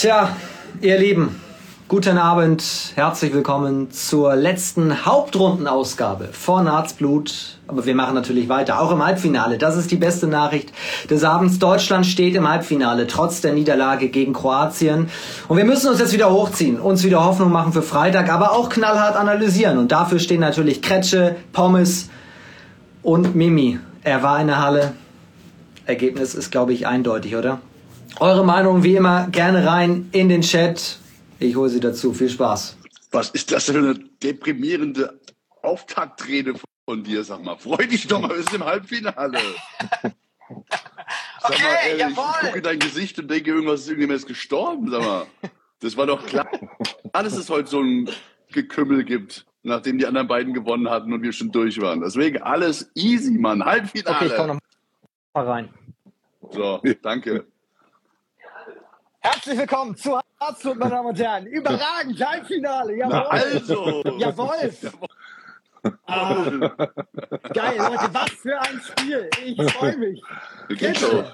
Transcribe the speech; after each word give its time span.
Tja, 0.00 0.34
ihr 0.80 0.96
Lieben, 0.96 1.38
guten 1.86 2.16
Abend, 2.16 2.64
herzlich 2.94 3.34
willkommen 3.34 3.90
zur 3.90 4.34
letzten 4.34 5.04
Hauptrundenausgabe 5.04 6.30
von 6.32 6.72
Harzblut. 6.72 7.58
Aber 7.66 7.84
wir 7.84 7.94
machen 7.94 8.14
natürlich 8.14 8.48
weiter, 8.48 8.80
auch 8.80 8.92
im 8.92 9.04
Halbfinale. 9.04 9.58
Das 9.58 9.76
ist 9.76 9.90
die 9.90 9.96
beste 9.96 10.26
Nachricht 10.26 10.72
des 11.10 11.22
Abends. 11.22 11.58
Deutschland 11.58 12.06
steht 12.06 12.34
im 12.34 12.48
Halbfinale, 12.48 13.08
trotz 13.08 13.42
der 13.42 13.52
Niederlage 13.52 14.08
gegen 14.08 14.32
Kroatien. 14.32 15.10
Und 15.48 15.58
wir 15.58 15.66
müssen 15.66 15.90
uns 15.90 16.00
jetzt 16.00 16.14
wieder 16.14 16.32
hochziehen, 16.32 16.80
uns 16.80 17.04
wieder 17.04 17.22
Hoffnung 17.22 17.52
machen 17.52 17.74
für 17.74 17.82
Freitag, 17.82 18.32
aber 18.32 18.52
auch 18.52 18.70
knallhart 18.70 19.16
analysieren. 19.16 19.76
Und 19.76 19.92
dafür 19.92 20.18
stehen 20.18 20.40
natürlich 20.40 20.80
Kretsche, 20.80 21.36
Pommes 21.52 22.08
und 23.02 23.34
Mimi. 23.36 23.78
Er 24.02 24.22
war 24.22 24.40
in 24.40 24.46
der 24.46 24.62
Halle. 24.62 24.94
Ergebnis 25.84 26.34
ist, 26.34 26.50
glaube 26.50 26.72
ich, 26.72 26.86
eindeutig, 26.86 27.36
oder? 27.36 27.60
Eure 28.18 28.44
Meinung 28.44 28.82
wie 28.82 28.96
immer 28.96 29.28
gerne 29.28 29.66
rein 29.66 30.08
in 30.12 30.28
den 30.28 30.42
Chat. 30.42 30.98
Ich 31.38 31.56
hole 31.56 31.70
sie 31.70 31.80
dazu. 31.80 32.12
Viel 32.12 32.28
Spaß. 32.28 32.76
Was 33.12 33.30
ist 33.30 33.50
das 33.52 33.64
für 33.64 33.78
eine 33.78 33.94
deprimierende 34.22 35.18
Auftaktrede 35.62 36.54
von 36.84 37.02
dir? 37.02 37.24
Sag 37.24 37.42
mal, 37.42 37.56
freu 37.56 37.86
dich 37.86 38.06
doch 38.06 38.20
mal, 38.20 38.30
wir 38.30 38.42
sind 38.42 38.54
im 38.56 38.64
Halbfinale. 38.64 39.38
Sag 40.02 41.50
Okay, 41.52 41.62
mal, 41.62 41.74
ehrlich, 41.88 42.00
jawohl. 42.16 42.24
ich 42.34 42.40
gucke 42.46 42.58
in 42.58 42.64
dein 42.64 42.78
Gesicht 42.78 43.18
und 43.18 43.30
denke, 43.30 43.50
irgendwas 43.50 43.80
ist 43.80 43.86
irgendjemand 43.88 44.18
ist 44.20 44.26
gestorben. 44.26 44.90
Sag 44.90 45.00
mal, 45.00 45.26
das 45.80 45.96
war 45.96 46.06
doch 46.06 46.24
klar, 46.26 46.48
dass 47.12 47.32
es 47.36 47.48
heute 47.48 47.68
so 47.70 47.80
ein 47.80 48.10
Gekümmel 48.52 49.04
gibt, 49.04 49.46
nachdem 49.62 49.98
die 49.98 50.06
anderen 50.06 50.28
beiden 50.28 50.52
gewonnen 50.52 50.90
hatten 50.90 51.12
und 51.12 51.22
wir 51.22 51.32
schon 51.32 51.50
durch 51.50 51.80
waren. 51.80 52.00
Deswegen 52.02 52.42
alles 52.42 52.90
easy, 52.94 53.32
Mann. 53.38 53.64
Halbfinale. 53.64 54.16
Okay, 54.16 54.26
ich 54.26 54.36
komme 54.36 54.48
noch 54.54 54.60
mal 55.34 55.46
rein. 55.48 55.68
So, 56.52 56.82
danke. 57.02 57.46
Herzlich 59.22 59.58
willkommen 59.58 59.94
zu 59.96 60.18
Herzblut, 60.40 60.78
meine 60.78 60.92
Damen 60.92 61.08
und 61.08 61.18
Herren. 61.20 61.46
Überragend, 61.46 62.26
Halbfinale, 62.26 62.96
Na 62.96 63.08
jawohl. 63.08 63.28
also. 63.30 64.02
Jawohl. 64.18 64.70
Ah, 66.06 66.44
geil, 67.52 67.76
Leute, 67.76 68.08
was 68.14 68.30
für 68.30 68.58
ein 68.58 68.80
Spiel. 68.80 69.28
Ich 69.44 69.72
freue 69.72 69.96
mich. 69.98 70.22
So. 70.98 71.24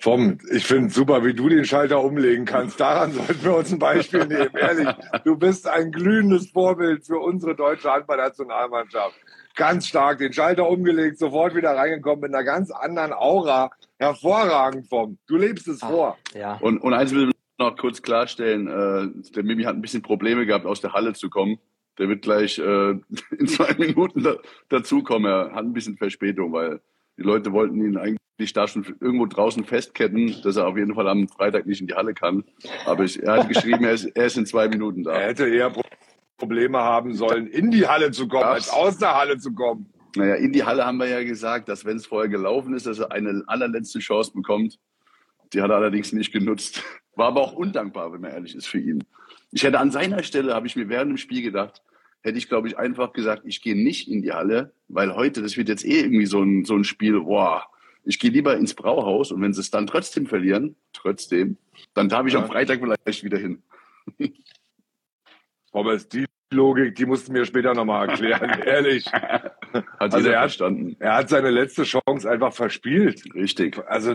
Vom, 0.00 0.38
ich 0.50 0.66
finde 0.66 0.90
super, 0.90 1.24
wie 1.24 1.32
du 1.34 1.48
den 1.48 1.64
Schalter 1.64 2.02
umlegen 2.02 2.44
kannst. 2.44 2.78
Daran 2.78 3.12
sollten 3.12 3.42
wir 3.42 3.56
uns 3.56 3.72
ein 3.72 3.78
Beispiel 3.78 4.26
nehmen. 4.26 4.50
Ehrlich, 4.54 4.88
du 5.24 5.36
bist 5.36 5.66
ein 5.66 5.90
glühendes 5.90 6.50
Vorbild 6.50 7.06
für 7.06 7.18
unsere 7.18 7.56
deutsche 7.56 7.90
Handballnationalmannschaft. 7.90 9.16
Ganz 9.56 9.88
stark, 9.88 10.18
den 10.18 10.32
Schalter 10.32 10.68
umgelegt, 10.68 11.18
sofort 11.18 11.54
wieder 11.54 11.74
reingekommen 11.74 12.20
mit 12.20 12.34
einer 12.34 12.44
ganz 12.44 12.70
anderen 12.70 13.12
Aura. 13.12 13.70
Hervorragend 13.98 14.88
vom. 14.88 15.18
Du 15.26 15.36
lebst 15.36 15.68
es 15.68 15.80
vor. 15.80 16.16
Ja. 16.34 16.56
Und, 16.60 16.78
und 16.78 16.94
eins 16.94 17.12
will 17.12 17.28
ich 17.30 17.34
noch 17.58 17.76
kurz 17.76 18.00
klarstellen. 18.02 18.66
Äh, 18.68 19.32
der 19.34 19.42
Mimi 19.42 19.64
hat 19.64 19.74
ein 19.74 19.82
bisschen 19.82 20.02
Probleme 20.02 20.46
gehabt, 20.46 20.66
aus 20.66 20.80
der 20.80 20.92
Halle 20.92 21.12
zu 21.14 21.28
kommen. 21.30 21.58
Der 21.98 22.08
wird 22.08 22.22
gleich 22.22 22.58
äh, 22.58 22.90
in 23.38 23.48
zwei 23.48 23.74
Minuten 23.74 24.22
da, 24.22 24.36
dazukommen. 24.68 25.30
Er 25.30 25.52
hat 25.52 25.64
ein 25.64 25.72
bisschen 25.72 25.96
Verspätung, 25.96 26.52
weil 26.52 26.80
die 27.16 27.22
Leute 27.22 27.52
wollten 27.52 27.84
ihn 27.84 27.96
eigentlich 27.96 28.52
da 28.54 28.68
schon 28.68 28.84
irgendwo 29.00 29.26
draußen 29.26 29.64
festketten, 29.64 30.36
dass 30.44 30.54
er 30.56 30.68
auf 30.68 30.76
jeden 30.76 30.94
Fall 30.94 31.08
am 31.08 31.26
Freitag 31.26 31.66
nicht 31.66 31.80
in 31.80 31.88
die 31.88 31.94
Halle 31.94 32.14
kann. 32.14 32.44
Aber 32.86 33.02
ich, 33.02 33.20
er 33.20 33.38
hat 33.38 33.48
geschrieben, 33.48 33.82
er 33.84 33.92
ist, 33.94 34.04
er 34.04 34.26
ist 34.26 34.36
in 34.38 34.46
zwei 34.46 34.68
Minuten 34.68 35.04
Er 35.06 35.12
da. 35.14 35.18
hätte 35.18 35.48
eher 35.48 35.70
Pro- 35.70 35.82
Probleme 36.36 36.78
haben 36.78 37.14
sollen, 37.14 37.48
in 37.48 37.72
die 37.72 37.88
Halle 37.88 38.12
zu 38.12 38.28
kommen, 38.28 38.44
als 38.44 38.70
aus 38.70 38.96
der 38.98 39.16
Halle 39.16 39.38
zu 39.38 39.52
kommen. 39.52 39.92
Naja, 40.16 40.34
in 40.36 40.52
die 40.52 40.64
Halle 40.64 40.84
haben 40.86 40.98
wir 40.98 41.08
ja 41.08 41.22
gesagt, 41.22 41.68
dass 41.68 41.84
wenn 41.84 41.96
es 41.96 42.06
vorher 42.06 42.28
gelaufen 42.28 42.74
ist, 42.74 42.86
dass 42.86 42.98
er 42.98 43.12
eine 43.12 43.42
allerletzte 43.46 43.98
Chance 43.98 44.32
bekommt. 44.34 44.78
Die 45.52 45.62
hat 45.62 45.70
er 45.70 45.76
allerdings 45.76 46.12
nicht 46.12 46.32
genutzt. 46.32 46.82
War 47.14 47.28
aber 47.28 47.40
auch 47.40 47.52
undankbar, 47.52 48.12
wenn 48.12 48.20
man 48.20 48.30
ehrlich 48.30 48.54
ist, 48.54 48.66
für 48.66 48.78
ihn. 48.78 49.04
Ich 49.50 49.62
hätte 49.62 49.78
an 49.80 49.90
seiner 49.90 50.22
Stelle, 50.22 50.54
habe 50.54 50.66
ich 50.66 50.76
mir 50.76 50.88
während 50.88 51.10
dem 51.10 51.16
Spiel 51.16 51.42
gedacht, 51.42 51.82
hätte 52.22 52.38
ich, 52.38 52.48
glaube 52.48 52.68
ich, 52.68 52.78
einfach 52.78 53.12
gesagt, 53.12 53.42
ich 53.44 53.62
gehe 53.62 53.76
nicht 53.76 54.08
in 54.08 54.22
die 54.22 54.32
Halle, 54.32 54.72
weil 54.88 55.14
heute, 55.14 55.40
das 55.42 55.56
wird 55.56 55.68
jetzt 55.68 55.84
eh 55.84 56.00
irgendwie 56.00 56.26
so 56.26 56.42
ein, 56.42 56.64
so 56.64 56.74
ein 56.74 56.84
Spiel, 56.84 57.20
boah, 57.20 57.64
ich 58.04 58.18
gehe 58.18 58.30
lieber 58.30 58.56
ins 58.56 58.74
Brauhaus 58.74 59.32
und 59.32 59.40
wenn 59.42 59.52
sie 59.52 59.60
es 59.60 59.70
dann 59.70 59.86
trotzdem 59.86 60.26
verlieren, 60.26 60.76
trotzdem, 60.92 61.56
dann 61.94 62.08
darf 62.08 62.26
ich 62.26 62.32
Ja. 62.34 62.40
am 62.40 62.46
Freitag 62.46 62.80
vielleicht 62.80 63.24
wieder 63.24 63.38
hin. 63.38 63.62
Aber 65.72 65.96
die 65.96 66.24
Logik, 66.52 66.94
die 66.94 67.06
mussten 67.06 67.32
mir 67.32 67.44
später 67.44 67.74
nochmal 67.74 68.08
erklären, 68.08 68.50
ehrlich. 68.64 69.04
Hat 69.12 69.52
Also 69.98 70.18
er 70.28 70.36
hat- 70.36 70.40
verstanden. 70.50 70.96
Er 70.98 71.14
hat 71.16 71.28
seine 71.28 71.50
letzte 71.50 71.82
Chance 71.84 72.28
einfach 72.30 72.52
verspielt. 72.52 73.22
Richtig. 73.34 73.78
Also 73.86 74.14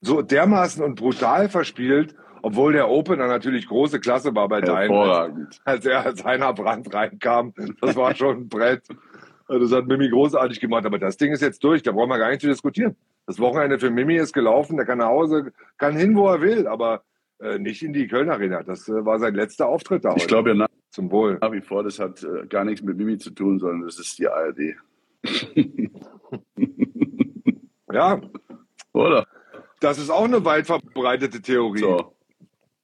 so 0.00 0.22
dermaßen 0.22 0.84
und 0.84 0.96
brutal 0.96 1.48
verspielt, 1.48 2.14
obwohl 2.42 2.72
der 2.74 2.88
Opener 2.88 3.26
natürlich 3.26 3.66
große 3.66 3.98
Klasse 3.98 4.34
war 4.34 4.48
bei. 4.48 4.60
Hervorragend. 4.60 5.60
Als 5.64 5.86
er 5.86 6.04
als 6.04 6.24
Heiner 6.24 6.52
Brandt 6.52 6.92
reinkam, 6.92 7.52
das 7.80 7.96
war 7.96 8.14
schon 8.14 8.42
ein 8.42 8.48
Brett. 8.48 8.86
Das 9.48 9.72
hat 9.72 9.86
Mimi 9.86 10.10
großartig 10.10 10.60
gemacht, 10.60 10.84
aber 10.84 10.98
das 10.98 11.16
Ding 11.16 11.32
ist 11.32 11.40
jetzt 11.40 11.64
durch, 11.64 11.82
da 11.82 11.92
brauchen 11.92 12.10
wir 12.10 12.18
gar 12.18 12.28
nicht 12.28 12.42
zu 12.42 12.48
diskutieren. 12.48 12.96
Das 13.26 13.38
Wochenende 13.40 13.78
für 13.78 13.90
Mimi 13.90 14.16
ist 14.16 14.34
gelaufen, 14.34 14.76
der 14.76 14.84
kann 14.84 14.98
nach 14.98 15.06
Hause, 15.08 15.52
kann 15.78 15.96
hin, 15.96 16.14
wo 16.14 16.28
er 16.28 16.42
will, 16.42 16.66
aber 16.66 17.02
äh, 17.40 17.58
nicht 17.58 17.82
in 17.82 17.92
die 17.92 18.06
Köln 18.08 18.30
Arena. 18.30 18.62
Das 18.62 18.88
äh, 18.88 19.04
war 19.04 19.18
sein 19.18 19.34
letzter 19.34 19.68
Auftritt 19.68 20.04
da 20.04 20.10
heute. 20.10 20.20
Ich 20.20 20.26
glaube 20.28 20.50
ja 20.50 20.54
nach, 20.54 20.68
Zum 20.90 21.10
Wohl. 21.10 21.38
nach 21.40 21.52
wie 21.52 21.60
vor, 21.60 21.82
das 21.82 21.98
hat 21.98 22.22
äh, 22.22 22.46
gar 22.46 22.64
nichts 22.64 22.82
mit 22.82 22.96
Mimi 22.96 23.18
zu 23.18 23.30
tun, 23.30 23.58
sondern 23.58 23.82
das 23.82 23.98
ist 23.98 24.18
die 24.18 24.28
ARD. 24.28 24.74
Ja, 27.90 28.20
Oder? 28.92 29.26
das 29.80 29.98
ist 29.98 30.10
auch 30.10 30.24
eine 30.24 30.44
weit 30.44 30.66
verbreitete 30.66 31.40
Theorie. 31.40 31.78
So. 31.80 32.14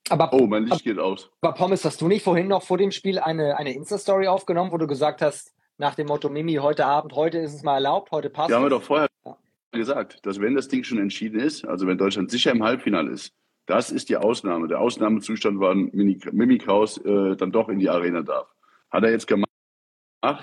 Aber, 0.08 0.32
Oh, 0.32 0.46
mein 0.46 0.64
Licht 0.64 0.82
geht 0.84 0.98
aus. 0.98 1.30
aber 1.42 1.52
Pommes, 1.54 1.84
hast 1.84 2.00
du 2.00 2.08
nicht 2.08 2.24
vorhin 2.24 2.48
noch 2.48 2.62
vor 2.62 2.78
dem 2.78 2.90
Spiel 2.90 3.18
eine, 3.18 3.58
eine 3.58 3.74
Insta-Story 3.74 4.28
aufgenommen, 4.28 4.72
wo 4.72 4.78
du 4.78 4.86
gesagt 4.86 5.20
hast, 5.22 5.54
nach 5.76 5.94
dem 5.94 6.06
Motto 6.06 6.28
Mimi, 6.30 6.54
heute 6.54 6.86
Abend, 6.86 7.12
heute 7.14 7.38
ist 7.38 7.52
es 7.54 7.62
mal 7.62 7.74
erlaubt, 7.74 8.12
heute 8.12 8.30
passt 8.30 8.48
Ja, 8.50 8.56
haben 8.56 8.62
wir 8.64 8.68
es? 8.68 8.72
doch 8.78 8.82
vorher 8.82 9.08
Ja. 9.26 9.36
gesagt, 9.72 10.24
dass 10.24 10.40
wenn 10.40 10.54
das 10.54 10.68
Ding 10.68 10.84
schon 10.84 10.98
entschieden 10.98 11.38
ist, 11.40 11.66
also 11.66 11.86
wenn 11.86 11.98
Deutschland 11.98 12.30
sicher 12.30 12.52
im 12.52 12.62
Halbfinale 12.62 13.10
ist, 13.10 13.32
das 13.66 13.90
ist 13.90 14.08
die 14.08 14.16
Ausnahme. 14.16 14.68
Der 14.68 14.80
Ausnahmezustand 14.80 15.58
war, 15.60 15.74
Mini, 15.74 16.18
Mimi 16.32 16.58
Kraus 16.58 16.98
äh, 16.98 17.36
dann 17.36 17.50
doch 17.52 17.68
in 17.68 17.78
die 17.78 17.88
Arena 17.88 18.22
darf. 18.22 18.48
Hat 18.90 19.04
er 19.04 19.10
jetzt 19.10 19.26
gemacht 19.26 19.48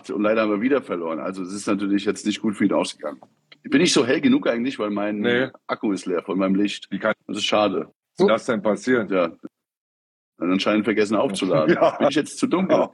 und 0.09 0.21
leider 0.21 0.41
haben 0.41 0.51
wir 0.51 0.61
wieder 0.61 0.81
verloren. 0.81 1.19
Also 1.19 1.43
es 1.43 1.53
ist 1.53 1.67
natürlich 1.67 2.05
jetzt 2.05 2.25
nicht 2.25 2.41
gut 2.41 2.55
für 2.55 2.65
ihn 2.65 2.73
ausgegangen. 2.73 3.19
Ich 3.63 3.69
bin 3.69 3.81
nicht 3.81 3.93
so 3.93 4.05
hell 4.05 4.21
genug 4.21 4.47
eigentlich, 4.47 4.79
weil 4.79 4.89
mein 4.89 5.19
Nee. 5.19 5.49
Akku 5.67 5.91
ist 5.91 6.05
leer 6.05 6.23
von 6.23 6.37
meinem 6.37 6.55
Licht. 6.55 6.87
Wie 6.89 6.99
kann 6.99 7.13
Das 7.27 7.37
ist 7.37 7.45
schade. 7.45 7.91
das 8.17 8.45
denn 8.45 8.61
passieren? 8.61 9.07
Ja. 9.09 9.31
Dann 10.37 10.51
anscheinend 10.51 10.85
vergessen 10.85 11.15
aufzuladen. 11.15 11.75
Ja. 11.75 11.91
Bin 11.97 12.07
ich 12.09 12.15
jetzt 12.15 12.39
zu 12.39 12.47
dunkel? 12.47 12.89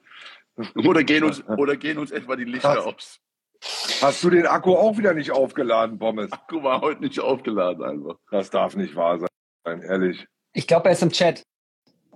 Oder 0.76 1.04
gehen 1.04 1.24
uns, 1.24 1.46
oder 1.48 1.78
gehen 1.78 1.98
uns 1.98 2.12
etwa 2.12 2.36
die 2.36 2.44
Lichter 2.46 2.86
aus? 2.86 3.20
Hast 4.02 4.24
du 4.24 4.30
den 4.30 4.46
Akku 4.46 4.74
auch 4.74 4.98
wieder 4.98 5.14
nicht 5.14 5.32
aufgeladen, 5.32 5.98
Pommes? 5.98 6.32
Akku 6.32 6.62
war 6.64 6.82
heute 6.82 7.02
nicht 7.02 7.20
aufgeladen 7.20 7.84
einfach. 7.84 8.16
Das 8.32 8.50
darf 8.50 8.76
nicht 8.76 8.96
wahr 8.96 9.20
sein, 9.20 9.30
ehrlich. 9.68 10.26
Ich 10.54 10.68
glaube, 10.68 10.90
er 10.90 10.94
ist 10.94 11.04
im 11.04 11.12
Chat. 11.12 11.44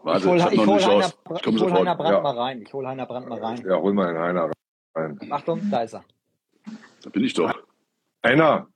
Warte, 0.04 0.20
ich 0.20 0.26
hole 0.26 0.38
ich 0.52 0.60
hol 0.60 0.78
eine 0.78 0.86
Heiner. 0.86 1.14
Ich 1.36 1.46
ich 1.46 1.62
hol 1.62 1.74
Heiner. 1.74 1.96
Brandt 1.96 2.12
Ja. 2.12 2.22
mal 2.22 2.38
rein. 2.38 2.62
Ich 2.62 2.74
hole 2.74 2.88
Heiner 2.88 3.06
Brandt 3.06 3.30
mal 3.30 3.40
rein. 3.40 3.64
Ja, 3.66 3.76
hol 3.78 3.94
mal 3.94 4.14
den 4.14 4.22
Heiner 4.22 4.52
rein. 4.96 5.20
Achtung, 5.30 5.62
da 5.70 5.82
ist 5.84 5.94
er. 5.94 6.04
Da 7.04 7.10
bin 7.10 7.24
ich 7.24 7.34
doch. 7.34 7.54
Heiner. 8.26 8.68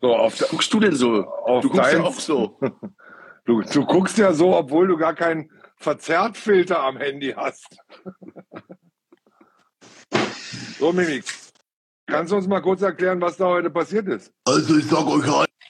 so, 0.00 0.14
auf, 0.14 0.38
Guckst 0.50 0.72
du 0.72 0.80
denn 0.80 0.94
so? 0.94 1.26
auf 1.26 1.62
Du 1.62 1.68
guckst 1.70 1.92
ja 1.92 1.98
dein, 1.98 2.06
auch 2.06 2.14
so. 2.14 2.58
du, 3.44 3.62
du 3.62 3.86
guckst 3.86 4.18
ja 4.18 4.32
so, 4.32 4.56
obwohl 4.56 4.86
du 4.88 4.96
gar 4.96 5.14
keinen 5.14 5.50
Verzerrtfilter 5.76 6.82
am 6.82 6.96
Handy 6.96 7.32
hast. 7.36 7.76
so, 10.78 10.92
Mimik. 10.92 11.24
Kannst 12.12 12.30
du 12.30 12.36
uns 12.36 12.46
mal 12.46 12.60
kurz 12.60 12.82
erklären, 12.82 13.20
was 13.20 13.38
da 13.38 13.46
heute 13.46 13.70
passiert 13.70 14.06
ist? 14.06 14.32
Also 14.44 14.76
ich 14.76 14.86
sag 14.86 15.06
euch 15.06 15.24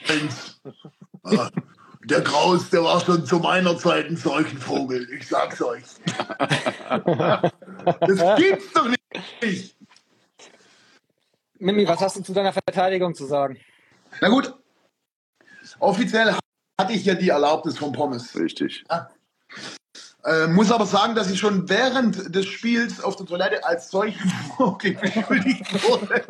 eins. 0.08 0.60
äh, 1.24 1.38
Der 2.04 2.20
Kraus, 2.24 2.68
der 2.70 2.82
war 2.82 3.00
schon 3.00 3.24
zu 3.24 3.38
meiner 3.38 3.78
Zeit 3.78 4.06
ein 4.06 4.16
Seuchenvogel. 4.16 5.08
Ich 5.12 5.28
sag's 5.28 5.62
euch. 5.62 5.84
Das 8.00 8.38
gibt's 8.38 8.72
doch 8.74 8.88
nicht. 9.40 9.76
Mimi, 11.58 11.86
was 11.86 12.00
hast 12.00 12.16
du 12.16 12.22
zu 12.22 12.32
deiner 12.32 12.52
Verteidigung 12.52 13.14
zu 13.14 13.26
sagen? 13.26 13.58
Na 14.20 14.28
gut. 14.28 14.54
Offiziell 15.78 16.36
hatte 16.80 16.92
ich 16.92 17.04
ja 17.04 17.14
die 17.14 17.28
Erlaubnis 17.28 17.78
von 17.78 17.92
Pommes. 17.92 18.36
Richtig. 18.36 18.84
Äh, 20.24 20.46
muss 20.46 20.70
aber 20.70 20.86
sagen, 20.86 21.14
dass 21.16 21.30
ich 21.30 21.40
schon 21.40 21.68
während 21.68 22.32
des 22.34 22.46
Spiels 22.46 23.02
auf 23.02 23.16
der 23.16 23.26
Toilette 23.26 23.64
als 23.64 23.90
Seuchenvogel 23.90 24.94
beschuldigt 25.00 25.82
wurde. 25.88 26.22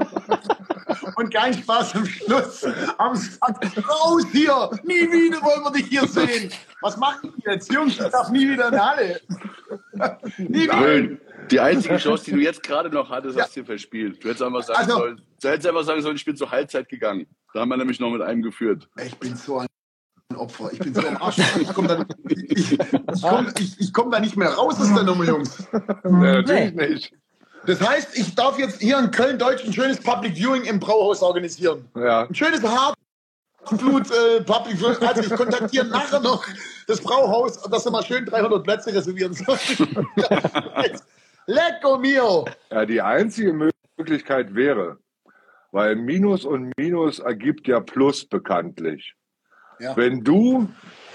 Und 1.17 1.33
kein 1.35 1.53
Spaß 1.53 1.97
am 1.97 2.06
Schluss. 2.06 2.65
Am 2.97 3.15
Sack. 3.15 3.61
Raus 3.87 4.25
hier! 4.33 4.71
Nie 4.85 5.03
wieder 5.12 5.43
wollen 5.43 5.62
wir 5.65 5.73
dich 5.73 5.87
hier 5.89 6.06
sehen. 6.06 6.50
Was 6.81 6.97
machen 6.97 7.35
die 7.37 7.43
jetzt? 7.50 7.71
Jungs, 7.71 7.93
ich 8.00 8.06
darf 8.09 8.31
nie 8.31 8.49
wieder 8.49 8.69
in 8.69 8.73
die 8.73 8.81
Halle. 8.81 9.21
nie 10.38 10.62
wieder. 10.62 10.75
Grün. 10.79 11.21
Die 11.50 11.61
einzige 11.61 11.99
Chance, 11.99 12.25
die 12.25 12.31
du 12.33 12.38
jetzt 12.38 12.62
gerade 12.62 12.88
noch 12.88 13.11
hattest, 13.11 13.37
Ja. 13.37 13.45
hast 13.45 13.56
du 13.56 13.65
verspielt. 13.65 14.23
Du 14.25 14.29
hättest 14.29 14.43
einfach 14.43 14.62
sagen 14.62 14.79
Also- 14.79 14.97
sollen, 14.99 15.23
du 15.43 15.49
hättest 15.49 15.67
einfach 15.69 15.85
sagen 15.85 16.00
sollen, 16.00 16.17
ich 16.17 16.25
bin 16.25 16.37
zur 16.37 16.50
Halbzeit 16.50 16.88
gegangen. 16.88 17.27
Da 17.53 17.61
haben 17.61 17.69
wir 17.69 17.77
nämlich 17.77 18.00
noch 18.00 18.11
mit 18.11 18.23
einem 18.23 18.41
geführt. 18.43 18.88
Ich 19.05 19.15
bin 19.19 19.37
so 19.37 19.59
ein 19.59 19.67
Opfer. 20.37 20.70
Ich 20.73 20.79
bin 20.79 20.94
so 20.94 21.06
am 21.06 21.17
Arsch. 21.17 21.38
Ich 21.61 21.73
komme 21.73 21.88
da, 21.88 22.05
ich, 22.29 22.73
ich 22.73 23.23
komm, 23.23 23.49
ich, 23.58 23.81
ich 23.81 23.93
komm 23.93 24.11
da 24.11 24.20
nicht 24.20 24.37
mehr 24.37 24.50
raus 24.50 24.81
aus 24.81 24.93
der 24.93 25.05
Nummer, 25.05 25.25
Jungs. 25.25 25.64
Nee, 26.05 26.32
natürlich 26.32 26.75
nicht. 26.75 27.12
Das 27.67 27.81
heißt, 27.81 28.19
ich 28.19 28.34
darf 28.34 28.58
jetzt 28.58 28.81
hier 28.81 28.99
in 28.99 29.11
Köln-Deutsch 29.11 29.64
ein 29.64 29.73
schönes 29.73 30.00
Public 30.00 30.34
Viewing 30.37 30.64
im 30.64 30.81
Brauhaus 30.81 31.23
organisieren. 31.23 31.88
Ja. 31.94 32.26
Ein 32.26 32.34
schönes 32.34 32.61
Hartblut 32.62 34.11
äh, 34.11 34.43
Public 34.43 34.79
Viewing. 34.79 34.96
Also 35.08 35.23
ich 35.23 35.31
kontaktiere 35.34 35.87
nachher 35.87 36.20
noch 36.20 36.44
das 36.88 37.00
Brauhaus, 37.00 37.62
dass 37.62 37.85
sie 37.85 37.90
mal 37.90 38.05
schön 38.05 38.25
300 38.26 38.64
Plätze 38.64 38.93
reservieren 38.93 39.32
sollen. 39.32 39.58
Lecco 41.46 41.99
mio! 41.99 42.46
ja, 42.70 42.85
die 42.85 43.00
einzige 43.00 43.52
Möglichkeit 43.99 44.55
wäre, 44.55 44.99
weil 45.70 45.96
Minus 45.96 46.44
und 46.44 46.73
Minus 46.76 47.19
ergibt 47.20 47.69
ja 47.69 47.81
Plus 47.81 48.25
bekanntlich. 48.25 49.14
Ja. 49.79 49.97
Wenn 49.97 50.23
du 50.23 50.69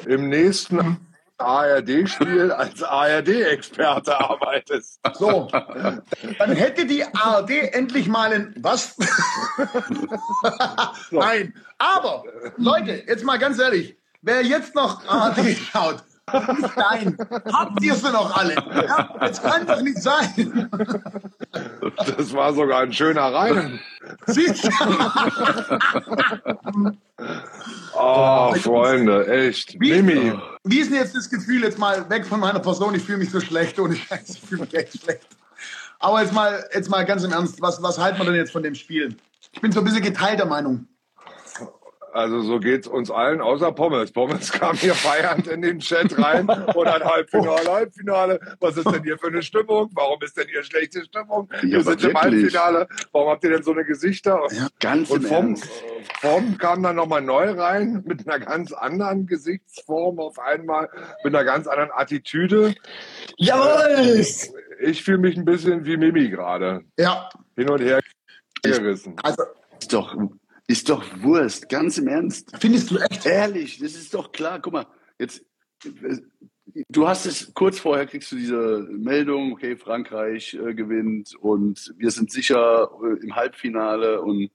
im 0.06 0.30
nächsten 0.30 1.07
ARD-Spiel 1.38 2.51
als 2.51 2.81
ARD-Experte 2.81 4.19
arbeitest. 4.19 5.00
So, 5.13 5.48
dann 5.51 6.51
hätte 6.51 6.86
die 6.86 7.04
ARD 7.04 7.74
endlich 7.74 8.07
mal 8.07 8.33
ein. 8.33 8.56
Was? 8.59 8.95
Nein. 11.12 11.54
Aber, 11.77 12.24
Leute, 12.57 13.04
jetzt 13.07 13.24
mal 13.24 13.38
ganz 13.38 13.59
ehrlich, 13.59 13.98
wer 14.21 14.42
jetzt 14.42 14.74
noch 14.74 15.07
ARD 15.07 15.56
schaut, 15.71 16.04
nein, 16.33 17.18
habt 17.51 17.81
ihr 17.81 17.95
sie 17.95 18.12
noch 18.12 18.35
alle? 18.35 18.56
Das 19.19 19.41
kann 19.41 19.65
doch 19.65 19.81
nicht 19.81 20.01
sein. 20.01 20.69
Das 22.18 22.33
war 22.33 22.53
sogar 22.53 22.81
ein 22.81 22.91
schöner 22.91 23.33
Reim. 23.33 23.79
Siehst 24.25 24.65
du? 24.65 24.69
Oh, 27.94 28.53
Freunde, 28.56 29.27
echt. 29.27 29.79
Wie, 29.79 30.01
Mimi, 30.01 30.33
wie 30.63 30.79
ist 30.79 30.91
denn 30.91 31.00
jetzt 31.00 31.15
das 31.15 31.29
Gefühl, 31.29 31.63
jetzt 31.63 31.79
mal 31.79 32.09
weg 32.09 32.25
von 32.25 32.39
meiner 32.39 32.59
Person? 32.59 32.94
Ich 32.94 33.03
fühle 33.03 33.19
mich 33.19 33.31
so 33.31 33.39
schlecht, 33.39 33.80
ohne 33.80 33.95
Scheiß, 33.95 34.30
ich 34.30 34.41
fühle 34.41 34.62
mich 34.62 34.73
echt 34.75 35.01
schlecht. 35.01 35.25
Aber 36.00 36.21
jetzt 36.21 36.33
mal, 36.33 36.63
jetzt 36.73 36.89
mal 36.89 37.06
ganz 37.06 37.23
im 37.23 37.31
Ernst, 37.31 37.62
was, 37.62 37.81
was 37.81 37.97
halten 37.97 38.19
wir 38.19 38.25
denn 38.25 38.35
jetzt 38.35 38.51
von 38.51 38.63
dem 38.63 38.75
Spiel? 38.75 39.15
Ich 39.51 39.62
bin 39.62 39.71
so 39.71 39.80
ein 39.80 39.85
bisschen 39.85 40.03
geteilter 40.03 40.45
Meinung. 40.45 40.88
Also 42.17 42.41
so 42.41 42.59
geht's 42.59 42.87
uns 42.87 43.11
allen, 43.11 43.41
außer 43.41 43.71
Pommes. 43.71 44.11
Pommes 44.11 44.51
kam 44.59 44.75
hier 44.75 44.95
feiernd 44.95 45.47
in 45.47 45.61
den 45.61 45.77
Chat 45.79 46.17
rein 46.17 46.49
und 46.49 46.87
ein 46.87 47.03
Halbfinale, 47.03 47.71
Halbfinale. 47.71 48.39
Was 48.59 48.75
ist 48.75 48.89
denn 48.89 49.03
hier 49.03 49.19
für 49.19 49.27
eine 49.27 49.43
Stimmung? 49.43 49.91
Warum 49.93 50.19
ist 50.23 50.35
denn 50.35 50.47
hier 50.47 50.63
schlechte 50.63 51.03
Stimmung? 51.03 51.47
Wir 51.61 51.79
aber 51.79 51.91
sind 51.91 52.03
im. 52.09 52.17
Halbfinale. 52.17 52.87
Warum 53.11 53.29
habt 53.29 53.43
ihr 53.43 53.51
denn 53.51 53.61
so 53.61 53.71
eine 53.71 53.85
Gesichter? 53.85 54.41
Ganz 54.79 55.11
Und 55.11 55.27
vom, 55.27 55.55
vom 56.19 56.57
kam 56.57 56.81
dann 56.81 56.95
nochmal 56.95 57.21
neu 57.21 57.51
rein 57.51 58.03
mit 58.05 58.27
einer 58.27 58.43
ganz 58.43 58.73
anderen 58.73 59.27
Gesichtsform 59.27 60.19
auf 60.19 60.39
einmal, 60.39 60.89
mit 61.23 61.35
einer 61.35 61.45
ganz 61.45 61.67
anderen 61.67 61.91
Attitüde. 61.93 62.73
Jawohl! 63.37 64.25
Ich 64.79 65.03
fühle 65.03 65.19
mich 65.19 65.37
ein 65.37 65.45
bisschen 65.45 65.85
wie 65.85 65.97
Mimi 65.97 66.29
gerade. 66.29 66.83
Ja, 66.97 67.29
Hin 67.55 67.69
und 67.69 67.81
her 67.81 67.99
gerissen. 68.63 69.15
also 69.21 69.43
Ist 69.79 69.93
doch, 69.93 70.15
ist 70.67 70.89
doch 70.89 71.03
Wurst, 71.21 71.69
ganz 71.69 71.97
im 71.97 72.07
Ernst. 72.07 72.51
findest 72.59 72.91
du 72.91 72.97
echt? 72.97 73.25
Ehrlich, 73.25 73.79
das 73.79 73.95
ist 73.95 74.13
doch 74.13 74.31
klar. 74.31 74.61
Guck 74.61 74.73
mal, 74.73 74.85
jetzt, 75.17 75.43
du 76.89 77.07
hast 77.07 77.25
es 77.25 77.53
kurz 77.53 77.79
vorher, 77.79 78.05
kriegst 78.05 78.31
du 78.31 78.35
diese 78.35 78.87
Meldung, 78.91 79.53
okay, 79.53 79.77
Frankreich 79.77 80.53
äh, 80.53 80.73
gewinnt 80.73 81.35
und 81.35 81.93
wir 81.97 82.11
sind 82.11 82.31
sicher 82.31 82.91
äh, 83.01 83.23
im 83.23 83.35
Halbfinale 83.35 84.21
und 84.21 84.51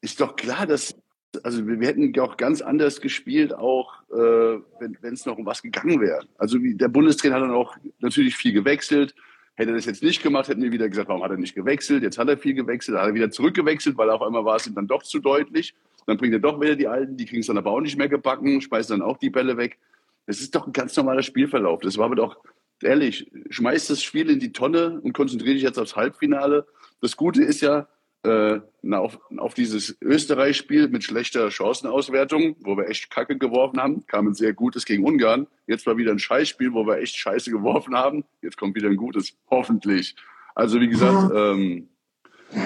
ist 0.00 0.20
doch 0.20 0.36
klar, 0.36 0.64
dass, 0.64 0.94
also 1.42 1.66
wir, 1.66 1.80
wir 1.80 1.88
hätten 1.88 2.18
auch 2.20 2.36
ganz 2.36 2.60
anders 2.60 3.00
gespielt, 3.00 3.52
auch 3.52 4.02
äh, 4.12 4.60
wenn 4.78 5.12
es 5.12 5.26
noch 5.26 5.38
um 5.38 5.46
was 5.46 5.62
gegangen 5.62 6.00
wäre. 6.00 6.24
Also 6.38 6.62
wie, 6.62 6.76
der 6.76 6.88
Bundestrainer 6.88 7.34
hat 7.34 7.42
dann 7.42 7.50
auch 7.50 7.76
natürlich 7.98 8.36
viel 8.36 8.52
gewechselt. 8.52 9.14
Hätte 9.58 9.72
er 9.72 9.74
das 9.74 9.86
jetzt 9.86 10.04
nicht 10.04 10.22
gemacht, 10.22 10.46
hätten 10.46 10.62
wir 10.62 10.70
wieder 10.70 10.88
gesagt, 10.88 11.08
warum 11.08 11.24
hat 11.24 11.32
er 11.32 11.36
nicht 11.36 11.56
gewechselt? 11.56 12.04
Jetzt 12.04 12.16
hat 12.16 12.28
er 12.28 12.38
viel 12.38 12.54
gewechselt, 12.54 12.96
hat 12.96 13.08
er 13.08 13.14
wieder 13.14 13.28
zurückgewechselt, 13.28 13.96
weil 13.96 14.08
auf 14.08 14.22
einmal 14.22 14.44
war 14.44 14.54
es 14.54 14.68
ihm 14.68 14.74
dann 14.76 14.86
doch 14.86 15.02
zu 15.02 15.18
deutlich. 15.18 15.74
Dann 16.06 16.16
bringt 16.16 16.32
er 16.32 16.38
doch 16.38 16.60
wieder 16.60 16.76
die 16.76 16.86
Alten, 16.86 17.16
die 17.16 17.26
kriegen 17.26 17.40
es 17.40 17.48
dann 17.48 17.58
aber 17.58 17.72
auch 17.72 17.80
nicht 17.80 17.98
mehr 17.98 18.08
gebacken, 18.08 18.60
speisen 18.60 19.00
dann 19.00 19.02
auch 19.02 19.16
die 19.16 19.30
Bälle 19.30 19.56
weg. 19.56 19.78
Das 20.26 20.40
ist 20.40 20.54
doch 20.54 20.68
ein 20.68 20.72
ganz 20.72 20.96
normaler 20.96 21.24
Spielverlauf. 21.24 21.80
Das 21.80 21.98
war 21.98 22.04
aber 22.04 22.14
doch, 22.14 22.36
ehrlich, 22.84 23.32
schmeiß 23.50 23.88
das 23.88 24.00
Spiel 24.00 24.30
in 24.30 24.38
die 24.38 24.52
Tonne 24.52 25.00
und 25.00 25.12
konzentriere 25.12 25.54
dich 25.54 25.64
jetzt 25.64 25.80
aufs 25.80 25.96
Halbfinale. 25.96 26.64
Das 27.00 27.16
Gute 27.16 27.42
ist 27.42 27.60
ja, 27.60 27.88
äh, 28.24 28.60
auf, 28.90 29.20
auf 29.36 29.54
dieses 29.54 29.96
Österreich-Spiel 30.00 30.88
mit 30.88 31.04
schlechter 31.04 31.50
Chancenauswertung, 31.50 32.56
wo 32.60 32.76
wir 32.76 32.88
echt 32.88 33.10
Kacke 33.10 33.38
geworfen 33.38 33.80
haben, 33.80 34.06
kam 34.06 34.28
ein 34.28 34.34
sehr 34.34 34.52
gutes 34.52 34.84
gegen 34.84 35.04
Ungarn. 35.04 35.46
Jetzt 35.66 35.86
war 35.86 35.96
wieder 35.96 36.12
ein 36.12 36.18
Scheißspiel, 36.18 36.72
wo 36.72 36.86
wir 36.86 36.98
echt 36.98 37.16
Scheiße 37.16 37.50
geworfen 37.50 37.94
haben. 37.94 38.24
Jetzt 38.42 38.56
kommt 38.56 38.74
wieder 38.74 38.88
ein 38.88 38.96
gutes, 38.96 39.36
hoffentlich. 39.50 40.16
Also 40.54 40.80
wie 40.80 40.88
gesagt, 40.88 41.32
ähm, 41.34 41.88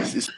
es 0.03 0.15
ist, 0.15 0.33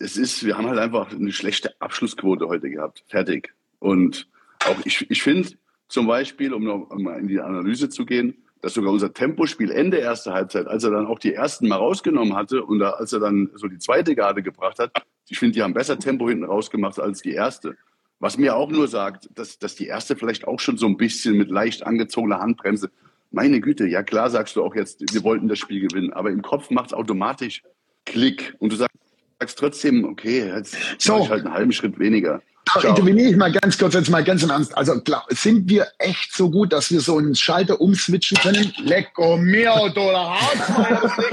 es 0.00 0.16
ist, 0.16 0.44
wir 0.44 0.56
haben 0.56 0.66
halt 0.66 0.78
einfach 0.78 1.12
eine 1.12 1.32
schlechte 1.32 1.80
Abschlussquote 1.80 2.48
heute 2.48 2.68
gehabt. 2.70 3.04
Fertig. 3.08 3.54
Und 3.78 4.28
auch 4.66 4.76
ich, 4.84 5.10
ich 5.10 5.22
finde 5.22 5.50
zum 5.88 6.06
Beispiel, 6.06 6.52
um 6.52 6.64
noch 6.64 6.88
mal 6.90 7.18
in 7.18 7.28
die 7.28 7.40
Analyse 7.40 7.88
zu 7.88 8.04
gehen, 8.04 8.45
dass 8.66 8.74
sogar 8.74 8.92
unser 8.92 9.14
Tempospiel 9.14 9.70
Ende 9.70 9.98
erste 9.98 10.32
Halbzeit, 10.32 10.66
als 10.66 10.82
er 10.82 10.90
dann 10.90 11.06
auch 11.06 11.20
die 11.20 11.32
ersten 11.32 11.68
mal 11.68 11.76
rausgenommen 11.76 12.34
hatte 12.34 12.64
und 12.64 12.80
da, 12.80 12.90
als 12.90 13.12
er 13.12 13.20
dann 13.20 13.48
so 13.54 13.68
die 13.68 13.78
zweite 13.78 14.16
Garde 14.16 14.42
gebracht 14.42 14.80
hat, 14.80 14.90
ich 15.28 15.38
finde, 15.38 15.52
die 15.52 15.62
haben 15.62 15.72
besser 15.72 16.00
Tempo 16.00 16.28
hinten 16.28 16.42
rausgemacht 16.42 16.98
als 16.98 17.22
die 17.22 17.30
erste. 17.30 17.76
Was 18.18 18.38
mir 18.38 18.56
auch 18.56 18.68
nur 18.68 18.88
sagt, 18.88 19.28
dass, 19.36 19.60
dass 19.60 19.76
die 19.76 19.86
erste 19.86 20.16
vielleicht 20.16 20.48
auch 20.48 20.58
schon 20.58 20.78
so 20.78 20.86
ein 20.86 20.96
bisschen 20.96 21.38
mit 21.38 21.48
leicht 21.48 21.86
angezogener 21.86 22.40
Handbremse. 22.40 22.90
Meine 23.30 23.60
Güte, 23.60 23.86
ja 23.86 24.02
klar 24.02 24.30
sagst 24.30 24.56
du 24.56 24.64
auch 24.64 24.74
jetzt, 24.74 25.14
wir 25.14 25.22
wollten 25.22 25.46
das 25.46 25.60
Spiel 25.60 25.86
gewinnen, 25.86 26.12
aber 26.12 26.30
im 26.32 26.42
Kopf 26.42 26.70
macht 26.70 26.88
es 26.88 26.92
automatisch 26.92 27.62
Klick 28.04 28.56
und 28.58 28.72
du 28.72 28.76
sagst, 28.76 28.96
sagst 29.38 29.60
trotzdem, 29.60 30.04
okay, 30.04 30.44
jetzt 30.44 30.76
So. 30.98 31.20
ich 31.20 31.30
halt 31.30 31.44
einen 31.44 31.54
halben 31.54 31.72
Schritt 31.72 32.00
weniger. 32.00 32.42
Da 32.74 32.80
interveniere 32.88 33.30
ich 33.30 33.36
mal 33.36 33.52
ganz 33.52 33.78
kurz, 33.78 33.94
jetzt 33.94 34.10
mal 34.10 34.24
ganz 34.24 34.42
im 34.42 34.50
Ernst. 34.50 34.76
Also 34.76 35.00
klar, 35.00 35.24
sind 35.30 35.68
wir 35.68 35.86
echt 35.98 36.34
so 36.34 36.50
gut, 36.50 36.72
dass 36.72 36.90
wir 36.90 37.00
so 37.00 37.18
einen 37.18 37.34
Schalter 37.34 37.80
umswitchen 37.80 38.36
können? 38.38 38.72
Lecco 38.78 39.36
mio, 39.36 39.88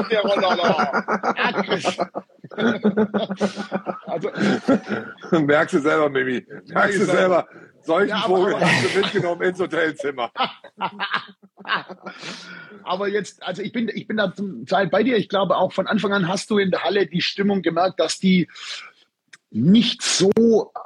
hier 0.09 0.19
runter, 0.19 0.55
da. 0.55 1.33
Akrisch. 1.35 1.97
Also, 4.05 4.29
Merkst 5.39 5.75
du 5.75 5.79
selber, 5.79 6.09
Mimi. 6.09 6.45
Merkst 6.67 7.01
du 7.01 7.05
selber. 7.05 7.47
Solchen 7.81 8.09
Ja, 8.09 8.25
aber- 8.25 8.27
Vogel 8.27 8.59
hast 8.59 8.95
du 8.95 8.99
mitgenommen 8.99 9.41
ins 9.41 9.59
Hotelzimmer. 9.59 10.31
aber 12.83 13.07
jetzt, 13.09 13.43
also 13.43 13.61
ich 13.61 13.71
bin, 13.73 13.89
ich 13.93 14.07
bin 14.07 14.17
da 14.17 14.33
zum 14.33 14.65
Teil 14.65 14.87
bei 14.87 15.03
dir. 15.03 15.17
Ich 15.17 15.29
glaube 15.29 15.57
auch 15.57 15.73
von 15.73 15.87
Anfang 15.87 16.13
an 16.13 16.27
hast 16.27 16.49
du 16.49 16.57
in 16.59 16.71
der 16.71 16.83
Halle 16.83 17.07
die 17.07 17.21
Stimmung 17.21 17.61
gemerkt, 17.61 17.99
dass 17.99 18.19
die 18.19 18.47
nicht 19.53 20.01
so 20.01 20.31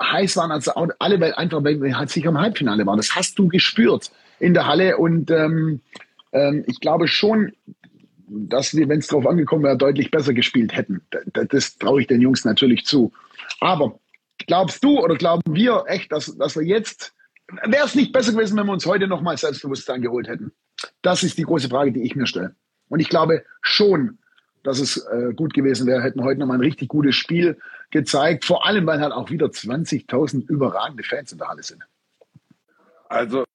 heiß 0.02 0.36
waren 0.38 0.52
als 0.52 0.68
alle, 0.68 1.20
weil 1.22 1.34
einfach, 1.34 1.64
weil 1.64 1.82
wir 1.82 1.98
halt 1.98 2.10
sicher 2.10 2.30
im 2.30 2.38
Halbfinale 2.40 2.86
waren. 2.86 2.98
Das 2.98 3.16
hast 3.16 3.40
du 3.40 3.48
gespürt 3.48 4.12
in 4.40 4.54
der 4.54 4.68
Halle 4.68 4.98
und 4.98 5.32
ähm, 5.32 5.80
ähm, 6.34 6.64
ich 6.68 6.80
glaube 6.80 7.08
schon, 7.08 7.54
dass 8.28 8.76
wir, 8.76 8.90
wenn 8.90 9.00
es 9.00 9.08
drauf 9.08 9.26
angekommen 9.26 9.64
wäre, 9.64 9.78
deutlich 9.78 10.12
besser 10.12 10.34
gespielt 10.34 10.76
hätten. 10.76 11.02
Da- 11.12 11.20
da- 11.34 11.44
Das 11.46 11.78
traue 11.78 12.02
ich 12.02 12.08
den 12.08 12.20
Jungs 12.20 12.44
natürlich 12.44 12.86
zu. 12.86 13.14
Aber 13.62 14.00
glaubst 14.46 14.84
du 14.84 15.00
oder 15.00 15.16
glauben 15.16 15.56
wir 15.56 15.86
echt, 15.88 16.12
dass, 16.12 16.36
dass 16.38 16.58
wir 16.58 16.64
jetzt, 16.66 17.14
wäre 17.66 17.86
es 17.86 17.96
nicht 17.96 18.12
besser 18.12 18.34
gewesen, 18.34 18.58
wenn 18.58 18.66
wir 18.66 18.74
uns 18.74 18.86
heute 18.86 19.08
nochmal 19.08 19.38
Selbstbewusstsein 19.38 20.02
geholt 20.02 20.28
hätten? 20.28 20.52
Das 21.02 21.24
ist 21.24 21.38
die 21.38 21.44
große 21.44 21.70
Frage, 21.70 21.94
die 21.94 22.04
ich 22.04 22.16
mir 22.18 22.28
stelle. 22.28 22.54
Und 22.90 23.00
ich 23.00 23.08
glaube 23.08 23.44
schon, 23.62 24.18
dass 24.64 24.80
es 24.80 24.98
äh, 24.98 25.34
gut 25.34 25.54
gewesen 25.54 25.88
wäre, 25.88 26.04
hätten 26.04 26.24
heute 26.26 26.42
nochmal 26.42 26.58
ein 26.58 26.62
richtig 26.64 26.90
gutes 26.90 27.16
Spiel 27.16 27.58
gezeigt. 27.92 28.46
Vor 28.46 28.66
allem, 28.66 28.86
weil 28.86 29.00
halt 29.00 29.14
auch 29.14 29.30
wieder 29.30 29.48
20.000 29.48 30.48
überragende 30.48 31.04
Fans 31.04 31.32
in 31.32 31.38
der 31.38 31.48
Halle 31.48 31.64
sind. 31.64 31.84
Also 33.10 33.46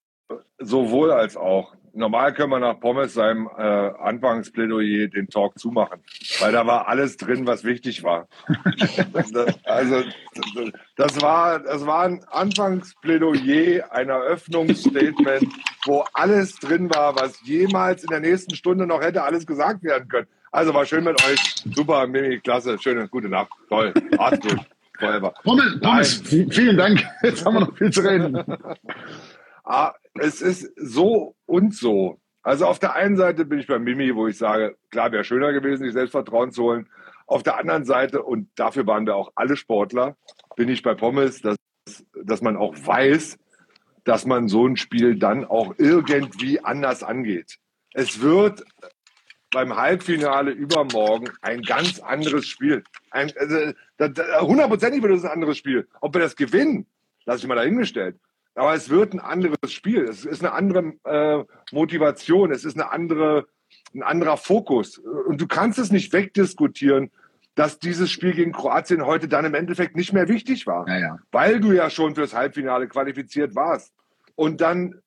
sowohl 0.58 1.10
als 1.10 1.36
auch. 1.36 1.74
Normal 1.94 2.32
können 2.32 2.48
wir 2.50 2.58
nach 2.58 2.80
Pommes 2.80 3.12
seinem 3.12 3.50
äh, 3.54 3.60
Anfangsplädoyer 3.60 5.08
den 5.08 5.28
Talk 5.28 5.58
zumachen, 5.58 6.00
weil 6.40 6.50
da 6.50 6.66
war 6.66 6.88
alles 6.88 7.18
drin, 7.18 7.46
was 7.46 7.64
wichtig 7.64 8.02
war. 8.02 8.28
also 9.64 10.02
das 10.96 11.20
war, 11.20 11.58
das 11.58 11.84
war 11.84 12.04
ein 12.04 12.24
Anfangsplädoyer, 12.30 13.92
ein 13.92 14.08
Eröffnungsstatement, 14.08 15.46
wo 15.84 16.02
alles 16.14 16.54
drin 16.54 16.88
war, 16.94 17.14
was 17.14 17.38
jemals 17.42 18.04
in 18.04 18.08
der 18.08 18.20
nächsten 18.20 18.54
Stunde 18.54 18.86
noch 18.86 19.02
hätte 19.02 19.22
alles 19.22 19.46
gesagt 19.46 19.82
werden 19.82 20.08
können. 20.08 20.28
Also 20.52 20.74
war 20.74 20.84
schön 20.86 21.02
mit 21.04 21.22
euch. 21.24 21.40
Super, 21.74 22.06
Mimi, 22.06 22.38
klasse, 22.40 22.78
schöne, 22.78 23.08
gute 23.08 23.28
Nacht. 23.28 23.50
Toll, 23.68 23.92
alles 24.18 24.40
gut. 24.40 24.58
Forever. 24.98 25.34
Pommes, 25.42 25.80
Pommes 25.80 26.14
v- 26.18 26.48
vielen 26.50 26.76
Dank. 26.76 27.04
Jetzt 27.22 27.44
haben 27.44 27.54
wir 27.54 27.60
noch 27.60 27.76
viel 27.76 27.90
zu 27.90 28.02
reden. 28.02 28.44
Ah, 29.64 29.92
es 30.14 30.40
ist 30.42 30.70
so 30.76 31.34
und 31.46 31.74
so. 31.74 32.20
Also 32.42 32.66
auf 32.66 32.78
der 32.78 32.94
einen 32.94 33.16
Seite 33.16 33.44
bin 33.44 33.58
ich 33.58 33.66
bei 33.66 33.78
Mimi, 33.78 34.14
wo 34.14 34.26
ich 34.28 34.36
sage, 34.36 34.76
klar 34.90 35.10
wäre 35.12 35.24
schöner 35.24 35.52
gewesen, 35.52 35.84
sich 35.84 35.92
Selbstvertrauen 35.92 36.50
zu 36.52 36.64
holen. 36.64 36.88
Auf 37.26 37.42
der 37.42 37.56
anderen 37.58 37.84
Seite, 37.84 38.22
und 38.22 38.48
dafür 38.56 38.86
waren 38.86 39.06
wir 39.06 39.16
auch 39.16 39.32
alle 39.36 39.56
Sportler, 39.56 40.16
bin 40.56 40.68
ich 40.68 40.82
bei 40.82 40.94
Pommes, 40.94 41.40
dass 41.40 41.56
dass 42.14 42.42
man 42.42 42.56
auch 42.56 42.74
weiß, 42.76 43.38
dass 44.04 44.24
man 44.26 44.46
so 44.48 44.66
ein 44.66 44.76
Spiel 44.76 45.16
dann 45.18 45.44
auch 45.44 45.74
irgendwie 45.78 46.60
anders 46.60 47.02
angeht. 47.02 47.56
Es 47.94 48.20
wird 48.20 48.62
beim 49.52 49.76
Halbfinale 49.76 50.50
übermorgen 50.50 51.28
ein 51.42 51.62
ganz 51.62 52.00
anderes 52.00 52.46
Spiel. 52.46 52.82
Ein, 53.10 53.32
also, 53.38 53.72
da- 53.98 54.08
da- 54.08 54.40
hundertprozentig 54.40 55.02
wird 55.02 55.12
es 55.12 55.24
ein 55.24 55.30
anderes 55.30 55.58
Spiel. 55.58 55.86
Ob 56.00 56.14
wir 56.14 56.20
das 56.20 56.36
gewinnen, 56.36 56.86
lasse 57.24 57.40
ich 57.40 57.46
mal 57.46 57.54
dahingestellt. 57.54 58.16
Aber 58.54 58.74
es 58.74 58.90
wird 58.90 59.14
ein 59.14 59.20
anderes 59.20 59.72
Spiel. 59.72 60.04
Es 60.04 60.24
ist 60.24 60.44
eine 60.44 60.52
andere 60.52 60.92
äh, 61.04 61.44
Motivation. 61.74 62.50
Es 62.50 62.64
ist 62.64 62.74
eine 62.76 62.90
andere, 62.90 63.46
ein 63.94 64.02
anderer 64.02 64.36
Fokus. 64.36 64.98
Und 64.98 65.40
du 65.40 65.46
kannst 65.46 65.78
es 65.78 65.90
nicht 65.90 66.12
wegdiskutieren, 66.12 67.10
dass 67.54 67.78
dieses 67.78 68.10
Spiel 68.10 68.32
gegen 68.32 68.52
Kroatien 68.52 69.04
heute 69.06 69.28
dann 69.28 69.44
im 69.44 69.54
Endeffekt 69.54 69.96
nicht 69.96 70.12
mehr 70.12 70.28
wichtig 70.28 70.66
war. 70.66 70.86
Ja, 70.88 70.98
ja. 70.98 71.18
Weil 71.30 71.60
du 71.60 71.72
ja 71.72 71.90
schon 71.90 72.14
fürs 72.14 72.34
Halbfinale 72.34 72.88
qualifiziert 72.88 73.54
warst. 73.54 73.92
Und 74.34 74.60
dann 74.62 75.00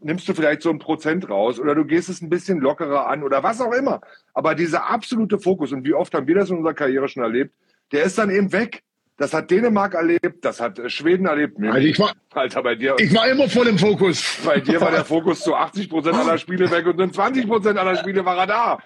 nimmst 0.00 0.28
du 0.28 0.34
vielleicht 0.34 0.62
so 0.62 0.70
ein 0.70 0.78
Prozent 0.78 1.28
raus 1.28 1.58
oder 1.58 1.74
du 1.74 1.84
gehst 1.84 2.08
es 2.08 2.20
ein 2.20 2.28
bisschen 2.28 2.60
lockerer 2.60 3.08
an 3.08 3.22
oder 3.22 3.42
was 3.42 3.60
auch 3.60 3.72
immer. 3.72 4.00
Aber 4.34 4.54
dieser 4.54 4.88
absolute 4.88 5.38
Fokus, 5.38 5.72
und 5.72 5.84
wie 5.84 5.94
oft 5.94 6.14
haben 6.14 6.26
wir 6.26 6.34
das 6.34 6.50
in 6.50 6.58
unserer 6.58 6.74
Karriere 6.74 7.08
schon 7.08 7.22
erlebt, 7.22 7.54
der 7.92 8.04
ist 8.04 8.18
dann 8.18 8.30
eben 8.30 8.52
weg. 8.52 8.82
Das 9.18 9.32
hat 9.32 9.50
Dänemark 9.50 9.94
erlebt, 9.94 10.44
das 10.44 10.60
hat 10.60 10.78
äh, 10.78 10.90
Schweden 10.90 11.24
erlebt. 11.24 11.56
Also 11.62 11.78
ich 11.78 11.98
war, 11.98 12.12
Alter, 12.34 12.62
bei 12.62 12.74
dir, 12.74 12.96
ich 12.98 13.14
war 13.14 13.26
immer 13.26 13.48
voll 13.48 13.66
im 13.66 13.78
Fokus. 13.78 14.40
bei 14.44 14.60
dir 14.60 14.78
war 14.78 14.90
der 14.90 15.04
Fokus 15.06 15.40
zu 15.40 15.54
80 15.54 15.88
Prozent 15.88 16.16
aller 16.16 16.36
Spiele 16.36 16.70
weg 16.70 16.84
und 16.86 17.00
in 17.00 17.10
20 17.10 17.48
Prozent 17.48 17.78
aller 17.78 17.96
Spiele 17.96 18.26
war 18.26 18.36
er 18.36 18.46
da. 18.46 18.78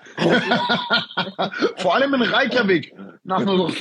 Vor 1.79 1.97
allem 1.97 2.15
in 2.15 2.23
Reykjavik. 2.23 2.95
Nach 3.25 3.45
nur 3.45 3.73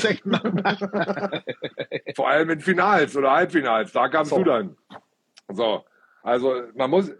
Vor 2.15 2.27
allem 2.27 2.49
in 2.49 2.59
Finals 2.59 3.15
oder 3.15 3.31
Halbfinals, 3.31 3.91
da 3.91 4.07
kamst 4.07 4.31
du 4.31 4.43
dann. 4.43 4.75
So, 5.49 5.83
also 6.23 6.61
man 6.75 6.89
muss 6.89 7.11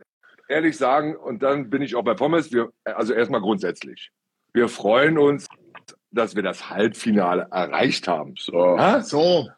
ehrlich 0.48 0.78
sagen, 0.78 1.16
und 1.16 1.44
dann 1.44 1.70
bin 1.70 1.82
ich 1.82 1.96
auch 1.96 2.04
bei 2.04 2.14
Pommes, 2.14 2.52
wir, 2.52 2.70
also 2.84 3.14
erstmal 3.14 3.42
grundsätzlich, 3.42 4.12
wir 4.54 4.68
freuen 4.68 5.18
uns, 5.18 5.48
dass 6.12 6.36
wir 6.36 6.44
das 6.44 6.70
Halbfinale 6.70 7.48
erreicht 7.52 8.08
haben. 8.08 8.34
So. 8.38 8.78
Hä? 8.78 9.02
So. 9.02 9.50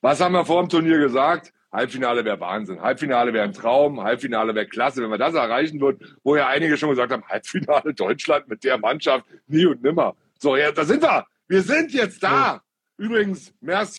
Was 0.00 0.20
haben 0.20 0.32
wir 0.32 0.44
vor 0.44 0.60
dem 0.62 0.68
Turnier 0.68 0.98
gesagt? 0.98 1.52
Halbfinale 1.72 2.24
wäre 2.24 2.38
Wahnsinn. 2.38 2.80
Halbfinale 2.80 3.32
wäre 3.32 3.44
ein 3.44 3.52
Traum. 3.52 4.00
Halbfinale 4.02 4.54
wäre 4.54 4.66
klasse, 4.66 5.02
wenn 5.02 5.10
wir 5.10 5.18
das 5.18 5.34
erreichen 5.34 5.80
würden. 5.80 6.16
Wo 6.22 6.36
ja 6.36 6.46
einige 6.46 6.76
schon 6.76 6.90
gesagt 6.90 7.12
haben, 7.12 7.24
Halbfinale 7.28 7.94
Deutschland 7.94 8.48
mit 8.48 8.62
der 8.64 8.78
Mannschaft 8.78 9.26
nie 9.48 9.66
und 9.66 9.82
nimmer. 9.82 10.14
So, 10.38 10.56
ja, 10.56 10.70
da 10.72 10.84
sind 10.84 11.02
wir. 11.02 11.26
Wir 11.48 11.62
sind 11.62 11.92
jetzt 11.92 12.22
da. 12.22 12.62
Übrigens, 12.96 13.52
merci 13.60 13.98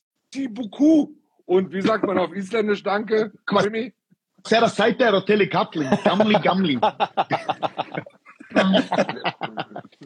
beaucoup. 0.49 1.11
Und 1.45 1.71
wie 1.73 1.81
sagt 1.81 2.05
man 2.05 2.17
auf 2.17 2.33
Isländisch 2.33 2.81
Danke? 2.81 3.31
Quatsch. 3.45 3.67
Jimmy? 4.45 4.67
Serra 4.67 4.69
Seite 4.69 5.11
Rotele 5.11 5.47
Katling. 5.49 5.89
Gamli, 6.03 6.39
Gamli. 6.41 6.79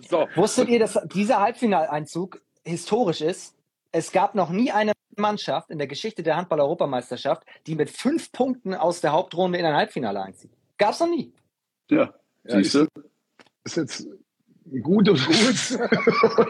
So. 0.09 0.27
Wusstet 0.35 0.69
ihr, 0.69 0.79
dass 0.79 0.99
dieser 1.05 1.39
Halbfinaleinzug 1.39 2.41
historisch 2.65 3.21
ist? 3.21 3.55
Es 3.91 4.11
gab 4.11 4.35
noch 4.35 4.49
nie 4.49 4.71
eine 4.71 4.93
Mannschaft 5.17 5.69
in 5.69 5.77
der 5.77 5.87
Geschichte 5.87 6.23
der 6.23 6.37
Handball-Europameisterschaft, 6.37 7.43
die 7.67 7.75
mit 7.75 7.89
fünf 7.89 8.31
Punkten 8.31 8.73
aus 8.73 9.01
der 9.01 9.11
Hauptrunde 9.11 9.57
in 9.57 9.65
ein 9.65 9.75
Halbfinale 9.75 10.21
einzieht. 10.21 10.51
Gab's 10.77 10.99
noch 10.99 11.09
nie. 11.09 11.33
Ja, 11.89 12.13
siehst 12.45 12.75
du? 12.75 12.87
Das 13.63 13.77
ist 13.77 13.77
jetzt 13.77 14.07
gut 14.81 15.09
und 15.09 15.25
gut. 15.25 15.79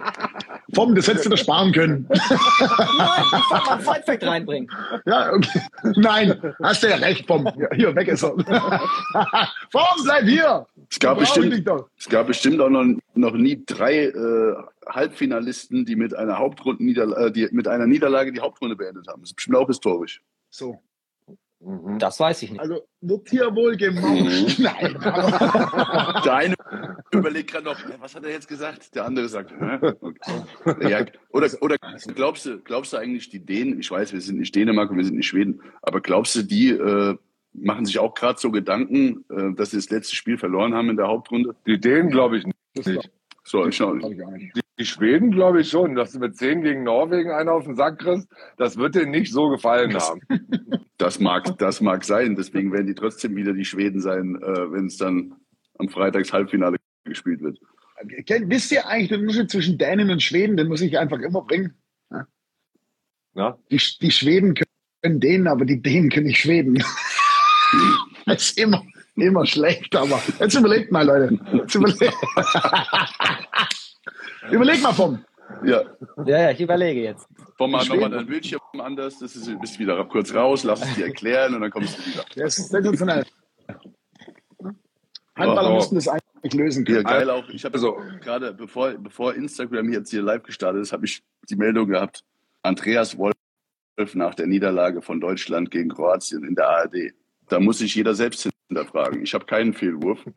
Vom, 0.74 0.94
das 0.94 1.08
hättest 1.08 1.26
du 1.26 1.30
dir 1.30 1.38
sparen 1.38 1.72
können. 1.72 2.06
Nein, 2.10 2.20
ich 2.20 3.50
wollte 3.50 3.66
mal 3.66 3.72
einen 3.72 3.82
Side-Fact 3.82 4.24
reinbringen. 4.24 4.72
Ja, 5.06 5.34
okay. 5.34 5.62
Nein, 5.96 6.54
hast 6.62 6.84
du 6.84 6.88
ja 6.88 6.98
recht, 6.98 7.26
Vom. 7.26 7.50
Hier, 7.74 7.96
weg 7.96 8.08
ist 8.08 8.24
er. 8.24 8.32
Vom, 9.72 10.04
bleib 10.04 10.26
hier. 10.26 10.68
Es 10.90 11.00
gab, 11.00 11.20
bestimmt, 11.20 11.68
es 11.98 12.10
gab 12.10 12.28
bestimmt 12.28 12.62
auch 12.62 12.70
noch, 12.70 12.86
noch 13.16 13.34
nie 13.34 13.64
drei 13.66 14.06
äh, 14.06 14.56
Halbfinalisten, 14.88 15.86
die 15.86 15.96
mit 15.96 16.16
einer 16.16 16.38
Hauptrundenniederlage, 16.38 17.26
äh, 17.26 17.32
die 17.32 17.48
mit 17.52 17.68
einer 17.68 17.88
Niederlage 17.88 18.32
die 18.32 18.40
Hauptrunde 18.40 18.76
beendet 18.76 19.08
haben. 19.08 19.22
Das 19.22 19.32
ist 19.32 19.36
bestimmt 19.36 19.58
auch 19.58 19.68
historisch. 19.68 20.22
So. 20.50 20.82
Mhm. 21.62 22.00
Das 22.00 22.20
weiß 22.20 22.42
ich 22.44 22.52
nicht. 22.52 22.62
Also 22.62 22.82
wird 23.02 23.30
hier 23.30 23.54
wohl 23.54 23.76
gemauscht. 23.76 24.60
Nein. 24.60 24.96
aber- 24.98 26.22
Der 26.24 26.34
eine 26.36 26.56
überlegt 27.12 27.52
gerade 27.52 27.66
noch, 27.66 27.78
"Hä, 27.80 27.94
was 28.00 28.16
hat 28.16 28.24
er 28.24 28.32
jetzt 28.32 28.48
gesagt? 28.48 28.96
Der 28.96 29.06
andere 29.06 29.28
sagt, 29.28 29.52
Hä? 29.52 29.92
Okay. 30.00 30.90
Ja, 30.90 31.06
oder, 31.32 31.48
oder 31.62 31.76
glaubst 32.16 32.46
du, 32.46 32.60
glaubst 32.60 32.94
du 32.94 32.98
eigentlich, 32.98 33.30
die 33.30 33.46
Dänen, 33.46 33.80
ich 33.80 33.92
weiß, 33.92 34.14
wir 34.14 34.22
sind 34.22 34.40
nicht 34.40 34.56
Dänemark 34.56 34.90
und 34.92 34.98
wir 34.98 35.04
sind 35.06 35.18
nicht 35.18 35.28
Schweden, 35.28 35.62
aber 35.82 36.00
glaubst 36.02 36.36
du, 36.36 36.44
die 36.44 36.70
äh, 36.70 37.18
machen 37.54 37.86
sich 37.86 38.00
auch 38.00 38.14
gerade 38.14 38.40
so 38.40 38.52
Gedanken, 38.52 39.26
äh, 39.30 39.54
dass 39.56 39.72
sie 39.72 39.78
das 39.78 39.90
letzte 39.90 40.16
Spiel 40.16 40.38
verloren 40.38 40.74
haben 40.74 40.90
in 40.90 40.98
der 40.98 41.08
Hauptrunde? 41.08 41.56
Die 41.66 41.80
Dänen 41.80 42.10
glaube 42.10 42.38
ich 42.38 42.46
nicht. 42.46 43.10
So, 43.44 43.66
ich 43.66 43.76
schau. 43.76 43.94
glaub 43.94 44.12
ich 44.12 44.24
auch 44.24 44.32
nicht. 44.32 44.56
Die, 44.56 44.62
die 44.80 44.86
Schweden 44.86 45.32
glaube 45.32 45.62
ich 45.62 45.70
schon, 45.70 45.96
dass 45.96 46.14
du 46.14 46.20
mit 46.20 46.36
10 46.38 46.62
gegen 46.64 46.84
Norwegen 46.84 47.32
einen 47.32 47.50
auf 47.50 47.66
den 47.66 47.76
Sack 47.76 48.00
kriegst, 48.00 48.28
das 48.58 48.78
wird 48.78 48.96
denen 48.96 49.12
nicht 49.12 49.32
so 49.34 49.50
gefallen 49.50 49.96
haben. 49.96 50.22
Das 50.98 51.18
mag, 51.22 51.58
das 51.60 51.80
mag 51.80 52.04
sein. 52.04 52.36
Deswegen 52.36 52.74
werden 52.74 52.88
die 52.88 52.94
trotzdem 52.94 53.34
wieder 53.38 53.54
die 53.54 53.64
Schweden 53.64 54.02
sein, 54.02 54.36
äh, 54.44 54.70
wenn 54.74 54.88
es 54.88 54.98
dann 54.98 55.34
am 55.78 55.88
Freitags 55.88 56.34
Halbfinale 56.34 56.76
gespielt 57.06 57.40
wird. 57.40 57.58
Kennt- 58.26 58.50
Wisst 58.50 58.70
ihr 58.74 58.86
eigentlich 58.86 59.08
den 59.08 59.22
Unterschied 59.22 59.50
zwischen 59.50 59.78
Dänen 59.78 60.10
und 60.10 60.22
Schweden? 60.22 60.58
Den 60.58 60.68
muss 60.68 60.82
ich 60.82 61.00
einfach 61.00 61.20
immer 61.20 61.44
bringen. 61.44 61.74
Na? 63.34 63.58
Die, 63.72 63.78
die 64.02 64.12
Schweden 64.12 64.56
können 64.56 65.22
Dänen, 65.22 65.48
aber 65.48 65.64
die 65.64 65.82
Dänen 65.82 66.10
können 66.10 66.26
nicht 66.28 66.42
Schweden. 66.42 66.84
Das 68.26 68.42
ist 68.50 68.60
immer, 68.60 68.84
immer 69.16 69.46
schlecht, 69.46 69.96
aber 69.96 70.22
jetzt 70.40 70.56
überlegt 70.56 70.92
mal, 70.92 71.06
Leute. 71.06 71.40
Jetzt 71.54 71.76
überlegt. 71.76 72.02
Überleg 74.52 74.82
mal 74.82 74.94
vom. 74.94 75.24
Ja, 75.64 75.82
Ja, 76.26 76.40
ja, 76.42 76.52
ich 76.52 76.62
überlege 76.62 77.02
jetzt. 77.02 77.28
komm 77.58 77.72
mal 77.72 77.82
Schweden. 77.82 78.02
nochmal 78.02 78.18
dein 78.20 78.28
Bildschirm 78.28 78.60
anders, 78.78 79.18
das 79.20 79.36
ist, 79.36 79.60
bist 79.60 79.80
wieder 79.80 80.04
kurz 80.06 80.34
raus, 80.34 80.64
lass 80.64 80.82
es 80.84 80.96
dir 80.96 81.06
erklären 81.08 81.56
und 81.56 81.62
dann 81.62 81.72
kommst 81.72 81.98
du 81.98 82.06
wieder. 82.06 82.24
Der 82.36 82.46
ist 82.46 82.70
sensationell. 82.70 83.26
Handballer 85.36 85.72
Oh. 85.72 85.76
müssten 85.76 85.96
das 85.96 86.08
eigentlich 86.08 86.54
lösen 86.54 86.86
Ja, 86.86 86.96
können. 86.96 87.06
geil 87.06 87.30
auch. 87.30 87.48
Ich 87.50 87.64
habe 87.66 87.74
Also- 87.76 87.98
gerade, 88.22 88.54
bevor, 88.54 88.92
bevor 88.92 89.34
Instagram 89.36 89.92
jetzt 89.92 90.12
hier 90.12 90.22
live 90.22 90.44
gestartet 90.44 90.82
ist, 90.82 90.92
habe 90.94 91.06
ich 91.06 91.24
die 91.50 91.56
Meldung 91.56 91.88
gehabt, 91.88 92.24
Andreas 92.62 93.18
Wolf 93.18 93.34
nach 94.14 94.36
der 94.36 94.48
Niederlage 94.48 95.02
von 95.02 95.20
Deutschland 95.20 95.72
gegen 95.72 95.90
Kroatien 95.90 96.44
in 96.44 96.56
der 96.56 96.70
ARD. 96.70 97.14
Da 97.50 97.60
muss 97.60 97.80
sich 97.80 97.96
jeder 97.96 98.14
selbst 98.14 98.50
hinterfragen. 98.68 99.24
Ich 99.24 99.34
habe 99.34 99.46
keinen 99.46 99.74
Fehlwurf. 99.74 100.20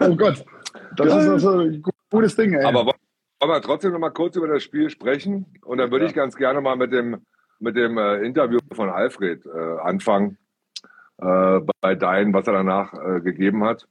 Oh 0.00 0.16
Gott. 0.16 0.44
Das 0.96 1.06
ist 1.06 1.28
also 1.28 1.58
ein 1.58 1.82
gutes 2.10 2.36
Ding, 2.36 2.54
ey. 2.54 2.64
Aber 2.64 2.86
wollen 2.86 2.96
wir 3.40 3.60
trotzdem 3.60 3.92
noch 3.92 3.98
mal 3.98 4.10
kurz 4.10 4.36
über 4.36 4.48
das 4.48 4.62
Spiel 4.62 4.90
sprechen? 4.90 5.46
Und 5.64 5.78
dann 5.78 5.90
würde 5.90 6.06
ich 6.06 6.14
ganz 6.14 6.36
gerne 6.36 6.60
mal 6.60 6.76
mit 6.76 6.92
dem, 6.92 7.24
mit 7.58 7.76
dem 7.76 7.98
äh, 7.98 8.16
Interview 8.24 8.58
von 8.72 8.90
Alfred 8.90 9.44
äh, 9.46 9.78
anfangen, 9.80 10.38
äh, 11.18 11.60
bei 11.80 11.94
Dein, 11.94 12.32
was 12.32 12.46
er 12.46 12.54
danach 12.54 12.92
äh, 12.94 13.20
gegeben 13.20 13.64
hat. 13.64 13.86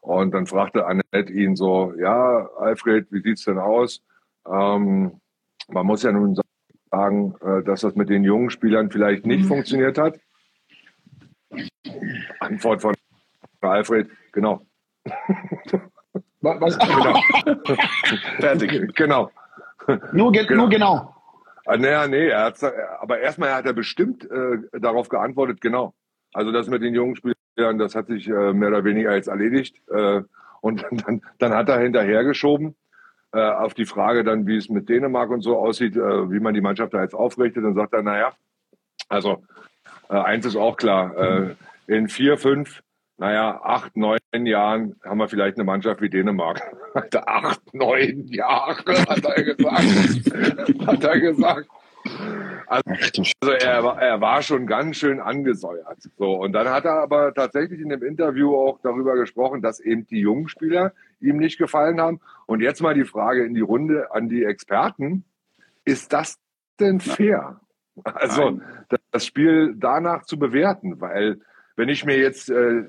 Und 0.00 0.32
dann 0.32 0.46
fragte 0.46 0.86
Annette 0.86 1.32
ihn 1.32 1.56
so, 1.56 1.92
ja, 1.98 2.48
Alfred, 2.58 3.06
wie 3.10 3.22
sieht's 3.22 3.44
denn 3.44 3.58
aus? 3.58 4.02
Ähm, 4.48 5.20
man 5.68 5.86
muss 5.86 6.02
ja 6.02 6.12
nun 6.12 6.38
sagen, 6.90 7.34
äh, 7.40 7.62
dass 7.64 7.80
das 7.82 7.94
mit 7.94 8.08
den 8.08 8.24
jungen 8.24 8.50
Spielern 8.50 8.90
vielleicht 8.90 9.26
nicht 9.26 9.46
funktioniert 9.46 9.98
hat. 9.98 10.18
Antwort 12.40 12.82
von 12.82 12.94
Alfred, 13.60 14.08
genau, 14.32 14.64
Was, 16.40 16.60
was, 16.60 16.76
Fertig. 18.40 18.94
genau. 18.94 19.30
nur, 20.12 20.32
ge 20.32 20.54
nur 20.54 20.68
genau. 20.68 21.14
Ah, 21.64 21.76
Naja, 21.76 22.06
nee, 22.06 22.28
er 22.28 22.44
hat's, 22.44 22.62
aber 22.62 23.18
erstmal 23.18 23.52
hat 23.54 23.66
er 23.66 23.72
bestimmt 23.72 24.28
äh, 24.30 24.58
darauf 24.80 25.08
geantwortet, 25.08 25.60
genau. 25.60 25.94
Also 26.32 26.52
das 26.52 26.68
mit 26.68 26.82
den 26.82 26.94
jungen 26.94 27.16
Spielern, 27.16 27.78
das 27.78 27.94
hat 27.94 28.06
sich 28.06 28.28
äh, 28.28 28.52
mehr 28.52 28.68
oder 28.68 28.84
weniger 28.84 29.14
jetzt 29.14 29.28
erledigt. 29.28 29.76
Äh, 29.88 30.22
und 30.60 30.84
dann, 31.06 31.22
dann 31.38 31.54
hat 31.54 31.68
er 31.68 31.80
hinterhergeschoben 31.80 32.76
äh, 33.32 33.40
auf 33.40 33.74
die 33.74 33.86
Frage 33.86 34.24
dann, 34.24 34.46
wie 34.46 34.56
es 34.56 34.68
mit 34.68 34.88
Dänemark 34.88 35.30
und 35.30 35.42
so 35.42 35.56
aussieht, 35.58 35.96
äh, 35.96 36.30
wie 36.30 36.40
man 36.40 36.54
die 36.54 36.60
Mannschaft 36.60 36.94
da 36.94 37.02
jetzt 37.02 37.14
aufrichtet. 37.14 37.64
Und 37.64 37.74
sagt 37.74 37.92
er, 37.92 38.02
naja, 38.02 38.32
also 39.08 39.44
äh, 40.08 40.14
eins 40.14 40.46
ist 40.46 40.56
auch 40.56 40.76
klar, 40.76 41.16
äh, 41.16 41.54
in 41.86 42.08
vier, 42.08 42.38
fünf, 42.38 42.82
naja, 43.18 43.60
acht, 43.62 43.96
neun 43.96 44.18
Jahren 44.32 44.96
haben 45.04 45.18
wir 45.18 45.28
vielleicht 45.28 45.56
eine 45.56 45.64
Mannschaft 45.64 46.00
wie 46.00 46.10
Dänemark. 46.10 46.60
Alter, 46.94 47.28
acht, 47.28 47.74
neun 47.74 48.26
Jahre, 48.28 48.76
hat 49.08 49.24
er 49.24 49.42
gesagt. 49.42 50.86
hat 50.86 51.04
er 51.04 51.20
gesagt. 51.20 51.68
Du 52.68 53.22
Also 53.40 53.52
er, 53.54 53.84
war- 53.84 54.00
er 54.02 54.20
war 54.20 54.42
schon 54.42 54.66
ganz 54.66 54.96
schön 54.96 55.20
angesäuert. 55.20 55.98
So, 56.18 56.34
und 56.34 56.52
dann 56.52 56.68
hat 56.68 56.84
er 56.84 57.00
aber 57.02 57.32
tatsächlich 57.34 57.80
in 57.80 57.88
dem 57.88 58.02
Interview 58.02 58.54
auch 58.56 58.80
darüber 58.82 59.14
gesprochen, 59.14 59.62
dass 59.62 59.80
eben 59.80 60.06
die 60.06 60.20
jungen 60.20 60.48
Spieler 60.48 60.92
ihm 61.20 61.36
nicht 61.36 61.58
gefallen 61.58 62.00
haben. 62.00 62.20
Und 62.46 62.60
jetzt 62.60 62.82
mal 62.82 62.94
die 62.94 63.04
Frage 63.04 63.44
in 63.44 63.54
die 63.54 63.60
Runde 63.60 64.12
an 64.12 64.28
die 64.28 64.44
Experten. 64.44 65.24
Ist 65.84 66.12
das 66.12 66.38
denn 66.80 67.00
fair? 67.00 67.60
Also 68.04 68.50
Nein. 68.50 68.62
das 69.12 69.24
Spiel 69.24 69.74
danach 69.76 70.24
zu 70.24 70.38
bewerten, 70.38 71.00
weil 71.00 71.38
wenn 71.76 71.88
ich 71.88 72.04
mir 72.04 72.18
jetzt 72.18 72.50
äh, 72.50 72.84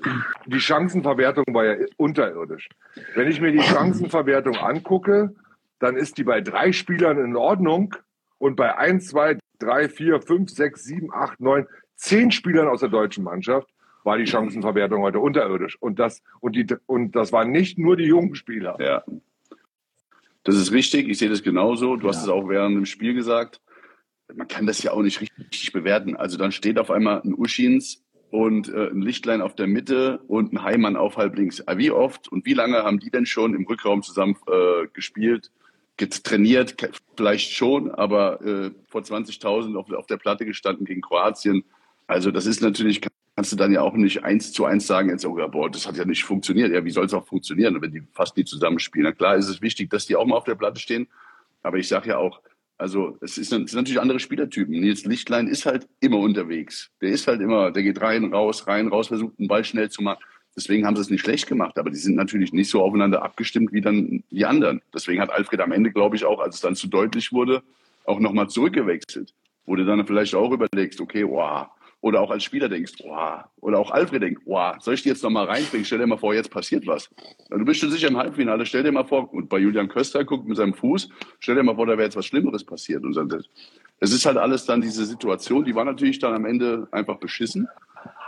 die 0.46 0.60
Chancenverwertung 0.60 1.44
war 1.52 1.64
ja 1.64 1.86
unterirdisch. 1.96 2.68
Wenn 3.14 3.28
ich 3.28 3.40
mir 3.40 3.52
die 3.52 3.62
Chancenverwertung 3.62 4.56
angucke, 4.56 5.34
dann 5.78 5.96
ist 5.96 6.18
die 6.18 6.24
bei 6.24 6.40
drei 6.40 6.72
Spielern 6.72 7.18
in 7.24 7.36
Ordnung 7.36 7.94
und 8.38 8.56
bei 8.56 8.76
eins, 8.76 9.08
zwei, 9.08 9.38
drei, 9.58 9.88
vier, 9.88 10.20
fünf, 10.20 10.50
sechs, 10.50 10.84
sieben, 10.84 11.12
acht, 11.12 11.40
neun, 11.40 11.66
zehn 11.96 12.30
Spielern 12.30 12.68
aus 12.68 12.80
der 12.80 12.88
deutschen 12.88 13.24
Mannschaft 13.24 13.68
war 14.04 14.16
die 14.16 14.26
Chancenverwertung 14.26 15.02
heute 15.02 15.18
unterirdisch. 15.20 15.76
Und 15.80 15.98
das, 15.98 16.22
und 16.40 16.56
die, 16.56 16.66
und 16.86 17.14
das 17.14 17.32
waren 17.32 17.50
nicht 17.50 17.78
nur 17.78 17.96
die 17.96 18.04
jungen 18.04 18.34
Spieler. 18.34 18.76
Ja. 18.80 19.04
Das 20.44 20.56
ist 20.56 20.72
richtig, 20.72 21.08
ich 21.08 21.18
sehe 21.18 21.28
das 21.28 21.42
genauso. 21.42 21.96
Du 21.96 22.08
hast 22.08 22.22
es 22.22 22.28
auch 22.28 22.48
während 22.48 22.76
dem 22.76 22.86
Spiel 22.86 23.12
gesagt. 23.12 23.60
Man 24.34 24.48
kann 24.48 24.66
das 24.66 24.82
ja 24.82 24.92
auch 24.92 25.02
nicht 25.02 25.20
richtig 25.20 25.72
bewerten. 25.72 26.16
Also 26.16 26.38
dann 26.38 26.52
steht 26.52 26.78
auf 26.78 26.90
einmal 26.90 27.20
ein 27.22 27.34
Uschins 27.34 28.02
und 28.30 28.68
äh, 28.68 28.88
ein 28.88 29.02
Lichtlein 29.02 29.42
auf 29.42 29.54
der 29.54 29.66
Mitte 29.66 30.20
und 30.28 30.52
ein 30.52 30.62
Heimann 30.62 30.96
auf 30.96 31.16
halb 31.16 31.36
links. 31.36 31.60
Aber 31.66 31.78
Wie 31.78 31.90
oft 31.90 32.28
und 32.28 32.46
wie 32.46 32.54
lange 32.54 32.82
haben 32.82 33.00
die 33.00 33.10
denn 33.10 33.26
schon 33.26 33.54
im 33.54 33.66
Rückraum 33.66 34.02
zusammen 34.02 34.36
äh, 34.46 34.86
gespielt, 34.92 35.50
get- 35.98 36.24
trainiert? 36.24 36.78
Ke- 36.78 36.90
Vielleicht 37.16 37.52
schon, 37.52 37.90
aber 37.90 38.40
äh, 38.42 38.70
vor 38.88 39.02
20.000 39.02 39.76
auf, 39.76 39.90
auf 39.92 40.06
der 40.06 40.16
Platte 40.16 40.46
gestanden 40.46 40.86
gegen 40.86 41.00
Kroatien. 41.02 41.64
Also 42.06 42.30
das 42.30 42.46
ist 42.46 42.62
natürlich, 42.62 43.00
kannst 43.36 43.52
du 43.52 43.56
dann 43.56 43.72
ja 43.72 43.82
auch 43.82 43.94
nicht 43.94 44.24
eins 44.24 44.52
zu 44.52 44.64
eins 44.64 44.86
sagen, 44.86 45.10
jetzt, 45.10 45.26
oh, 45.26 45.38
ja, 45.38 45.46
boah, 45.48 45.68
das 45.70 45.86
hat 45.86 45.96
ja 45.96 46.04
nicht 46.04 46.24
funktioniert. 46.24 46.72
Ja, 46.72 46.84
wie 46.84 46.90
soll 46.90 47.04
es 47.06 47.12
auch 47.14 47.26
funktionieren, 47.26 47.80
wenn 47.82 47.92
die 47.92 48.02
fast 48.14 48.36
nie 48.36 48.44
zusammenspielen? 48.44 49.04
Na 49.04 49.12
klar 49.12 49.36
ist 49.36 49.48
es 49.48 49.60
wichtig, 49.60 49.90
dass 49.90 50.06
die 50.06 50.16
auch 50.16 50.24
mal 50.26 50.36
auf 50.36 50.44
der 50.44 50.54
Platte 50.54 50.80
stehen. 50.80 51.08
Aber 51.62 51.76
ich 51.78 51.88
sage 51.88 52.08
ja 52.10 52.18
auch, 52.18 52.40
also 52.78 53.18
es, 53.20 53.36
ist, 53.36 53.52
es 53.52 53.70
sind 53.70 53.74
natürlich 53.74 54.00
andere 54.00 54.20
Spielertypen. 54.20 54.78
Nils 54.78 55.04
Lichtlein 55.04 55.48
ist 55.48 55.66
halt 55.66 55.88
immer 55.98 56.18
unterwegs. 56.18 56.90
Der 57.00 57.10
ist 57.10 57.26
halt 57.26 57.40
immer, 57.40 57.72
der 57.72 57.82
geht 57.82 58.00
rein, 58.00 58.32
raus, 58.32 58.68
rein, 58.68 58.86
raus, 58.86 59.08
versucht 59.08 59.36
den 59.40 59.48
Ball 59.48 59.64
schnell 59.64 59.90
zu 59.90 60.00
machen. 60.02 60.22
Deswegen 60.58 60.84
haben 60.84 60.96
sie 60.96 61.02
es 61.02 61.10
nicht 61.10 61.20
schlecht 61.20 61.46
gemacht, 61.46 61.78
aber 61.78 61.88
die 61.88 61.98
sind 61.98 62.16
natürlich 62.16 62.52
nicht 62.52 62.68
so 62.68 62.82
aufeinander 62.82 63.22
abgestimmt 63.22 63.72
wie 63.72 63.80
dann 63.80 64.24
die 64.32 64.44
anderen. 64.44 64.82
Deswegen 64.92 65.20
hat 65.20 65.30
Alfred 65.30 65.60
am 65.60 65.70
Ende, 65.70 65.92
glaube 65.92 66.16
ich, 66.16 66.24
auch, 66.24 66.40
als 66.40 66.56
es 66.56 66.60
dann 66.60 66.74
zu 66.74 66.88
deutlich 66.88 67.32
wurde, 67.32 67.62
auch 68.06 68.18
nochmal 68.18 68.48
zurückgewechselt. 68.48 69.34
Wo 69.66 69.76
du 69.76 69.84
dann 69.84 70.04
vielleicht 70.04 70.34
auch 70.34 70.50
überlegst, 70.50 71.00
okay, 71.00 71.24
wow. 71.24 71.68
Oder 72.00 72.20
auch 72.20 72.32
als 72.32 72.42
Spieler 72.42 72.68
denkst, 72.68 72.94
wow. 73.04 73.44
Oder 73.60 73.78
auch 73.78 73.92
Alfred 73.92 74.20
denkt, 74.20 74.42
wow, 74.46 74.74
soll 74.80 74.94
ich 74.94 75.04
die 75.04 75.10
jetzt 75.10 75.22
nochmal 75.22 75.46
reinbringen? 75.46 75.84
Stell 75.84 76.00
dir 76.00 76.08
mal 76.08 76.18
vor, 76.18 76.34
jetzt 76.34 76.50
passiert 76.50 76.84
was. 76.88 77.08
Du 77.50 77.64
bist 77.64 77.78
schon 77.78 77.92
sicher 77.92 78.08
im 78.08 78.16
Halbfinale, 78.16 78.66
stell 78.66 78.82
dir 78.82 78.90
mal 78.90 79.04
vor, 79.04 79.32
und 79.32 79.48
bei 79.48 79.60
Julian 79.60 79.86
Köster 79.86 80.24
guckt 80.24 80.48
mit 80.48 80.56
seinem 80.56 80.74
Fuß, 80.74 81.08
stell 81.38 81.54
dir 81.54 81.62
mal 81.62 81.76
vor, 81.76 81.86
da 81.86 81.92
wäre 81.92 82.02
jetzt 82.04 82.16
was 82.16 82.26
Schlimmeres 82.26 82.64
passiert. 82.64 83.04
Und 83.04 83.16
es 84.00 84.12
ist 84.12 84.26
halt 84.26 84.38
alles 84.38 84.64
dann 84.64 84.80
diese 84.80 85.06
Situation, 85.06 85.64
die 85.64 85.76
war 85.76 85.84
natürlich 85.84 86.18
dann 86.18 86.34
am 86.34 86.46
Ende 86.46 86.88
einfach 86.90 87.18
beschissen. 87.18 87.68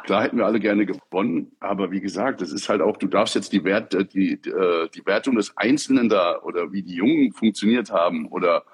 Klar 0.05 0.23
hätten 0.23 0.39
wir 0.39 0.47
alle 0.47 0.61
gerne 0.61 0.87
gewonnen, 0.87 1.53
aber 1.61 1.91
wie 1.91 2.01
gesagt, 2.01 2.41
das 2.41 2.53
ist 2.53 2.69
halt 2.69 2.81
auch, 2.81 2.97
du 2.97 3.07
darfst 3.07 3.35
jetzt 3.35 3.53
die, 3.53 3.65
Wert, 3.65 3.95
äh, 3.95 4.05
die, 4.05 4.33
äh, 4.33 4.89
die 4.95 5.05
Wertung 5.07 5.37
des 5.37 5.57
Einzelnen 5.57 6.09
da 6.09 6.41
oder 6.43 6.73
wie 6.73 6.83
die 6.83 6.95
Jungen 6.95 7.33
funktioniert 7.33 7.93
haben 7.93 8.27
oder 8.29 8.65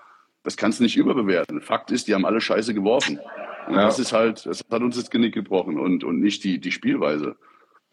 das 0.45 0.57
kannst 0.57 0.79
du 0.79 0.85
nicht 0.85 0.97
überbewerten. 0.97 1.61
Fakt 1.61 1.91
ist, 1.91 2.07
die 2.07 2.15
haben 2.15 2.25
alle 2.25 2.41
Scheiße 2.41 2.73
geworfen. 2.73 3.19
Und 3.67 3.75
Ja. 3.75 3.83
das 3.83 3.99
ist 3.99 4.13
halt, 4.13 4.47
das 4.47 4.61
hat 4.71 4.83
uns 4.83 4.97
das 4.97 5.11
Genick 5.11 5.35
gebrochen 5.35 5.79
und, 5.79 6.05
und 6.05 6.21
nicht 6.21 6.45
die, 6.45 6.61
die 6.61 6.71
Spielweise. 6.71 7.37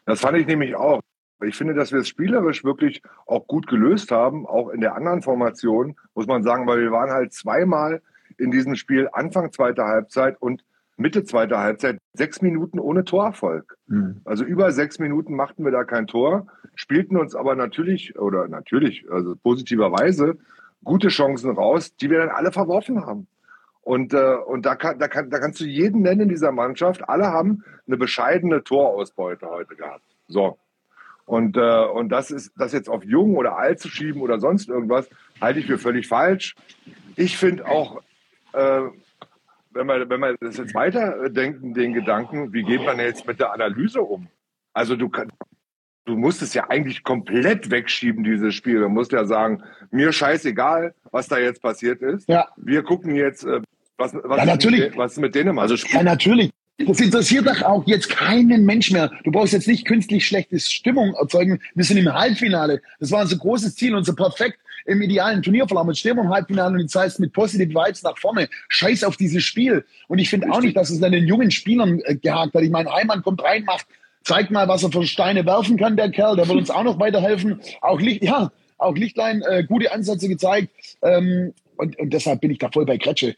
Das 0.05 0.21
fand 0.21 0.37
ich 0.37 0.45
nämlich 0.45 0.75
auch. 0.75 1.01
Ich 1.43 1.55
finde, 1.55 1.73
dass 1.73 1.91
wir 1.91 1.99
es 1.99 2.07
spielerisch 2.07 2.63
wirklich 2.63 3.01
auch 3.25 3.47
gut 3.47 3.67
gelöst 3.67 4.11
haben, 4.11 4.45
auch 4.45 4.69
in 4.69 4.81
der 4.81 4.95
anderen 4.95 5.21
Formation, 5.23 5.95
muss 6.13 6.27
man 6.27 6.43
sagen, 6.43 6.67
weil 6.67 6.79
wir 6.79 6.91
waren 6.91 7.09
halt 7.09 7.33
zweimal 7.33 8.01
in 8.37 8.51
diesem 8.51 8.75
Spiel 8.75 9.09
Anfang 9.11 9.51
zweiter 9.51 9.85
Halbzeit 9.85 10.39
und 10.39 10.63
Mitte 10.97 11.23
zweiter 11.23 11.59
Halbzeit 11.59 11.97
sechs 12.13 12.41
Minuten 12.41 12.79
ohne 12.79 13.03
Torerfolg. 13.03 13.77
Also 14.25 14.43
über 14.43 14.71
sechs 14.71 14.99
Minuten 14.99 15.35
machten 15.35 15.63
wir 15.65 15.71
da 15.71 15.83
kein 15.83 16.07
Tor, 16.07 16.47
spielten 16.75 17.17
uns 17.17 17.35
aber 17.35 17.55
natürlich, 17.55 18.17
oder 18.17 18.47
natürlich, 18.47 19.05
also 19.11 19.35
positiverweise, 19.35 20.37
gute 20.83 21.09
Chancen 21.09 21.51
raus, 21.51 21.95
die 21.95 22.09
wir 22.09 22.19
dann 22.19 22.29
alle 22.29 22.51
verworfen 22.51 23.05
haben. 23.05 23.27
Und, 23.81 24.13
äh, 24.13 24.35
und 24.35 24.65
da, 24.65 24.75
kann, 24.75 24.97
da, 24.97 25.07
kann, 25.07 25.29
da 25.29 25.39
kannst 25.39 25.59
du 25.59 25.65
jeden 25.65 26.01
nennen 26.01 26.21
in 26.21 26.29
dieser 26.29 26.51
Mannschaft. 26.51 27.07
Alle 27.09 27.27
haben 27.27 27.63
eine 27.85 27.97
bescheidene 27.97 28.63
Torausbeute 28.63 29.49
heute 29.49 29.75
gehabt. 29.75 30.05
So. 30.27 30.57
Und, 31.25 31.57
äh, 31.57 31.85
und 31.85 32.09
das 32.09 32.31
ist 32.31 32.53
das 32.57 32.71
jetzt 32.71 32.89
auf 32.89 33.03
jung 33.03 33.35
oder 33.35 33.57
alt 33.57 33.79
zu 33.79 33.89
schieben 33.89 34.21
oder 34.21 34.39
sonst 34.39 34.69
irgendwas, 34.69 35.09
halte 35.41 35.59
ich 35.59 35.67
für 35.67 35.77
völlig 35.77 36.07
falsch. 36.07 36.55
Ich 37.15 37.37
finde 37.37 37.65
auch, 37.67 38.01
äh, 38.53 38.81
wenn 39.73 39.87
man, 39.87 40.09
wenn 40.09 40.19
man 40.19 40.35
das 40.39 40.57
jetzt 40.57 40.73
weiterdenken, 40.73 41.73
den 41.73 41.93
Gedanken, 41.93 42.53
wie 42.53 42.63
geht 42.63 42.83
man 42.83 42.99
jetzt 42.99 43.27
mit 43.27 43.39
der 43.39 43.53
Analyse 43.53 44.01
um? 44.01 44.27
Also 44.73 44.95
du 44.95 45.09
kann, 45.09 45.31
du 46.05 46.15
musst 46.15 46.41
es 46.41 46.53
ja 46.53 46.69
eigentlich 46.69 47.03
komplett 47.03 47.69
wegschieben, 47.69 48.23
dieses 48.23 48.55
Spiel. 48.55 48.79
Du 48.79 48.89
musst 48.89 49.11
ja 49.11 49.25
sagen, 49.25 49.63
mir 49.91 50.11
scheißegal, 50.11 50.93
was 51.11 51.27
da 51.27 51.37
jetzt 51.37 51.61
passiert 51.61 52.01
ist. 52.01 52.27
Ja. 52.27 52.47
Wir 52.57 52.83
gucken 52.83 53.15
jetzt, 53.15 53.43
äh, 53.43 53.61
was, 53.97 54.13
was, 54.13 54.37
Ja, 54.37 54.45
natürlich. 54.45 54.79
Mit, 54.81 54.97
was 54.97 55.17
mit 55.17 55.35
Dänemark. 55.35 55.69
Also 55.69 55.87
Ja, 55.87 56.03
natürlich. 56.03 56.51
Das 56.79 56.99
interessiert 56.99 57.47
doch 57.47 57.61
auch 57.61 57.85
jetzt 57.85 58.09
keinen 58.09 58.65
Mensch 58.65 58.91
mehr. 58.91 59.11
Du 59.23 59.31
brauchst 59.31 59.53
jetzt 59.53 59.67
nicht 59.67 59.85
künstlich 59.85 60.25
schlechte 60.25 60.59
Stimmung 60.59 61.13
erzeugen. 61.13 61.59
Wir 61.75 61.83
sind 61.83 61.97
im 61.97 62.11
Halbfinale. 62.11 62.81
Das 62.99 63.11
war 63.11 63.21
unser 63.21 63.37
großes 63.37 63.75
Ziel, 63.75 63.95
unser 63.95 64.15
perfekt 64.15 64.59
im 64.85 65.01
idealen 65.01 65.41
Turnierverlauf. 65.41 65.87
Jetzt 65.87 65.99
stehen 65.99 66.15
wir 66.15 66.23
im 66.23 66.29
Halbfinale 66.29 66.73
und 66.73 66.81
jetzt 66.81 66.95
heißt 66.95 67.19
mit 67.19 67.33
Positive 67.33 67.69
Vibes 67.69 68.03
nach 68.03 68.17
vorne. 68.17 68.49
Scheiß 68.69 69.03
auf 69.03 69.17
dieses 69.17 69.43
Spiel. 69.43 69.85
Und 70.07 70.19
ich 70.19 70.29
finde 70.29 70.51
auch 70.51 70.61
nicht, 70.61 70.75
dass 70.77 70.89
es 70.89 71.01
an 71.01 71.11
den 71.11 71.27
jungen 71.27 71.51
Spielern 71.51 71.99
äh, 72.03 72.15
gehakt 72.15 72.53
hat. 72.53 72.63
Ich 72.63 72.71
meine, 72.71 72.91
Heimann 72.91 73.21
kommt 73.21 73.43
rein, 73.43 73.63
macht, 73.65 73.87
zeigt 74.23 74.51
mal, 74.51 74.67
was 74.67 74.83
er 74.83 74.91
für 74.91 75.05
Steine 75.05 75.45
werfen 75.45 75.77
kann, 75.77 75.97
der 75.97 76.11
Kerl. 76.11 76.35
Der 76.35 76.47
wird 76.47 76.57
uns 76.57 76.69
auch 76.69 76.83
noch 76.83 76.99
weiterhelfen. 76.99 77.59
Auch 77.81 77.99
Licht, 77.99 78.23
ja, 78.23 78.51
auch 78.77 78.95
Lichtlein, 78.95 79.41
äh, 79.43 79.63
gute 79.63 79.91
Ansätze 79.91 80.27
gezeigt. 80.27 80.69
Ähm, 81.01 81.53
und, 81.77 81.97
und 81.99 82.11
deshalb 82.11 82.41
bin 82.41 82.51
ich 82.51 82.59
da 82.59 82.69
voll 82.71 82.85
bei 82.85 82.97
Kretsche. 82.97 83.35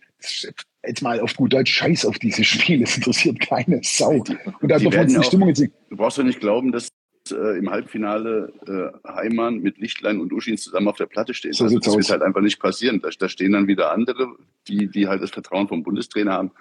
Jetzt 0.85 1.01
mal 1.01 1.19
auf 1.19 1.33
gut 1.35 1.53
Deutsch, 1.53 1.73
scheiß 1.73 2.05
auf 2.05 2.19
dieses 2.19 2.45
Spiel. 2.45 2.83
Es 2.83 2.97
interessiert 2.97 3.39
keine 3.39 3.79
Sau. 3.81 4.23
Und 4.61 4.69
da 4.69 4.75
uns 4.75 5.13
die 5.13 5.23
Stimmung 5.23 5.49
jetzt 5.49 5.59
nicht. 5.59 5.73
Du 5.89 5.97
brauchst 5.97 6.17
doch 6.17 6.23
nicht 6.23 6.39
glauben, 6.39 6.71
dass 6.71 6.89
äh, 7.31 7.57
im 7.57 7.69
Halbfinale 7.69 8.53
äh, 8.67 9.07
Heimann 9.07 9.59
mit 9.59 9.77
Lichtlein 9.77 10.19
und 10.19 10.33
Uschins 10.33 10.63
zusammen 10.63 10.87
auf 10.87 10.97
der 10.97 11.05
Platte 11.05 11.33
stehen. 11.33 11.53
So 11.53 11.65
also, 11.65 11.77
das 11.79 11.93
wird 11.93 12.05
aus. 12.05 12.11
halt 12.11 12.21
einfach 12.21 12.41
nicht 12.41 12.59
passieren. 12.59 13.01
Da, 13.01 13.09
da 13.17 13.29
stehen 13.29 13.53
dann 13.53 13.67
wieder 13.67 13.91
andere, 13.91 14.35
die, 14.67 14.87
die 14.87 15.07
halt 15.07 15.21
das 15.21 15.31
Vertrauen 15.31 15.67
vom 15.67 15.83
Bundestrainer 15.83 16.33
haben. 16.33 16.51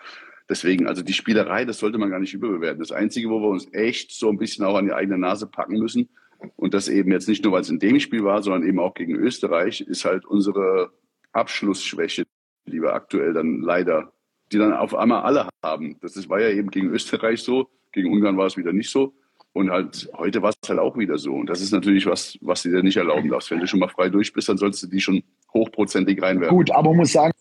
Deswegen, 0.48 0.86
also 0.86 1.02
die 1.02 1.14
Spielerei, 1.14 1.64
das 1.64 1.78
sollte 1.78 1.98
man 1.98 2.10
gar 2.10 2.20
nicht 2.20 2.34
überbewerten. 2.34 2.78
Das 2.78 2.92
Einzige, 2.92 3.30
wo 3.30 3.40
wir 3.40 3.48
uns 3.48 3.66
echt 3.72 4.12
so 4.12 4.28
ein 4.28 4.36
bisschen 4.36 4.64
auch 4.64 4.76
an 4.76 4.84
die 4.84 4.92
eigene 4.92 5.18
Nase 5.18 5.46
packen 5.46 5.78
müssen, 5.78 6.08
und 6.56 6.74
das 6.74 6.88
eben 6.88 7.10
jetzt 7.12 7.28
nicht 7.28 7.44
nur, 7.44 7.52
weil 7.52 7.62
es 7.62 7.70
in 7.70 7.78
dem 7.78 8.00
Spiel 8.00 8.24
war, 8.24 8.42
sondern 8.42 8.68
eben 8.68 8.78
auch 8.78 8.94
gegen 8.94 9.14
Österreich, 9.14 9.80
ist 9.80 10.04
halt 10.04 10.24
unsere 10.24 10.92
Abschlussschwäche, 11.32 12.24
die 12.66 12.82
wir 12.82 12.92
aktuell 12.92 13.32
dann 13.32 13.60
leider, 13.60 14.12
die 14.52 14.58
dann 14.58 14.72
auf 14.72 14.94
einmal 14.94 15.22
alle 15.22 15.48
haben. 15.62 15.96
Das 16.00 16.16
ist, 16.16 16.28
war 16.28 16.40
ja 16.40 16.50
eben 16.50 16.70
gegen 16.70 16.90
Österreich 16.90 17.42
so, 17.42 17.70
gegen 17.92 18.12
Ungarn 18.12 18.36
war 18.36 18.46
es 18.46 18.56
wieder 18.56 18.72
nicht 18.72 18.90
so. 18.90 19.14
Und 19.54 19.70
halt, 19.70 20.10
heute 20.18 20.42
war 20.42 20.50
es 20.50 20.68
halt 20.68 20.80
auch 20.80 20.98
wieder 20.98 21.16
so. 21.16 21.32
Und 21.32 21.48
das 21.48 21.60
ist 21.62 21.72
natürlich 21.72 22.06
was, 22.06 22.36
was 22.42 22.62
du 22.64 22.70
dir 22.70 22.82
nicht 22.82 22.96
erlauben 22.96 23.28
darfst. 23.30 23.50
Wenn 23.50 23.60
du 23.60 23.66
schon 23.68 23.78
mal 23.80 23.88
frei 23.88 24.08
durch 24.10 24.32
bist, 24.32 24.48
dann 24.48 24.58
sollst 24.58 24.82
du 24.82 24.88
die 24.88 25.00
schon 25.00 25.22
hochprozentig 25.54 26.20
reinwerfen. 26.20 26.56
Gut, 26.56 26.70
aber 26.72 26.90
man 26.90 26.98
muss 26.98 27.12
sagen, 27.12 27.32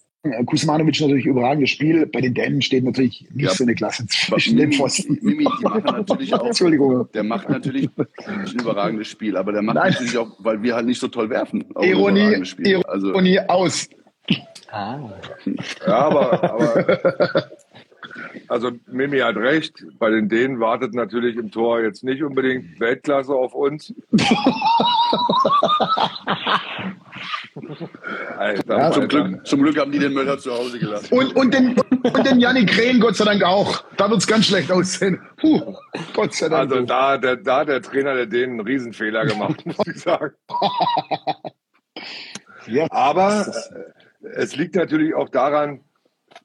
Kusmanovic 0.45 1.01
natürlich 1.01 1.25
überragendes 1.25 1.71
Spiel. 1.71 2.05
Bei 2.05 2.21
den 2.21 2.33
Dänen 2.33 2.61
steht 2.61 2.83
natürlich 2.85 3.27
nicht 3.33 3.45
Ja. 3.45 3.51
so 3.51 3.63
eine 3.65 3.73
Klasse 3.75 4.05
zwischen 4.07 4.55
den 4.57 4.71
Pfosten. 4.71 5.17
Mimi, 5.21 5.43
die 5.59 5.63
machen 5.65 5.83
natürlich 5.85 6.33
auch, 6.35 6.45
Entschuldigung. 6.45 7.11
der 7.13 7.23
macht 7.23 7.49
natürlich 7.49 7.89
ein 8.27 8.45
überragendes 8.53 9.07
Spiel, 9.09 9.35
aber 9.35 9.51
der 9.51 9.63
macht 9.63 9.75
Nein. 9.75 9.91
natürlich 9.91 10.17
auch, 10.17 10.29
weil 10.39 10.61
wir 10.63 10.75
halt 10.75 10.85
nicht 10.85 11.01
so 11.01 11.07
toll 11.09 11.29
werfen. 11.29 11.65
Ironie, 11.81 12.19
überragendes 12.21 12.49
Spiel. 12.49 12.81
Also, 12.83 13.09
Ironie 13.09 13.39
aus. 13.39 13.89
Ah. 14.71 14.99
Ja, 15.85 15.97
aber, 15.97 16.43
aber 16.43 17.47
also 18.47 18.71
Mimi 18.87 19.19
hat 19.19 19.37
recht. 19.37 19.85
Bei 19.99 20.09
den 20.09 20.29
Dänen 20.29 20.59
wartet 20.59 20.93
natürlich 20.93 21.37
im 21.37 21.51
Tor 21.51 21.81
jetzt 21.81 22.03
nicht 22.03 22.23
unbedingt 22.23 22.79
Weltklasse 22.79 23.33
auf 23.33 23.53
uns. 23.53 23.93
Alter, 28.37 28.77
Ja, 28.77 28.91
zum. 28.91 29.07
Glück, 29.07 29.47
zum 29.47 29.61
Glück 29.61 29.77
haben 29.77 29.91
die 29.91 29.99
den 29.99 30.13
Möller 30.13 30.37
zu 30.37 30.51
Hause 30.51 30.79
gelassen. 30.79 31.13
Und, 31.13 31.35
und 31.35 31.53
den, 31.53 31.77
und 31.77 32.25
den 32.25 32.39
Yannick 32.39 32.77
Rehn, 32.77 32.99
Gott 32.99 33.15
sei 33.15 33.25
Dank 33.25 33.43
auch. 33.43 33.83
Da 33.97 34.09
wird's 34.09 34.27
ganz 34.27 34.47
schlecht 34.47 34.71
aussehen. 34.71 35.21
Puh, 35.37 35.75
Gott 36.13 36.33
sei 36.33 36.49
Dank. 36.49 36.71
Also 36.71 36.85
da, 36.85 37.17
der, 37.17 37.37
da 37.37 37.59
hat 37.59 37.67
der 37.67 37.81
Trainer 37.81 38.15
der 38.15 38.25
Dänen 38.25 38.59
einen 38.59 38.67
Riesenfehler 38.67 39.25
gemacht, 39.25 39.65
muss 39.65 39.87
ich 39.87 40.01
sagen. 40.01 40.33
ja. 42.67 42.87
Aber 42.89 43.47
äh, 44.21 44.27
es 44.35 44.55
liegt 44.55 44.75
natürlich 44.75 45.13
auch 45.13 45.29
daran, 45.29 45.81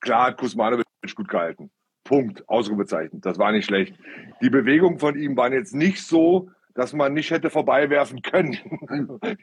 klar 0.00 0.26
hat 0.26 0.38
Kusmanovic 0.38 0.84
gut 1.14 1.28
gehalten. 1.28 1.70
Punkt. 2.08 2.48
Ausrufezeichen. 2.48 3.20
Das 3.20 3.38
war 3.38 3.52
nicht 3.52 3.66
schlecht. 3.66 3.94
Die 4.40 4.48
Bewegungen 4.48 4.98
von 4.98 5.14
ihm 5.18 5.36
waren 5.36 5.52
jetzt 5.52 5.74
nicht 5.74 6.02
so, 6.02 6.50
dass 6.74 6.94
man 6.94 7.12
nicht 7.12 7.30
hätte 7.30 7.50
vorbeiwerfen 7.50 8.22
können. 8.22 8.56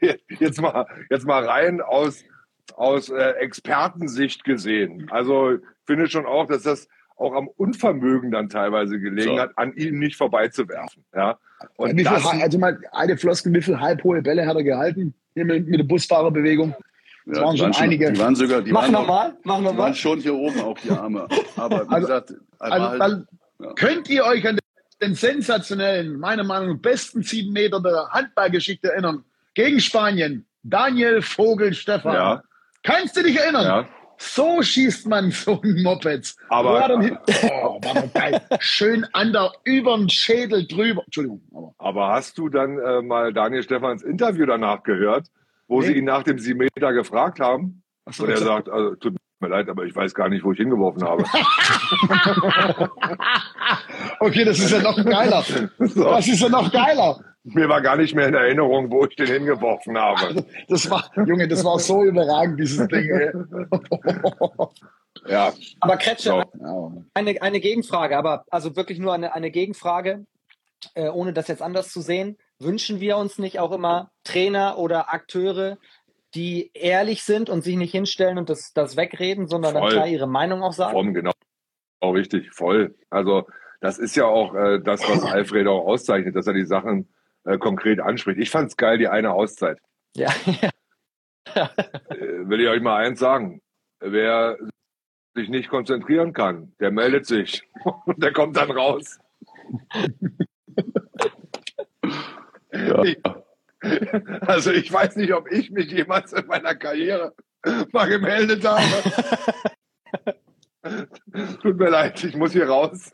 jetzt 0.40 0.60
mal, 0.60 0.86
jetzt 1.08 1.26
mal 1.26 1.44
rein 1.44 1.80
aus, 1.80 2.24
aus 2.74 3.08
äh, 3.08 3.34
Expertensicht 3.38 4.42
gesehen. 4.42 5.06
Also 5.12 5.52
ich 5.52 5.60
finde 5.86 6.08
schon 6.08 6.26
auch, 6.26 6.46
dass 6.46 6.64
das 6.64 6.88
auch 7.16 7.34
am 7.34 7.46
Unvermögen 7.46 8.32
dann 8.32 8.48
teilweise 8.48 8.98
gelegen 8.98 9.36
So. 9.36 9.38
hat, 9.38 9.52
an 9.56 9.72
ihm 9.76 10.00
nicht 10.00 10.16
vorbeizuwerfen. 10.16 11.04
Ja. 11.14 11.38
Und 11.76 11.94
viel, 11.94 12.02
das, 12.02 12.26
also 12.26 12.58
mal 12.58 12.80
eine 12.90 13.16
Floskel, 13.16 13.54
wie 13.54 13.62
viel 13.62 13.78
halb 13.78 14.02
hohe 14.02 14.20
Bälle 14.22 14.44
hat 14.44 14.56
er 14.56 14.64
gehalten? 14.64 15.14
Hier 15.34 15.44
mit, 15.44 15.68
mit 15.68 15.78
der 15.78 15.84
Busfahrerbewegung. 15.84 16.74
Das 17.26 17.40
waren 17.40 17.52
die 17.54 17.58
schon 17.58 17.74
einige. 17.74 18.12
Die 18.12 18.18
waren 18.20 18.34
sogar, 18.36 18.62
die 18.62 18.70
Mach 18.72 18.82
waren, 18.82 18.92
nochmal, 18.92 19.28
mach 19.42 19.58
die 19.58 19.64
waren 19.64 19.64
nochmal. 19.64 19.94
schon 19.94 20.20
hier 20.20 20.34
oben 20.34 20.60
auch 20.60 20.78
die 20.78 20.90
Arme. 20.90 21.26
Aber 21.56 21.88
wie 21.88 21.94
Also- 21.94 22.06
gesagt, 22.06 22.34
Also, 22.58 22.88
halt, 23.00 23.26
ja. 23.60 23.72
Könnt 23.74 24.08
ihr 24.08 24.24
euch 24.24 24.46
an 24.46 24.58
den 25.02 25.14
sensationellen, 25.14 26.18
meiner 26.20 26.44
Meinung 26.44 26.74
nach 26.74 26.80
besten 26.82 27.22
sieben 27.22 27.52
Meter 27.52 27.80
der 27.80 28.08
Handballgeschichte 28.10 28.92
erinnern? 28.92 29.24
Gegen 29.54 29.80
Spanien. 29.80 30.46
Daniel 30.62 31.22
Vogel 31.22 31.72
Stefan. 31.74 32.14
Ja. 32.14 32.42
Kannst 32.82 33.16
du 33.16 33.22
dich 33.22 33.38
erinnern? 33.38 33.64
ja. 33.64 33.88
So 34.18 34.62
schießt 34.62 35.08
man 35.08 35.30
so 35.30 35.60
ein 35.62 35.82
Moped. 35.82 36.34
Aber- 36.48 36.80
er 36.80 37.20
oh. 37.52 37.80
Schön 38.60 39.06
an 39.12 39.32
der, 39.32 39.52
übern 39.64 40.08
Schädel 40.08 40.66
drüber. 40.66 41.02
Entschuldigung. 41.04 41.42
Aber 41.52 41.74
Aber 41.78 42.08
hast 42.14 42.38
du 42.38 42.48
dann 42.48 42.78
äh, 42.78 43.02
mal 43.02 43.32
Daniel 43.34 43.62
Stefans 43.62 44.02
Interview 44.02 44.46
danach 44.46 44.82
gehört, 44.84 45.26
wo 45.68 45.80
Nee. 45.80 45.86
sie 45.88 45.92
ihn 45.94 46.04
nach 46.04 46.22
dem 46.22 46.38
Siebenmeter 46.38 46.92
gefragt 46.92 47.40
haben? 47.40 47.82
so, 48.10 48.24
Und 48.24 48.30
er 48.30 48.36
sagt, 48.38 48.68
also, 48.68 48.94
tut 48.96 49.16
mir 49.40 49.48
leid, 49.48 49.68
aber 49.68 49.84
ich 49.84 49.94
weiß 49.94 50.14
gar 50.14 50.28
nicht, 50.28 50.44
wo 50.44 50.52
ich 50.52 50.58
hingeworfen 50.58 51.02
habe. 51.04 51.24
okay, 54.20 54.44
das 54.44 54.58
ist 54.58 54.70
ja 54.70 54.80
noch 54.80 54.96
geiler. 55.04 55.42
So. 55.78 56.04
Das 56.04 56.26
ist 56.28 56.40
ja 56.40 56.48
noch 56.48 56.70
geiler. 56.72 57.20
Mir 57.44 57.68
war 57.68 57.80
gar 57.80 57.96
nicht 57.96 58.14
mehr 58.14 58.26
in 58.26 58.34
Erinnerung, 58.34 58.90
wo 58.90 59.04
ich 59.06 59.14
den 59.14 59.26
hingeworfen 59.28 59.96
habe. 59.96 60.44
Das 60.68 60.90
war, 60.90 61.08
Junge, 61.26 61.46
das 61.46 61.64
war 61.64 61.78
so 61.78 62.02
überragend, 62.04 62.58
dieses 62.60 62.86
Ding. 62.88 63.08
Ja, 65.28 65.52
Aber 65.80 65.96
Kretsche, 65.96 66.44
So. 66.52 67.04
Eine, 67.14 67.40
eine 67.42 67.58
Gegenfrage, 67.58 68.16
aber 68.16 68.44
also 68.50 68.76
wirklich 68.76 68.98
nur 69.00 69.12
eine, 69.14 69.34
eine 69.34 69.50
Gegenfrage, 69.50 70.24
äh, 70.94 71.08
ohne 71.08 71.32
das 71.32 71.48
jetzt 71.48 71.62
anders 71.62 71.90
zu 71.90 72.00
sehen. 72.00 72.36
Wünschen 72.58 73.00
wir 73.00 73.16
uns 73.16 73.38
nicht 73.38 73.58
auch 73.58 73.72
immer 73.72 74.10
Trainer 74.24 74.78
oder 74.78 75.12
Akteure, 75.12 75.78
die 76.34 76.70
ehrlich 76.74 77.22
sind 77.22 77.50
und 77.50 77.62
sich 77.62 77.76
nicht 77.76 77.92
hinstellen 77.92 78.38
und 78.38 78.48
das, 78.48 78.72
das 78.72 78.96
wegreden, 78.96 79.46
sondern 79.46 79.74
dann 79.74 79.82
Voll. 79.82 79.92
klar 79.92 80.06
ihre 80.06 80.26
Meinung 80.26 80.62
auch 80.62 80.72
sagen? 80.72 80.92
Form, 80.92 81.14
genau. 81.14 81.32
Auch 82.00 82.12
richtig, 82.12 82.50
voll. 82.52 82.94
Also, 83.10 83.46
das 83.80 83.98
ist 83.98 84.16
ja 84.16 84.26
auch 84.26 84.54
äh, 84.54 84.80
das, 84.80 85.02
was 85.08 85.24
Alfred 85.32 85.66
auch 85.66 85.86
auszeichnet, 85.86 86.36
dass 86.36 86.46
er 86.46 86.54
die 86.54 86.66
Sachen 86.66 87.08
äh, 87.44 87.58
konkret 87.58 88.00
anspricht. 88.00 88.38
Ich 88.38 88.50
fand's 88.50 88.76
geil, 88.76 88.98
die 88.98 89.08
eine 89.08 89.32
Auszeit. 89.32 89.78
Ja. 90.14 90.30
Äh, 91.54 92.48
will 92.48 92.60
ich 92.60 92.68
euch 92.68 92.82
mal 92.82 92.96
eins 92.96 93.20
sagen. 93.20 93.62
Wer 94.00 94.58
sich 95.34 95.48
nicht 95.48 95.68
konzentrieren 95.68 96.32
kann, 96.32 96.74
der 96.80 96.90
meldet 96.90 97.24
sich 97.24 97.62
und 98.04 98.22
der 98.22 98.32
kommt 98.32 98.56
dann 98.56 98.70
raus. 98.72 99.20
Ja. 102.76 103.02
Also 104.40 104.72
ich 104.72 104.92
weiß 104.92 105.16
nicht, 105.16 105.32
ob 105.32 105.50
ich 105.50 105.70
mich 105.70 105.90
jemals 105.90 106.32
in 106.32 106.46
meiner 106.46 106.74
Karriere 106.74 107.34
mal 107.92 108.08
gemeldet 108.08 108.64
habe. 108.64 108.82
Tut 111.62 111.78
mir 111.78 111.90
leid, 111.90 112.22
ich 112.22 112.36
muss 112.36 112.52
hier 112.52 112.68
raus. 112.68 113.12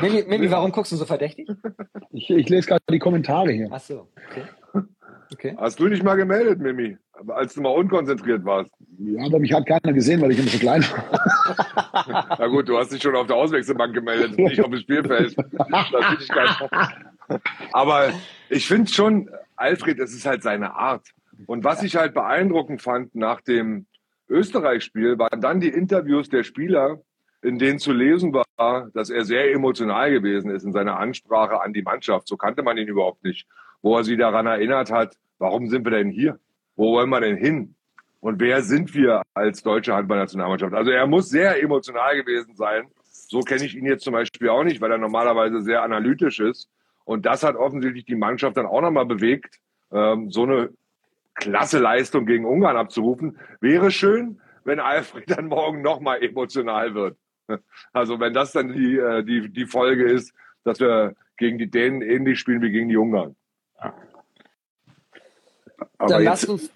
Mimi, 0.00 0.24
Mimi, 0.26 0.50
warum 0.50 0.72
guckst 0.72 0.92
du 0.92 0.96
so 0.96 1.04
verdächtig? 1.04 1.48
Ich, 2.12 2.30
ich 2.30 2.48
lese 2.48 2.68
gerade 2.68 2.82
die 2.90 2.98
Kommentare 2.98 3.50
hier. 3.50 3.68
Ach 3.70 3.80
so, 3.80 4.08
okay. 4.28 4.44
Okay. 5.32 5.56
Hast 5.58 5.80
du 5.80 5.88
dich 5.88 6.02
mal 6.02 6.14
gemeldet, 6.14 6.60
Mimi? 6.60 6.96
Als 7.28 7.54
du 7.54 7.62
mal 7.62 7.70
unkonzentriert 7.70 8.44
warst. 8.44 8.70
Ja, 8.98 9.24
aber 9.24 9.38
mich 9.38 9.52
hat 9.52 9.66
keiner 9.66 9.92
gesehen, 9.92 10.20
weil 10.20 10.30
ich 10.30 10.38
immer 10.38 10.48
so 10.48 10.58
klein 10.58 10.84
war. 10.84 12.36
Na 12.38 12.46
gut, 12.46 12.68
du 12.68 12.78
hast 12.78 12.92
dich 12.92 13.02
schon 13.02 13.16
auf 13.16 13.26
der 13.26 13.36
Auswechselbank 13.36 13.94
gemeldet, 13.94 14.38
nicht 14.38 14.60
auf 14.60 14.70
dem 14.70 14.78
Spielfeld. 14.78 15.34
Das 15.56 16.28
geil. 16.28 16.48
Aber 17.72 18.12
ich 18.48 18.66
finde 18.66 18.90
schon, 18.90 19.30
Alfred, 19.56 19.98
es 19.98 20.14
ist 20.14 20.26
halt 20.26 20.42
seine 20.42 20.74
Art. 20.74 21.08
Und 21.46 21.64
was 21.64 21.82
ich 21.82 21.96
halt 21.96 22.14
beeindruckend 22.14 22.82
fand 22.82 23.14
nach 23.14 23.40
dem 23.40 23.86
Österreich-Spiel, 24.28 25.18
waren 25.18 25.40
dann 25.40 25.60
die 25.60 25.68
Interviews 25.68 26.28
der 26.28 26.42
Spieler, 26.42 27.00
in 27.42 27.58
denen 27.58 27.78
zu 27.78 27.92
lesen 27.92 28.32
war, 28.32 28.90
dass 28.92 29.10
er 29.10 29.24
sehr 29.24 29.52
emotional 29.52 30.10
gewesen 30.10 30.50
ist 30.50 30.64
in 30.64 30.72
seiner 30.72 30.98
Ansprache 30.98 31.60
an 31.60 31.72
die 31.72 31.82
Mannschaft. 31.82 32.26
So 32.26 32.36
kannte 32.36 32.62
man 32.62 32.76
ihn 32.76 32.88
überhaupt 32.88 33.22
nicht. 33.22 33.46
Wo 33.82 33.96
er 33.96 34.04
sie 34.04 34.16
daran 34.16 34.46
erinnert 34.46 34.90
hat, 34.90 35.14
warum 35.38 35.68
sind 35.68 35.84
wir 35.84 35.92
denn 35.92 36.10
hier? 36.10 36.40
Wo 36.74 36.92
wollen 36.92 37.10
wir 37.10 37.20
denn 37.20 37.36
hin? 37.36 37.74
Und 38.20 38.40
wer 38.40 38.62
sind 38.62 38.94
wir 38.94 39.22
als 39.34 39.62
deutsche 39.62 39.94
Handballnationalmannschaft? 39.94 40.74
Also 40.74 40.90
er 40.90 41.06
muss 41.06 41.28
sehr 41.28 41.62
emotional 41.62 42.16
gewesen 42.16 42.56
sein. 42.56 42.88
So 43.04 43.40
kenne 43.40 43.64
ich 43.64 43.76
ihn 43.76 43.86
jetzt 43.86 44.04
zum 44.04 44.14
Beispiel 44.14 44.48
auch 44.48 44.64
nicht, 44.64 44.80
weil 44.80 44.90
er 44.90 44.98
normalerweise 44.98 45.60
sehr 45.60 45.82
analytisch 45.82 46.40
ist. 46.40 46.68
Und 47.06 47.24
das 47.24 47.44
hat 47.44 47.54
offensichtlich 47.56 48.04
die 48.04 48.16
Mannschaft 48.16 48.56
dann 48.56 48.66
auch 48.66 48.82
nochmal 48.82 49.06
bewegt, 49.06 49.60
ähm, 49.92 50.30
so 50.30 50.42
eine 50.42 50.70
klasse 51.34 51.78
Leistung 51.78 52.26
gegen 52.26 52.44
Ungarn 52.44 52.76
abzurufen. 52.76 53.38
Wäre 53.60 53.90
schön, 53.90 54.40
wenn 54.64 54.80
Alfred 54.80 55.30
dann 55.38 55.46
morgen 55.46 55.80
nochmal 55.80 56.22
emotional 56.22 56.94
wird. 56.94 57.16
Also 57.92 58.18
wenn 58.18 58.34
das 58.34 58.52
dann 58.52 58.72
die, 58.72 58.98
äh, 58.98 59.22
die, 59.22 59.48
die 59.50 59.66
Folge 59.66 60.04
ist, 60.04 60.34
dass 60.64 60.80
wir 60.80 61.14
gegen 61.36 61.58
die 61.58 61.70
Dänen 61.70 62.02
ähnlich 62.02 62.40
spielen 62.40 62.60
wie 62.60 62.72
gegen 62.72 62.88
die 62.88 62.96
Ungarn. 62.96 63.36
Aber 65.98 66.10
Dann 66.10 66.22
jetzt, 66.22 66.42
lass 66.42 66.44
uns 66.44 66.70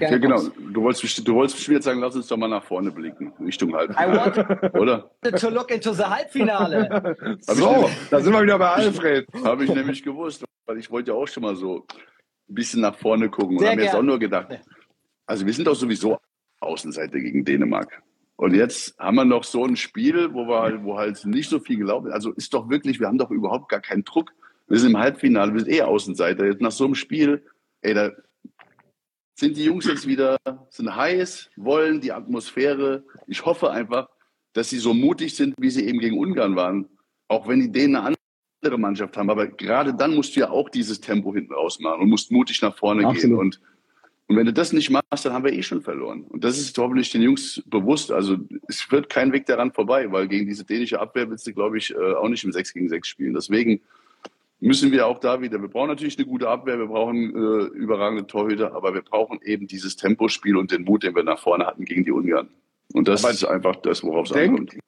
ja, 0.00 0.16
genau. 0.18 0.40
Du 0.72 0.82
wolltest, 0.82 1.26
du 1.26 1.34
wolltest 1.34 1.66
jetzt 1.68 1.84
sagen, 1.84 2.00
lass 2.00 2.14
uns 2.14 2.26
doch 2.26 2.36
mal 2.36 2.48
nach 2.48 2.64
vorne 2.64 2.90
blicken, 2.90 3.32
Richtung 3.40 3.70
I 3.70 3.74
Halbfinale, 3.74 4.36
wanted 4.36 4.74
oder? 4.80 5.10
to 5.38 5.48
look 5.48 5.70
into 5.70 5.92
the 5.92 6.04
Halbfinale. 6.04 7.38
So, 7.40 7.88
da 8.10 8.20
sind 8.20 8.32
wir 8.32 8.42
wieder 8.42 8.58
bei 8.58 8.70
Alfred. 8.70 9.26
Habe 9.44 9.64
ich 9.64 9.74
nämlich 9.74 10.02
gewusst, 10.02 10.44
weil 10.66 10.78
ich 10.78 10.90
wollte 10.90 11.12
ja 11.12 11.16
auch 11.16 11.26
schon 11.26 11.42
mal 11.42 11.56
so 11.56 11.86
ein 12.48 12.54
bisschen 12.54 12.80
nach 12.80 12.96
vorne 12.96 13.28
gucken 13.28 13.58
und 13.58 13.64
habe 13.64 13.76
mir 13.76 13.84
jetzt 13.84 13.94
auch 13.94 14.02
nur 14.02 14.18
gedacht, 14.18 14.48
also 15.26 15.46
wir 15.46 15.52
sind 15.52 15.66
doch 15.66 15.74
sowieso 15.74 16.18
Außenseiter 16.60 17.18
gegen 17.18 17.44
Dänemark. 17.44 18.02
Und 18.36 18.54
jetzt 18.54 18.98
haben 18.98 19.16
wir 19.16 19.24
noch 19.24 19.44
so 19.44 19.64
ein 19.64 19.76
Spiel, 19.76 20.32
wo 20.32 20.46
wir 20.46 20.60
halt, 20.60 20.82
wo 20.82 20.98
halt 20.98 21.24
nicht 21.24 21.48
so 21.48 21.60
viel 21.60 21.78
gelaufen 21.78 22.08
ist. 22.08 22.14
Also 22.14 22.32
ist 22.32 22.52
doch 22.52 22.68
wirklich, 22.68 22.98
wir 22.98 23.06
haben 23.06 23.18
doch 23.18 23.30
überhaupt 23.30 23.68
gar 23.68 23.80
keinen 23.80 24.04
Druck. 24.04 24.32
Wir 24.66 24.78
sind 24.78 24.90
im 24.90 24.98
Halbfinale, 24.98 25.52
wir 25.52 25.60
sind 25.60 25.72
eh 25.72 25.82
Außenseiter. 25.82 26.46
Jetzt 26.46 26.60
nach 26.60 26.72
so 26.72 26.84
einem 26.84 26.94
Spiel, 26.94 27.44
ey, 27.82 27.94
da 27.94 28.10
sind 29.34 29.56
die 29.56 29.64
Jungs 29.64 29.86
jetzt 29.86 30.06
wieder, 30.06 30.36
sind 30.70 30.94
heiß, 30.94 31.50
wollen 31.56 32.00
die 32.00 32.12
Atmosphäre. 32.12 33.04
Ich 33.26 33.44
hoffe 33.44 33.70
einfach, 33.70 34.08
dass 34.52 34.70
sie 34.70 34.78
so 34.78 34.94
mutig 34.94 35.34
sind, 35.34 35.54
wie 35.58 35.70
sie 35.70 35.86
eben 35.86 35.98
gegen 35.98 36.18
Ungarn 36.18 36.56
waren. 36.56 36.88
Auch 37.28 37.48
wenn 37.48 37.60
die 37.60 37.72
Dänen 37.72 37.96
eine 37.96 38.16
andere 38.62 38.78
Mannschaft 38.78 39.16
haben. 39.16 39.30
Aber 39.30 39.48
gerade 39.48 39.92
dann 39.92 40.14
musst 40.14 40.36
du 40.36 40.40
ja 40.40 40.50
auch 40.50 40.68
dieses 40.68 41.00
Tempo 41.00 41.34
hinten 41.34 41.52
raus 41.52 41.80
machen 41.80 42.02
und 42.02 42.08
musst 42.08 42.30
mutig 42.30 42.62
nach 42.62 42.76
vorne 42.76 43.00
gehen. 43.00 43.10
Absolut. 43.10 43.38
Und, 43.40 43.60
und 44.28 44.36
wenn 44.36 44.46
du 44.46 44.52
das 44.52 44.72
nicht 44.72 44.90
machst, 44.90 45.24
dann 45.24 45.32
haben 45.32 45.44
wir 45.44 45.52
eh 45.52 45.62
schon 45.62 45.82
verloren. 45.82 46.22
Und 46.28 46.44
das 46.44 46.58
ist 46.58 46.78
hoffentlich 46.78 47.10
den 47.10 47.22
Jungs 47.22 47.62
bewusst. 47.66 48.12
Also 48.12 48.36
es 48.68 48.90
wird 48.90 49.10
kein 49.10 49.32
Weg 49.32 49.46
daran 49.46 49.72
vorbei, 49.72 50.10
weil 50.12 50.28
gegen 50.28 50.46
diese 50.46 50.64
dänische 50.64 51.00
Abwehr 51.00 51.28
willst 51.28 51.46
du, 51.46 51.52
glaube 51.52 51.78
ich, 51.78 51.92
äh, 51.92 52.14
auch 52.14 52.28
nicht 52.28 52.44
im 52.44 52.52
6 52.52 52.72
gegen 52.72 52.88
6 52.88 53.08
spielen. 53.08 53.34
Deswegen 53.34 53.80
müssen 54.64 54.92
wir 54.92 55.06
auch 55.06 55.18
da 55.18 55.40
wieder, 55.42 55.60
wir 55.60 55.68
brauchen 55.68 55.88
natürlich 55.88 56.18
eine 56.18 56.26
gute 56.26 56.48
Abwehr, 56.48 56.78
wir 56.78 56.86
brauchen 56.86 57.34
äh, 57.34 57.64
überragende 57.76 58.26
Torhüter, 58.26 58.74
aber 58.74 58.94
wir 58.94 59.02
brauchen 59.02 59.38
eben 59.42 59.66
dieses 59.66 59.94
Tempospiel 59.96 60.56
und 60.56 60.72
den 60.72 60.84
Mut, 60.84 61.02
den 61.02 61.14
wir 61.14 61.22
nach 61.22 61.38
vorne 61.38 61.66
hatten 61.66 61.84
gegen 61.84 62.04
die 62.04 62.12
Ungarn. 62.12 62.48
Und 62.94 63.06
das 63.06 63.24
Aber 63.24 63.32
ist 63.32 63.44
einfach 63.44 63.76
das, 63.76 64.02
worauf 64.02 64.26
es 64.26 64.32
denkt 64.32 64.60
ankommt. 64.60 64.82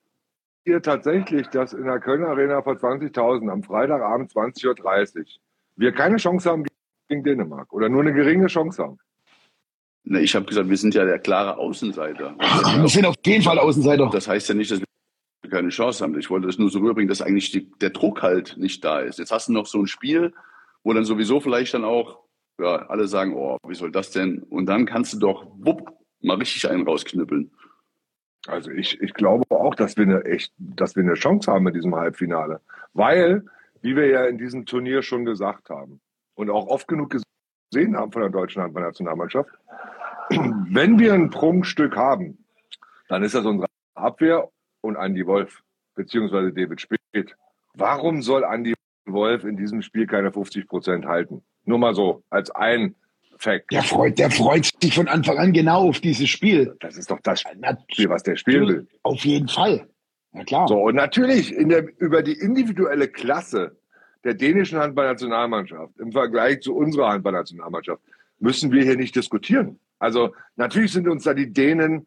ihr 0.65 0.81
tatsächlich, 0.81 1.47
dass 1.49 1.75
in 1.75 1.85
der 1.85 2.01
Kölner 2.01 2.29
Arena 2.29 2.63
vor 2.63 2.75
20.000 2.75 3.51
am 3.51 3.63
Freitagabend 3.63 4.33
20.30 4.33 5.19
Uhr 5.19 5.25
wir 5.77 5.93
keine 5.93 6.17
Chance 6.17 6.51
haben 6.51 6.65
gegen 7.09 7.23
Dänemark 7.23 7.71
oder 7.73 7.91
nur 7.91 8.01
eine 8.01 8.15
geringe 8.15 8.47
Chance 8.47 8.83
haben? 8.83 8.99
Ich 10.05 10.35
habe 10.35 10.47
gesagt, 10.47 10.71
wir 10.71 10.77
sind 10.77 10.95
ja 10.95 11.05
der 11.05 11.19
klare 11.19 11.59
Außenseiter. 11.59 12.35
Wir 12.39 12.89
sind 12.89 13.05
auf 13.05 13.17
jeden 13.27 13.43
Fall 13.43 13.59
Außenseiter. 13.59 14.09
Das 14.11 14.29
heißt 14.29 14.49
ja 14.49 14.55
nicht, 14.55 14.71
dass 14.71 14.79
wir 14.79 14.86
keine 15.51 15.69
Chance 15.69 16.03
haben. 16.05 16.19
Ich 16.19 16.31
wollte 16.31 16.47
das 16.47 16.59
nur 16.59 16.71
so 16.71 16.79
rüberbringen, 16.79 17.09
dass 17.09 17.23
eigentlich 17.23 17.51
die, 17.51 17.71
der 17.81 17.91
Druck 17.91 18.23
halt 18.23 18.57
nicht 18.59 18.85
da 18.85 19.01
ist. 19.01 19.19
Jetzt 19.19 19.33
hast 19.33 19.49
du 19.49 19.53
noch 19.53 19.67
so 19.67 19.79
ein 19.79 19.87
Spiel, 19.87 20.33
wo 20.85 20.93
dann 20.93 21.05
sowieso 21.05 21.41
vielleicht 21.41 21.75
dann 21.75 21.85
auch 21.85 22.21
ja, 22.59 22.87
alle 22.87 23.07
sagen, 23.07 23.35
oh, 23.35 23.59
wie 23.67 23.75
soll 23.75 23.91
das 23.91 24.11
denn? 24.11 24.43
Und 24.45 24.67
dann 24.67 24.87
kannst 24.87 25.15
du 25.15 25.19
doch 25.19 25.47
wupp, 25.59 25.93
mal 26.23 26.37
richtig 26.37 26.69
einen 26.69 26.87
rausknüppeln. 26.87 27.51
Also 28.47 28.71
ich, 28.71 29.01
ich 29.01 29.13
glaube 29.15 29.45
auch, 29.51 29.75
dass 29.75 29.97
wir 29.97 30.05
eine 30.05 30.25
echt, 30.25 30.53
dass 30.59 30.97
wir 30.97 31.03
eine 31.03 31.15
Chance 31.15 31.51
haben 31.51 31.67
in 31.67 31.75
diesem 31.75 31.95
Halbfinale. 31.95 32.61
Weil, 32.95 33.45
wie 33.83 33.97
wir 33.97 34.07
ja 34.07 34.25
in 34.27 34.39
diesem 34.39 34.67
Turnier 34.67 35.03
schon 35.03 35.25
gesagt 35.25 35.69
haben 35.69 36.01
und 36.35 36.51
auch 36.51 36.67
oft 36.69 36.89
genug 36.89 37.11
gesehen 37.71 37.97
haben 37.97 38.13
von 38.13 38.23
der 38.23 38.31
deutschen 38.31 38.63
Handballnationalmannschaft, 38.63 39.51
wenn 40.71 40.99
wir 40.99 41.15
ein 41.15 41.31
Prunkstück 41.31 41.97
haben, 41.97 42.39
dann 43.09 43.23
ist 43.23 43.35
das 43.35 43.45
unsere 43.45 43.69
Abwehr 43.95 44.49
und 44.87 44.97
Andy 44.97 45.27
Wolf, 45.27 45.63
beziehungsweise 45.95 46.53
David 46.53 46.81
Spät. 46.81 47.35
Warum 47.75 48.23
soll 48.23 48.45
Andy 48.45 48.75
Wolf 49.07 49.45
in 49.45 49.57
diesem 49.57 49.83
Spiel 49.83 50.07
keine 50.07 50.33
50 50.33 50.67
Prozent 50.67 51.07
halten? 51.07 51.43
Nur 51.65 51.79
mal 51.79 51.95
so, 51.95 52.23
als 52.31 52.51
ein 52.51 52.95
Fact. 53.39 53.71
Der 53.71 53.83
freut, 53.83 54.19
der 54.19 54.31
freut 54.31 54.71
sich 54.81 54.95
von 54.95 55.09
Anfang 55.09 55.39
an 55.39 55.53
genau 55.53 55.89
auf 55.89 56.01
dieses 56.01 56.29
Spiel. 56.29 56.77
Das 56.81 56.97
ist 56.97 57.11
doch 57.11 57.21
das 57.21 57.41
Spiel, 57.41 58.09
was 58.09 58.23
der 58.23 58.37
spielen 58.37 58.69
will. 58.69 58.89
Auf 59.03 59.25
jeden 59.25 59.49
Fall. 59.49 59.89
Ja, 60.33 60.45
klar. 60.45 60.69
So, 60.69 60.79
und 60.79 60.95
natürlich 60.95 61.55
in 61.55 61.69
der, 61.69 61.87
über 61.99 62.23
die 62.23 62.33
individuelle 62.33 63.09
Klasse 63.09 63.77
der 64.25 64.35
dänischen 64.35 64.79
Handballnationalmannschaft 64.79 65.99
im 65.99 66.13
Vergleich 66.13 66.61
zu 66.61 66.75
unserer 66.75 67.11
Handballnationalmannschaft 67.11 68.03
müssen 68.39 68.73
wir 68.73 68.83
hier 68.83 68.97
nicht 68.97 69.15
diskutieren. 69.15 69.79
Also 69.99 70.35
natürlich 70.57 70.93
sind 70.93 71.09
uns 71.09 71.25
da 71.25 71.33
die 71.33 71.53
Dänen 71.53 72.07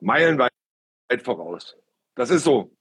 meilenweit 0.00 0.50
voraus. 1.22 1.76
Das 2.16 2.30
ist 2.30 2.42
so. 2.42 2.72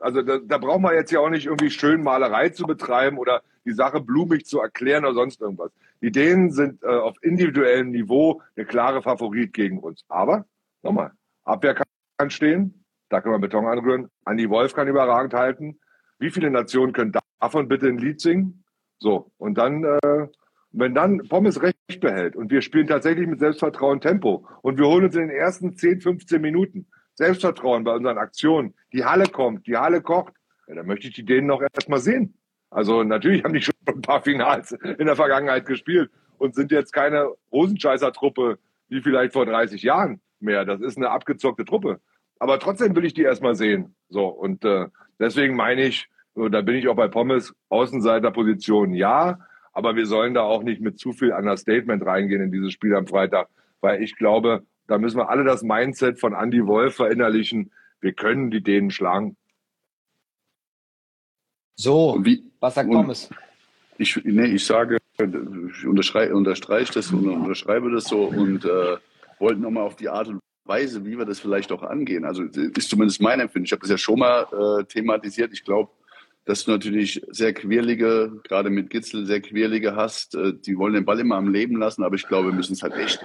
Also 0.00 0.22
da, 0.22 0.38
da 0.38 0.58
braucht 0.58 0.80
man 0.80 0.94
jetzt 0.94 1.12
ja 1.12 1.20
auch 1.20 1.30
nicht 1.30 1.46
irgendwie 1.46 1.70
schön 1.70 2.02
Malerei 2.02 2.48
zu 2.48 2.66
betreiben 2.66 3.18
oder 3.18 3.42
die 3.64 3.72
Sache 3.72 4.00
blumig 4.00 4.44
zu 4.46 4.58
erklären 4.60 5.04
oder 5.04 5.14
sonst 5.14 5.40
irgendwas. 5.40 5.70
Die 6.02 6.10
Dänen 6.10 6.50
sind 6.50 6.82
äh, 6.82 6.88
auf 6.88 7.16
individuellem 7.22 7.90
Niveau 7.90 8.42
der 8.56 8.64
klare 8.64 9.02
Favorit 9.02 9.52
gegen 9.52 9.78
uns. 9.78 10.04
Aber, 10.08 10.46
nochmal, 10.82 11.12
Abwehr 11.44 11.74
kann, 11.74 12.30
stehen, 12.30 12.84
da 13.08 13.20
kann 13.20 13.32
man 13.32 13.40
Beton 13.40 13.66
anrühren. 13.66 14.10
Andi 14.24 14.48
Wolf 14.48 14.74
kann 14.74 14.88
überragend 14.88 15.34
halten. 15.34 15.78
Wie 16.18 16.30
viele 16.30 16.50
Nationen 16.50 16.92
können 16.92 17.12
davon 17.40 17.68
bitte 17.68 17.86
ein 17.86 17.98
Lied 17.98 18.20
singen? 18.20 18.64
So, 18.98 19.30
und 19.36 19.58
dann, 19.58 19.84
äh, 19.84 20.28
wenn 20.72 20.94
dann 20.94 21.18
Pommes 21.28 21.62
recht 21.62 22.00
behält 22.00 22.34
und 22.36 22.50
wir 22.50 22.62
spielen 22.62 22.86
tatsächlich 22.86 23.26
mit 23.26 23.40
Selbstvertrauen 23.40 24.00
Tempo 24.00 24.46
und 24.62 24.78
wir 24.78 24.86
holen 24.86 25.04
uns 25.04 25.14
in 25.14 25.28
den 25.28 25.36
ersten 25.36 25.76
10, 25.76 26.00
15 26.00 26.40
Minuten 26.40 26.86
Selbstvertrauen 27.14 27.84
bei 27.84 27.92
unseren 27.92 28.18
Aktionen, 28.18 28.74
die 28.92 29.04
Halle 29.04 29.26
kommt, 29.26 29.66
die 29.66 29.76
Halle 29.76 30.02
kocht, 30.02 30.34
ja, 30.66 30.74
dann 30.74 30.86
möchte 30.86 31.08
ich 31.08 31.14
die 31.14 31.24
denen 31.24 31.46
noch 31.46 31.62
erstmal 31.62 32.00
sehen. 32.00 32.34
Also 32.70 33.04
natürlich 33.04 33.44
haben 33.44 33.54
die 33.54 33.62
schon 33.62 33.74
ein 33.86 34.00
paar 34.00 34.22
Finals 34.22 34.72
in 34.72 35.06
der 35.06 35.16
Vergangenheit 35.16 35.66
gespielt 35.66 36.10
und 36.38 36.54
sind 36.54 36.72
jetzt 36.72 36.92
keine 36.92 37.30
Rosenscheißer-Truppe 37.52 38.58
wie 38.88 39.00
vielleicht 39.00 39.32
vor 39.32 39.46
30 39.46 39.82
Jahren 39.82 40.20
mehr. 40.40 40.64
Das 40.64 40.80
ist 40.80 40.96
eine 40.96 41.10
abgezockte 41.10 41.64
Truppe. 41.64 42.00
Aber 42.38 42.58
trotzdem 42.58 42.94
will 42.96 43.04
ich 43.04 43.14
die 43.14 43.22
erstmal 43.22 43.54
sehen. 43.54 43.94
So, 44.08 44.26
und 44.26 44.64
äh, 44.64 44.86
deswegen 45.18 45.56
meine 45.56 45.84
ich, 45.84 46.08
da 46.34 46.60
bin 46.62 46.74
ich 46.74 46.88
auch 46.88 46.96
bei 46.96 47.08
Pommes, 47.08 47.54
Außenseiterposition 47.68 48.92
ja, 48.92 49.38
aber 49.72 49.96
wir 49.96 50.06
sollen 50.06 50.34
da 50.34 50.42
auch 50.42 50.62
nicht 50.62 50.80
mit 50.80 50.98
zu 50.98 51.12
viel 51.12 51.32
Understatement 51.32 52.04
reingehen 52.04 52.42
in 52.42 52.52
dieses 52.52 52.72
Spiel 52.72 52.94
am 52.94 53.06
Freitag, 53.06 53.48
weil 53.80 54.02
ich 54.02 54.16
glaube, 54.16 54.64
da 54.86 54.98
müssen 54.98 55.16
wir 55.16 55.28
alle 55.28 55.44
das 55.44 55.62
Mindset 55.62 56.18
von 56.20 56.34
Andy 56.34 56.66
Wolf 56.66 56.96
verinnerlichen. 56.96 57.72
Wir 58.00 58.12
können 58.12 58.50
die 58.50 58.62
Dänen 58.62 58.90
schlagen. 58.90 59.36
So, 61.76 62.18
wie, 62.22 62.44
was 62.60 62.74
sagt 62.74 62.90
Pommes? 62.90 63.30
Ich, 63.98 64.22
nee, 64.24 64.46
ich 64.46 64.64
sage, 64.64 64.98
ich 65.18 65.86
unterstreiche, 65.86 66.34
unterstreiche 66.34 66.92
das 66.92 67.12
und 67.12 67.28
unterschreibe 67.28 67.90
das 67.90 68.04
so 68.04 68.24
und 68.24 68.64
äh, 68.64 68.96
wollte 69.38 69.60
nochmal 69.60 69.84
auf 69.84 69.96
die 69.96 70.08
Art 70.08 70.28
und 70.28 70.40
Weise, 70.64 71.04
wie 71.04 71.18
wir 71.18 71.24
das 71.24 71.40
vielleicht 71.40 71.72
auch 71.72 71.82
angehen. 71.82 72.24
Also 72.24 72.42
ist 72.42 72.88
zumindest 72.88 73.20
mein 73.20 73.40
Empfinden. 73.40 73.66
Ich 73.66 73.72
habe 73.72 73.80
das 73.80 73.90
ja 73.90 73.98
schon 73.98 74.18
mal 74.18 74.46
äh, 74.80 74.84
thematisiert. 74.84 75.52
Ich 75.52 75.64
glaube, 75.64 75.90
dass 76.44 76.64
du 76.64 76.72
natürlich 76.72 77.22
sehr 77.28 77.52
quirlige, 77.52 78.40
gerade 78.44 78.70
mit 78.70 78.90
Gitzel 78.90 79.26
sehr 79.26 79.40
quirlige 79.40 79.94
hast. 79.96 80.34
Äh, 80.34 80.54
die 80.54 80.76
wollen 80.76 80.94
den 80.94 81.04
Ball 81.04 81.20
immer 81.20 81.36
am 81.36 81.52
Leben 81.52 81.76
lassen, 81.76 82.02
aber 82.02 82.16
ich 82.16 82.26
glaube, 82.26 82.48
wir 82.48 82.54
müssen 82.54 82.72
es 82.72 82.82
halt 82.82 82.94
echt 82.94 83.20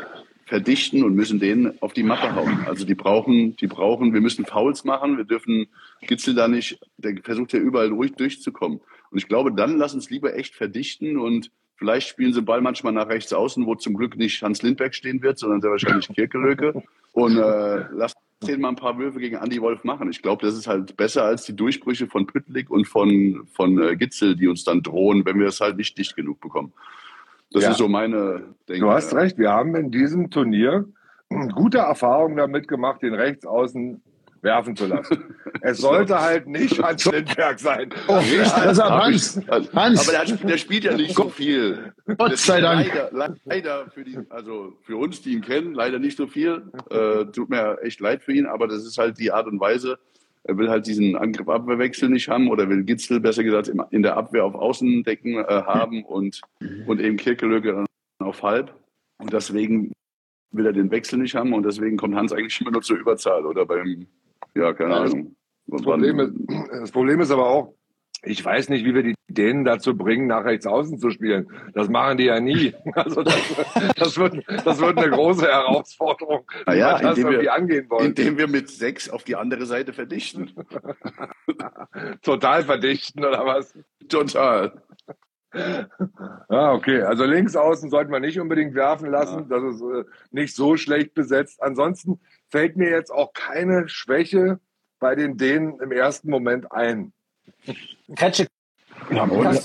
verdichten 0.49 1.03
und 1.03 1.13
müssen 1.13 1.39
den 1.39 1.79
auf 1.79 1.93
die 1.93 2.01
Mappe 2.01 2.33
hauen. 2.33 2.65
Also 2.65 2.83
die 2.83 2.95
brauchen, 2.95 3.55
die 3.57 3.67
brauchen, 3.67 4.13
wir 4.15 4.19
müssen 4.19 4.45
Fouls 4.45 4.83
machen, 4.83 5.17
wir 5.17 5.23
dürfen 5.23 5.67
Gitzel 6.01 6.33
da 6.33 6.47
nicht, 6.47 6.79
der 6.97 7.15
versucht 7.23 7.53
ja 7.53 7.59
überall 7.59 7.89
ruhig 7.89 8.13
durchzukommen. 8.15 8.81
Und 9.12 9.17
ich 9.17 9.27
glaube, 9.27 9.53
dann 9.53 9.77
lass 9.77 9.93
uns 9.93 10.09
lieber 10.09 10.35
echt 10.35 10.55
verdichten 10.55 11.17
und 11.17 11.51
vielleicht 11.75 12.09
spielen 12.09 12.33
sie 12.33 12.41
Ball 12.41 12.62
manchmal 12.62 12.93
nach 12.93 13.09
rechts 13.09 13.31
außen, 13.31 13.63
wo 13.67 13.75
zum 13.75 13.93
Glück 13.93 14.17
nicht 14.17 14.41
Hans 14.41 14.63
Lindberg 14.63 14.95
stehen 14.95 15.21
wird, 15.21 15.38
sondern 15.38 15.62
sehr 15.62 15.69
wahrscheinlich 15.69 16.07
Kirkelöke. 16.07 16.81
Und 17.13 17.38
äh, 17.38 17.85
lass 17.93 18.15
den 18.41 18.62
mal 18.62 18.69
ein 18.69 18.75
paar 18.75 18.97
Würfe 18.97 19.19
gegen 19.19 19.35
Andy 19.35 19.62
Wolf 19.62 19.83
machen. 19.83 20.09
Ich 20.09 20.23
glaube, 20.23 20.43
das 20.43 20.55
ist 20.55 20.65
halt 20.65 20.97
besser 20.97 21.25
als 21.25 21.45
die 21.45 21.55
Durchbrüche 21.55 22.07
von 22.07 22.25
Püttlik 22.25 22.71
und 22.71 22.88
von, 22.88 23.47
von 23.53 23.79
äh, 23.79 23.95
Gitzel, 23.95 24.35
die 24.35 24.47
uns 24.47 24.63
dann 24.63 24.81
drohen, 24.81 25.25
wenn 25.25 25.39
wir 25.39 25.47
es 25.47 25.59
halt 25.59 25.77
nicht 25.77 25.95
dicht 25.95 26.15
genug 26.15 26.39
bekommen. 26.39 26.73
Das 27.51 27.63
ja. 27.63 27.71
ist 27.71 27.77
so 27.77 27.88
meine 27.88 28.43
Denke. 28.67 28.81
Du 28.81 28.91
hast 28.91 29.13
recht, 29.15 29.38
wir 29.38 29.49
haben 29.49 29.75
in 29.75 29.91
diesem 29.91 30.29
Turnier 30.29 30.85
gute 31.53 31.79
Erfahrungen 31.79 32.38
damit 32.38 32.67
gemacht, 32.67 33.01
den 33.01 33.13
Rechtsaußen 33.13 34.01
werfen 34.41 34.75
zu 34.75 34.85
lassen. 34.85 35.35
es 35.62 35.79
sollte 35.79 36.19
halt 36.19 36.47
nicht 36.47 36.81
Hans 36.83 37.05
Lindberg 37.05 37.59
sein. 37.59 37.89
Oh, 38.07 38.15
das 38.15 38.31
ist 38.31 38.83
Hans. 38.83 39.41
Hans. 39.73 40.09
Aber 40.09 40.25
der, 40.25 40.38
der, 40.38 40.57
spielt 40.57 40.83
ja 40.85 40.95
nicht 40.95 41.15
so 41.15 41.29
viel. 41.29 41.93
Gott 42.17 42.38
sei 42.38 42.62
Dank. 42.62 42.88
Leider, 43.12 43.35
leider, 43.45 43.85
für 43.91 44.03
die, 44.03 44.17
also 44.29 44.73
für 44.83 44.97
uns, 44.97 45.21
die 45.21 45.33
ihn 45.33 45.41
kennen, 45.41 45.73
leider 45.73 45.99
nicht 45.99 46.17
so 46.17 46.27
viel. 46.27 46.71
Äh, 46.89 47.25
tut 47.25 47.49
mir 47.49 47.79
echt 47.83 47.99
leid 47.99 48.23
für 48.23 48.33
ihn, 48.33 48.45
aber 48.45 48.67
das 48.67 48.85
ist 48.85 48.97
halt 48.97 49.19
die 49.19 49.31
Art 49.31 49.47
und 49.47 49.59
Weise, 49.59 49.99
er 50.43 50.58
will 50.58 50.69
halt 50.69 50.88
diesen 50.88 51.15
Angriff-Abwehrwechsel 51.15 52.10
nicht 52.10 52.30
haben 52.30 52.49
oder 52.49 52.69
will 52.69 52.84
Gitzel, 52.84 53.19
besser 53.19 53.43
gesagt, 53.43 53.67
in 53.67 54.04
der 54.04 54.17
Abwehr 54.17 54.45
auf 54.45 54.56
Außendecken 54.56 55.36
äh, 55.36 55.45
haben 55.47 56.04
und, 56.04 56.41
und 56.88 57.02
eben 57.02 57.17
Kirkelöge 57.17 57.86
auf 58.19 58.43
Halb. 58.43 58.73
Und 59.17 59.34
deswegen 59.34 59.91
will 60.52 60.65
er 60.65 60.73
den 60.73 60.91
Wechsel 60.91 61.19
nicht 61.19 61.36
haben 61.36 61.54
und 61.54 61.63
deswegen 61.63 61.97
kommt 61.97 62.15
Hans 62.15 62.34
eigentlich 62.34 62.60
immer 62.62 62.71
nur 62.71 62.82
zur 62.82 62.97
Überzahl 62.97 63.45
oder 63.45 63.65
beim, 63.65 64.08
ja, 64.56 64.73
keine 64.73 64.95
Ahnung. 64.95 65.36
Das 65.67 65.84
Problem, 65.84 66.19
ist, 66.19 66.34
das 66.71 66.91
Problem 66.91 67.21
ist 67.21 67.32
aber 67.32 67.47
auch, 67.47 67.73
ich 68.23 68.43
weiß 68.43 68.69
nicht, 68.69 68.86
wie 68.86 68.95
wir 68.95 69.04
die 69.04 69.13
Dänen 69.29 69.63
dazu 69.63 69.95
bringen, 69.95 70.27
nach 70.27 70.43
rechts 70.43 70.65
außen 70.65 70.99
zu 70.99 71.11
spielen. 71.11 71.47
Das 71.73 71.89
machen 71.89 72.17
die 72.17 72.25
ja 72.25 72.39
nie. 72.39 72.73
Also 72.99 73.23
das, 73.23 73.35
das, 73.95 74.17
wird, 74.17 74.43
das 74.65 74.79
wird 74.79 74.97
eine 74.97 75.09
große 75.09 75.45
Herausforderung, 75.45 76.49
wie 76.67 76.73
wir 76.73 76.99
das 76.99 77.17
irgendwie 77.17 77.41
wir, 77.43 77.53
angehen 77.53 77.89
wollen. 77.89 78.07
Indem 78.07 78.37
wir 78.37 78.47
mit 78.47 78.69
sechs 78.69 79.09
auf 79.09 79.23
die 79.23 79.35
andere 79.35 79.65
Seite 79.65 79.93
verdichten. 79.93 80.51
Total 82.21 82.63
verdichten, 82.63 83.23
oder 83.23 83.45
was? 83.45 83.73
Total. 84.09 84.73
Ah, 85.51 86.73
okay. 86.73 87.01
Also 87.01 87.23
links 87.25 87.55
außen 87.55 87.89
sollten 87.89 88.11
wir 88.11 88.19
nicht 88.19 88.39
unbedingt 88.39 88.75
werfen 88.75 89.09
lassen. 89.09 89.47
Ja. 89.49 89.59
Das 89.59 89.75
ist 89.75 89.81
äh, 89.81 90.03
nicht 90.31 90.55
so 90.55 90.77
schlecht 90.77 91.13
besetzt. 91.13 91.61
Ansonsten 91.61 92.19
fällt 92.49 92.75
mir 92.75 92.89
jetzt 92.89 93.11
auch 93.11 93.33
keine 93.33 93.87
Schwäche 93.87 94.59
bei 94.99 95.15
den 95.15 95.37
Dänen 95.37 95.79
im 95.79 95.91
ersten 95.91 96.29
Moment 96.29 96.71
ein. 96.71 97.13
Kretsche. 98.15 98.47
Ja, 99.12 99.23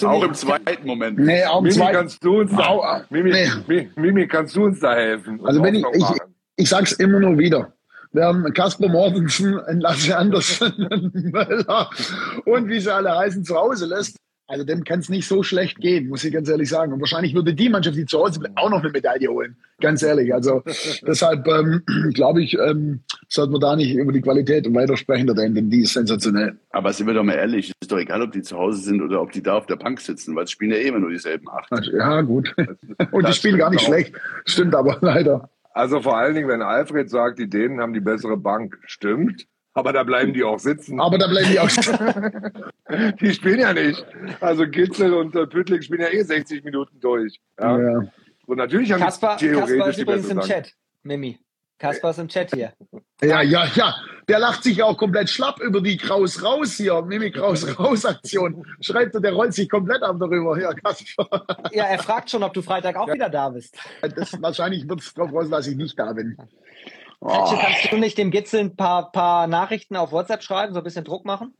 auch 0.09 0.25
im 0.25 0.35
zweiten 0.35 0.87
Moment. 0.87 1.19
Nee, 1.19 1.45
auch 1.45 1.59
im 1.59 1.65
Mimi, 1.65 1.75
zweiten. 1.77 1.97
kannst 1.97 2.25
du 2.25 2.41
uns 2.41 2.53
da, 2.57 3.05
Mimi, 3.11 3.31
nee. 3.67 3.91
Mimi, 3.97 4.27
kannst 4.27 4.57
du 4.57 4.65
uns 4.65 4.81
da 4.81 4.95
helfen? 4.95 5.41
Also 5.45 5.63
wenn 5.63 5.75
ich, 5.75 5.85
ich, 5.93 6.05
ich 6.57 6.69
sag's 6.69 6.93
immer 6.93 7.21
nur 7.21 7.39
wieder. 7.39 7.73
Wir 8.13 8.27
haben 8.27 8.45
Kasper 8.53 8.89
Mortensen, 8.89 9.61
Lasse 9.81 10.17
Andersen, 10.17 10.73
Möller 11.33 11.91
und 12.45 12.69
wie 12.69 12.79
sie 12.79 12.95
alle 12.95 13.17
heißen 13.17 13.45
zu 13.45 13.57
Hause 13.57 13.87
lässt. 13.87 14.17
Also 14.47 14.63
dem 14.65 14.85
kann 14.85 15.01
es 15.01 15.09
nicht 15.09 15.27
so 15.27 15.43
schlecht 15.43 15.79
gehen, 15.81 16.09
muss 16.09 16.23
ich 16.23 16.33
ganz 16.33 16.51
ehrlich 16.51 16.69
sagen. 16.69 16.93
Und 16.93 17.01
wahrscheinlich 17.01 17.35
würde 17.35 17.55
die 17.55 17.71
Mannschaft, 17.71 17.97
die 17.97 18.05
zu 18.05 18.19
Hause 18.19 18.41
bleibt, 18.41 18.59
auch 18.59 18.69
noch 18.69 18.83
eine 18.83 18.91
Medaille 18.91 19.29
holen. 19.29 19.57
Ganz 19.81 20.03
ehrlich. 20.03 20.35
Also 20.35 20.63
deshalb 21.07 21.47
ähm, 21.49 21.83
glaube 22.13 22.43
ich, 22.43 22.59
ähm, 22.59 23.01
sollten 23.29 23.55
wir 23.55 23.59
da 23.59 23.75
nicht 23.75 23.95
über 23.95 24.13
die 24.13 24.21
Qualität 24.21 24.73
weitersprechen, 24.73 25.27
denn 25.35 25.71
die 25.71 25.81
ist 25.81 25.95
sensationell. 25.95 26.59
Aber 26.71 26.93
sind 26.93 27.07
wir 27.07 27.15
doch 27.15 27.25
mal 27.25 27.37
ehrlich, 27.37 27.73
ist 27.81 27.91
doch 27.91 27.99
egal, 27.99 28.21
ob 28.21 28.33
die 28.33 28.43
zu 28.43 28.59
Hause 28.59 28.83
sind 28.83 29.01
oder 29.01 29.23
ob 29.23 29.33
die 29.33 29.43
da 29.43 29.57
auf 29.57 29.67
der 29.67 29.77
Bank 29.77 30.01
sitzen, 30.01 30.37
weil 30.37 30.45
es 30.45 30.51
spielen 30.51 30.73
ja 30.73 30.77
eh 30.77 30.89
immer 30.89 31.01
nur 31.01 31.11
dieselben 31.11 31.49
acht. 31.49 31.71
Ja, 31.93 32.21
gut. 32.21 32.55
Und 33.13 33.27
die 33.27 33.33
spielen 33.33 33.57
gar 33.57 33.71
nicht 33.71 33.83
auch. 33.83 33.87
schlecht. 33.87 34.15
Stimmt 34.45 34.75
aber 34.75 34.99
leider. 35.01 35.49
Also 35.73 36.01
vor 36.01 36.17
allen 36.17 36.35
Dingen, 36.35 36.49
wenn 36.49 36.63
Alfred 36.63 37.11
sagt, 37.11 37.39
die 37.39 37.49
Dänen 37.49 37.81
haben 37.81 37.95
die 37.95 38.01
bessere 38.01 38.37
Bank, 38.37 38.79
stimmt. 38.85 39.47
Aber 39.75 39.93
da 39.93 40.05
bleiben 40.05 40.33
die 40.33 40.45
auch 40.45 40.59
sitzen. 40.59 41.01
Aber 41.01 41.19
da 41.19 41.27
bleiben 41.27 41.51
die 41.51 41.59
auch 41.59 41.69
sitzen. 41.71 41.99
die 43.21 43.35
spielen 43.35 43.59
ja 43.59 43.73
nicht. 43.73 44.05
Also 44.41 44.67
Gitzel 44.67 45.13
und 45.13 45.35
äh, 45.35 45.47
Püttling 45.47 45.83
spielen 45.83 46.01
ja 46.01 46.09
eh 46.09 46.23
60 46.23 46.65
Minuten 46.65 46.99
durch. 47.01 47.41
Ja. 47.61 47.79
ja. 47.79 48.03
Und 48.47 48.59
natürlich 48.59 48.93
haben 48.93 49.01
Kaspar, 49.01 49.37
die 49.37 49.49
theoretisch 49.49 49.77
Kaspar 49.77 49.89
ist 49.89 49.99
übrigens 49.99 50.29
im 50.29 50.41
Chat, 50.41 50.73
Mimi. 51.03 51.39
Kaspar 51.79 52.11
ist 52.13 52.19
im 52.19 52.29
Chat 52.29 52.55
hier. 52.55 52.73
Ja, 53.21 53.43
ja, 53.43 53.67
ja. 53.75 53.95
Der 54.29 54.39
lacht 54.39 54.63
sich 54.63 54.83
auch 54.83 54.97
komplett 54.97 55.29
schlapp 55.29 55.61
über 55.61 55.81
die 55.81 55.97
Kraus 55.97 56.43
raus 56.43 56.75
hier, 56.75 57.03
Mimi 57.03 57.31
Kraus 57.31 57.79
raus 57.79 58.07
Aktion. 58.07 58.65
Schreibt 58.81 59.15
er, 59.15 59.21
der 59.21 59.33
rollt 59.33 59.55
sich 59.55 59.69
komplett 59.69 60.03
ab 60.03 60.17
darüber. 60.21 60.59
Ja, 60.59 60.73
Kaspar. 60.73 61.47
Ja, 61.73 61.85
er 61.85 61.99
fragt 61.99 62.31
schon, 62.31 62.43
ob 62.43 62.55
du 62.55 62.63
Freitag 62.63 62.97
auch 62.97 63.09
ja. 63.09 63.15
wieder 63.15 63.29
da 63.29 63.49
bist. 63.49 63.77
Das, 64.01 64.41
wahrscheinlich 64.41 64.89
wird 64.89 65.01
es 65.01 65.13
darauf 65.13 65.33
raus, 65.33 65.51
dass 65.51 65.67
ich 65.67 65.77
nicht 65.77 65.99
da 65.99 66.13
bin. 66.13 66.37
Oh. 67.27 67.59
kannst 67.59 67.91
du 67.91 67.97
nicht 67.97 68.19
dem 68.19 68.31
Gitzel 68.31 68.61
ein 68.61 68.77
paar, 68.77 69.11
paar 69.11 69.47
Nachrichten 69.47 69.97
auf 69.97 70.13
WhatsApp 70.13 70.43
schreiben, 70.43 70.75
so 70.75 70.81
ein 70.81 70.85
bisschen 70.85 71.05
Druck 71.05 71.25
machen? 71.25 71.55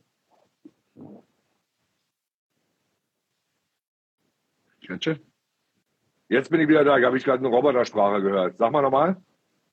Jetzt 6.29 6.51
bin 6.51 6.61
ich 6.61 6.67
wieder 6.67 6.83
da. 6.83 7.01
Habe 7.01 7.17
ich 7.17 7.23
gerade 7.23 7.39
eine 7.39 7.47
Robotersprache 7.47 8.21
gehört. 8.21 8.57
Sag 8.59 8.71
mal 8.71 8.83
nochmal. 8.83 9.17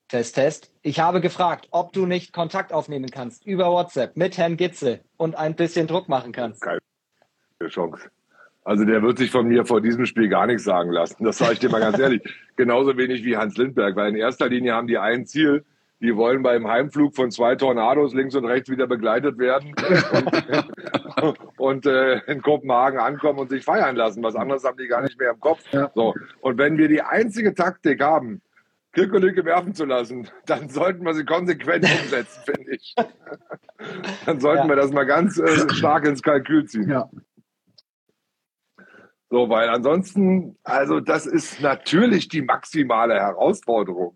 Test, 0.09 0.35
Test. 0.35 0.73
Ich 0.81 0.99
habe 0.99 1.21
gefragt, 1.21 1.69
ob 1.71 1.93
du 1.93 2.07
nicht 2.07 2.33
Kontakt 2.33 2.73
aufnehmen 2.73 3.11
kannst 3.11 3.45
über 3.45 3.71
WhatsApp 3.71 4.17
mit 4.17 4.39
Herrn 4.39 4.57
Gitzel 4.57 5.01
und 5.19 5.37
ein 5.37 5.55
bisschen 5.55 5.87
Druck 5.89 6.09
machen 6.09 6.33
kannst. 6.33 6.63
Keine 6.63 6.81
Chance. 7.67 8.11
Also 8.65 8.85
der 8.87 9.03
wird 9.03 9.19
sich 9.19 9.31
von 9.31 9.47
mir 9.47 9.67
vor 9.67 9.83
diesem 9.83 10.07
Spiel 10.07 10.31
gar 10.31 10.47
nichts 10.47 10.65
sagen 10.65 10.91
lassen. 10.91 11.23
Das 11.25 11.37
sage 11.37 11.53
ich 11.53 11.59
dir 11.59 11.69
mal 11.69 11.81
ganz 11.81 11.99
ehrlich. 11.99 12.23
Genauso 12.57 12.97
wenig 12.97 13.25
wie 13.25 13.37
Hans 13.37 13.59
Lindberg, 13.59 13.95
weil 13.97 14.09
in 14.09 14.17
erster 14.17 14.49
Linie 14.49 14.73
haben 14.73 14.87
die 14.87 14.97
ein 14.97 15.27
Ziel. 15.27 15.67
Die 16.03 16.17
wollen 16.17 16.43
beim 16.43 16.67
Heimflug 16.67 17.15
von 17.15 17.31
zwei 17.31 17.55
Tornados 17.55 18.13
links 18.13 18.35
und 18.35 18.45
rechts 18.45 18.69
wieder 18.69 18.89
begleitet 18.89 19.39
werden 19.39 19.73
und, 21.23 21.39
und 21.59 21.87
äh, 21.87 22.19
in 22.27 22.43
Kopenhagen 22.43 22.99
ankommen 22.99 23.39
und 23.39 23.51
sich 23.51 23.65
feiern 23.65 23.95
lassen. 23.95 24.21
Was 24.25 24.35
anderes 24.35 24.65
haben 24.65 24.77
die 24.79 24.89
gar 24.89 25.03
nicht 25.03 25.17
mehr 25.19 25.31
im 25.31 25.39
Kopf. 25.39 25.61
So. 25.95 26.15
Und 26.41 26.59
wenn 26.59 26.77
wir 26.77 26.89
die 26.89 27.03
einzige 27.03 27.55
Taktik 27.55 28.03
haben, 28.03 28.43
Kirkolücke 28.95 29.45
werfen 29.45 29.75
zu 29.75 29.85
lassen, 29.85 30.29
dann 30.47 30.69
sollten 30.69 31.05
wir 31.05 31.15
sie 31.15 31.25
konsequent 31.25 31.85
umsetzen, 31.85 32.43
finde 32.45 32.75
ich. 32.75 32.95
Dann 34.27 34.39
sollten 34.39 34.65
Ja. 34.65 34.69
wir 34.69 34.77
das 34.77 34.93
mal 34.93 35.05
ganz 35.05 35.39
äh, 35.39 35.69
stark 35.73 36.07
ins 36.07 36.23
Kalkül 36.23 36.67
ziehen. 36.67 36.91
Ja. 36.91 37.09
So, 39.31 39.49
weil 39.49 39.69
ansonsten, 39.71 40.59
also 40.63 41.01
das 41.01 41.27
ist 41.27 41.61
natürlich 41.63 42.29
die 42.29 42.43
maximale 42.43 43.15
Herausforderung. 43.15 44.15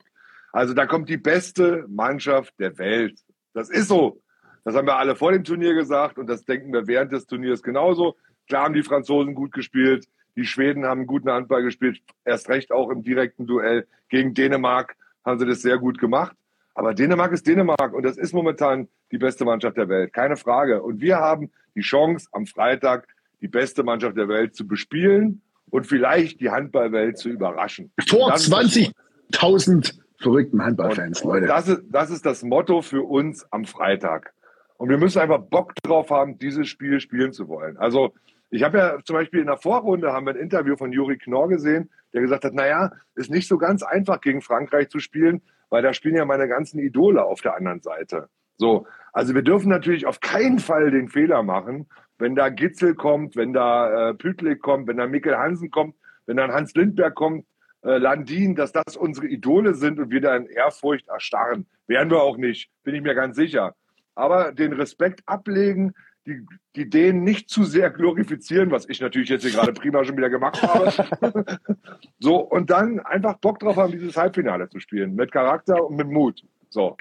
Also 0.57 0.73
da 0.73 0.87
kommt 0.87 1.11
die 1.11 1.19
beste 1.19 1.85
Mannschaft 1.87 2.55
der 2.59 2.79
Welt. 2.79 3.21
Das 3.53 3.69
ist 3.69 3.89
so. 3.89 4.23
Das 4.65 4.75
haben 4.75 4.87
wir 4.87 4.97
alle 4.97 5.15
vor 5.15 5.33
dem 5.33 5.45
Turnier 5.45 5.75
gesagt 5.75 6.17
und 6.17 6.29
das 6.31 6.47
denken 6.47 6.73
wir 6.73 6.87
während 6.87 7.13
des 7.13 7.27
Turniers 7.27 7.63
genauso. 7.63 8.17
Klar 8.49 8.65
haben 8.65 8.73
die 8.73 8.83
Franzosen 8.83 9.35
gut 9.35 9.53
gespielt, 9.53 10.07
die 10.35 10.47
Schweden 10.47 10.87
haben 10.87 11.01
einen 11.01 11.07
guten 11.07 11.31
Handball 11.31 11.63
gespielt, 11.63 12.01
erst 12.25 12.49
recht 12.49 12.73
auch 12.73 12.89
im 12.89 13.03
direkten 13.03 13.47
Duell 13.47 13.87
gegen 14.09 14.33
Dänemark 14.33 14.97
haben 15.27 15.39
sie 15.39 15.45
das 15.45 15.61
sehr 15.61 15.77
gut 15.77 15.99
gemacht. 15.99 16.35
Aber 16.75 16.95
Dänemark 16.95 17.33
ist 17.33 17.47
Dänemark 17.47 17.93
und 17.93 18.03
das 18.03 18.17
ist 18.17 18.33
momentan 18.33 18.89
die 19.13 19.19
beste 19.19 19.45
Mannschaft 19.45 19.77
der 19.77 19.91
Welt, 19.91 20.15
keine 20.15 20.39
Frage. 20.39 20.83
Und 20.83 21.03
wir 21.03 21.19
haben 21.19 21.51
die 21.75 21.83
Chance, 21.83 22.29
am 22.33 22.47
Freitag 22.47 23.09
die 23.43 23.49
beste 23.49 23.83
Mannschaft 23.83 24.17
der 24.17 24.29
Welt 24.29 24.57
zu 24.57 24.67
bespielen 24.67 25.43
und 25.69 25.87
vielleicht 25.87 26.41
die 26.41 26.49
Handballwelt 26.49 27.19
zu 27.19 27.29
überraschen. 27.29 27.93
Vor 28.09 28.31
Dann- 28.31 28.39
20.000 28.39 30.06
verrückten 30.19 30.63
Handballfans, 30.63 31.23
und, 31.23 31.31
Leute. 31.31 31.47
Das, 31.47 31.69
ist, 31.69 31.83
das 31.91 32.11
ist 32.11 32.27
das 32.27 32.43
Motto 32.43 32.83
für 32.83 33.03
uns 33.03 33.47
am 33.53 33.65
Freitag. 33.65 34.33
Und 34.77 34.89
wir 34.89 34.99
müssen 34.99 35.21
einfach 35.21 35.39
Bock 35.39 35.75
drauf 35.83 36.11
haben, 36.11 36.39
dieses 36.39 36.69
Spiel 36.69 37.01
spielen 37.01 37.33
zu 37.33 37.49
wollen. 37.49 37.77
Also 37.79 38.13
ich 38.51 38.63
habe 38.63 38.79
ja 38.79 38.99
zum 39.05 39.15
Beispiel 39.15 39.41
in 39.41 39.47
der 39.47 39.57
Vorrunde 39.57 40.13
haben 40.13 40.27
wir 40.27 40.35
ein 40.35 40.41
Interview 40.41 40.77
von 40.77 40.93
Juri 40.93 41.19
Knorr 41.19 41.49
gesehen, 41.49 41.91
der 42.13 42.23
gesagt 42.23 42.45
hat, 42.45 42.55
naja, 42.55 42.93
ist 43.15 43.31
nicht 43.31 43.49
so 43.49 43.59
ganz 43.59 43.83
einfach 43.83 44.21
gegen 44.21 44.41
Frankreich 44.41 44.89
zu 44.89 45.01
spielen, 45.01 45.43
weil 45.69 45.83
da 45.83 45.93
spielen 45.93 46.17
ja 46.17 46.25
meine 46.25 46.49
ganzen 46.49 46.79
Idole 46.79 47.25
auf 47.25 47.41
der 47.41 47.57
anderen 47.57 47.81
Seite. 47.81 48.29
So, 48.57 48.87
also 49.13 49.35
wir 49.35 49.43
dürfen 49.43 49.69
natürlich 49.69 50.07
auf 50.07 50.21
keinen 50.21 50.59
Fall 50.59 50.91
den 50.91 51.09
Fehler 51.09 51.43
machen, 51.43 51.89
wenn 52.19 52.35
da 52.35 52.49
Gitzel 52.49 52.95
kommt, 52.95 53.37
wenn 53.37 53.53
da 53.53 54.11
äh, 54.11 54.15
Pütlik 54.15 54.63
kommt, 54.63 54.89
wenn 54.89 54.97
da 54.97 55.07
Mikkel 55.07 55.37
Hansen 55.37 55.71
kommt, 55.71 55.95
wenn 56.27 56.37
dann 56.37 56.53
Hans 56.53 56.75
Lindberg 56.75 57.15
kommt, 57.15 57.45
äh, 57.87 57.99
Landin, 57.99 58.57
dass 58.57 58.73
das 58.73 58.97
unsere 58.97 59.29
Idole 59.29 59.75
sind 59.75 60.01
und 60.01 60.11
wir 60.11 60.21
da 60.21 60.35
in 60.37 60.47
Ehrfurcht 60.47 61.07
erstarren. 61.09 61.67
Werden 61.87 62.11
wir 62.11 62.21
auch 62.21 62.37
nicht, 62.37 62.69
bin 62.83 62.97
ich 62.97 63.03
mir 63.03 63.15
ganz 63.15 63.37
sicher. 63.37 63.77
Aber 64.17 64.51
den 64.53 64.73
Respekt 64.73 65.23
ablegen, 65.27 65.95
die, 66.27 66.45
die 66.75 66.91
denen 66.91 67.23
nicht 67.23 67.49
zu 67.49 67.63
sehr 67.63 67.91
glorifizieren, 67.91 68.73
was 68.73 68.89
ich 68.89 69.01
natürlich 69.01 69.29
jetzt 69.29 69.43
hier 69.43 69.53
gerade 69.53 69.73
prima 69.73 70.05
schon 70.05 70.17
wieder 70.17 70.31
gemacht 70.31 70.61
habe. 70.63 71.59
so, 72.19 72.39
und 72.39 72.71
dann 72.71 72.99
einfach 72.99 73.39
Bock 73.39 73.61
drauf 73.61 73.77
haben, 73.77 73.93
dieses 73.93 74.17
Halbfinale 74.17 74.69
zu 74.69 74.81
spielen. 74.81 75.15
Mit 75.15 75.31
Charakter 75.31 75.85
und 75.85 75.97
mit 75.97 76.09
Mut. 76.09 76.43
So. 76.71 76.97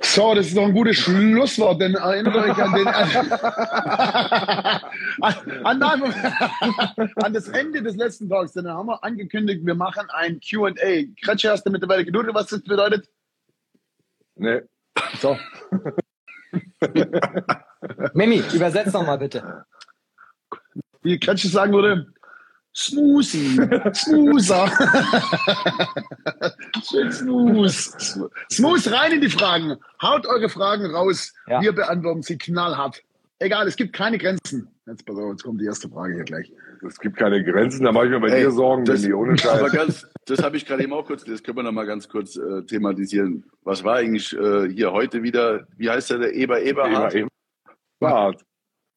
So, 0.00 0.34
das 0.34 0.48
ist 0.48 0.56
doch 0.56 0.64
ein 0.64 0.74
gutes 0.74 0.96
Schlusswort, 0.96 1.80
denn 1.80 1.94
erinnert 1.94 2.34
euch 2.36 2.58
an 2.58 2.74
den 2.74 2.86
an, 5.22 5.82
an, 5.82 6.02
an 7.16 7.32
das 7.32 7.48
Ende 7.48 7.82
des 7.82 7.96
letzten 7.96 8.28
Talks, 8.28 8.52
denn 8.52 8.66
da 8.66 8.74
haben 8.74 8.88
wir 8.88 9.02
angekündigt, 9.02 9.64
wir 9.64 9.74
machen 9.74 10.06
ein 10.10 10.38
Q&A. 10.40 10.72
Kretsche, 11.22 11.50
hast 11.50 11.64
du 11.64 11.70
mittlerweile 11.70 12.04
geduldet, 12.04 12.34
was 12.34 12.48
das 12.48 12.62
bedeutet? 12.62 13.08
Ne? 14.34 14.68
So. 15.18 15.38
Mimi, 18.12 18.42
übersetz 18.52 18.92
noch 18.92 19.06
mal 19.06 19.16
bitte. 19.16 19.64
Wie 21.02 21.18
Kretsche 21.18 21.48
sagen 21.48 21.72
würde, 21.72 22.12
Smoothie, 22.76 23.56
Smoother. 23.94 24.70
Schön 26.88 27.10
smooth. 27.10 27.70
Smooth 28.52 28.92
rein 28.92 29.12
in 29.12 29.20
die 29.22 29.30
Fragen. 29.30 29.76
Haut 30.02 30.26
eure 30.26 30.48
Fragen 30.50 30.86
raus. 30.86 31.32
Ja. 31.46 31.62
Wir 31.62 31.72
beantworten 31.72 32.22
sie 32.22 32.36
knallhart. 32.36 33.02
Egal, 33.38 33.66
es 33.66 33.76
gibt 33.76 33.92
keine 33.94 34.18
Grenzen. 34.18 34.68
Jetzt, 34.86 35.04
pass 35.06 35.16
auf, 35.16 35.30
jetzt 35.32 35.42
kommt 35.42 35.60
die 35.60 35.64
erste 35.66 35.88
Frage 35.88 36.14
hier 36.14 36.24
gleich. 36.24 36.52
Es 36.86 36.98
gibt 37.00 37.16
keine 37.16 37.42
Grenzen, 37.42 37.84
da 37.84 37.92
mache 37.92 38.04
ich 38.06 38.10
mir 38.10 38.20
bei 38.20 38.28
Ey, 38.28 38.42
dir 38.44 38.50
Sorgen, 38.50 38.84
das- 38.84 39.02
wenn 39.02 39.08
die 39.08 39.14
ohne 39.14 39.32
Aber 39.44 39.68
Scheiß. 39.68 39.72
ganz, 39.72 40.06
das 40.26 40.42
habe 40.42 40.56
ich 40.56 40.64
gerade 40.66 40.82
eben 40.84 40.92
auch 40.92 41.04
kurz, 41.06 41.24
das 41.24 41.42
können 41.42 41.56
wir 41.56 41.62
noch 41.64 41.72
mal 41.72 41.86
ganz 41.86 42.08
kurz 42.08 42.36
äh, 42.36 42.62
thematisieren. 42.62 43.44
Was 43.62 43.84
war 43.84 43.96
eigentlich 43.96 44.32
äh, 44.36 44.68
hier 44.70 44.92
heute 44.92 45.22
wieder, 45.22 45.66
wie 45.76 45.90
heißt 45.90 46.10
der, 46.10 46.18
der 46.18 46.34
Eber 46.34 46.60
Eberhard? 46.62 47.14
Eben. 47.14 47.28
Hart. 48.02 48.42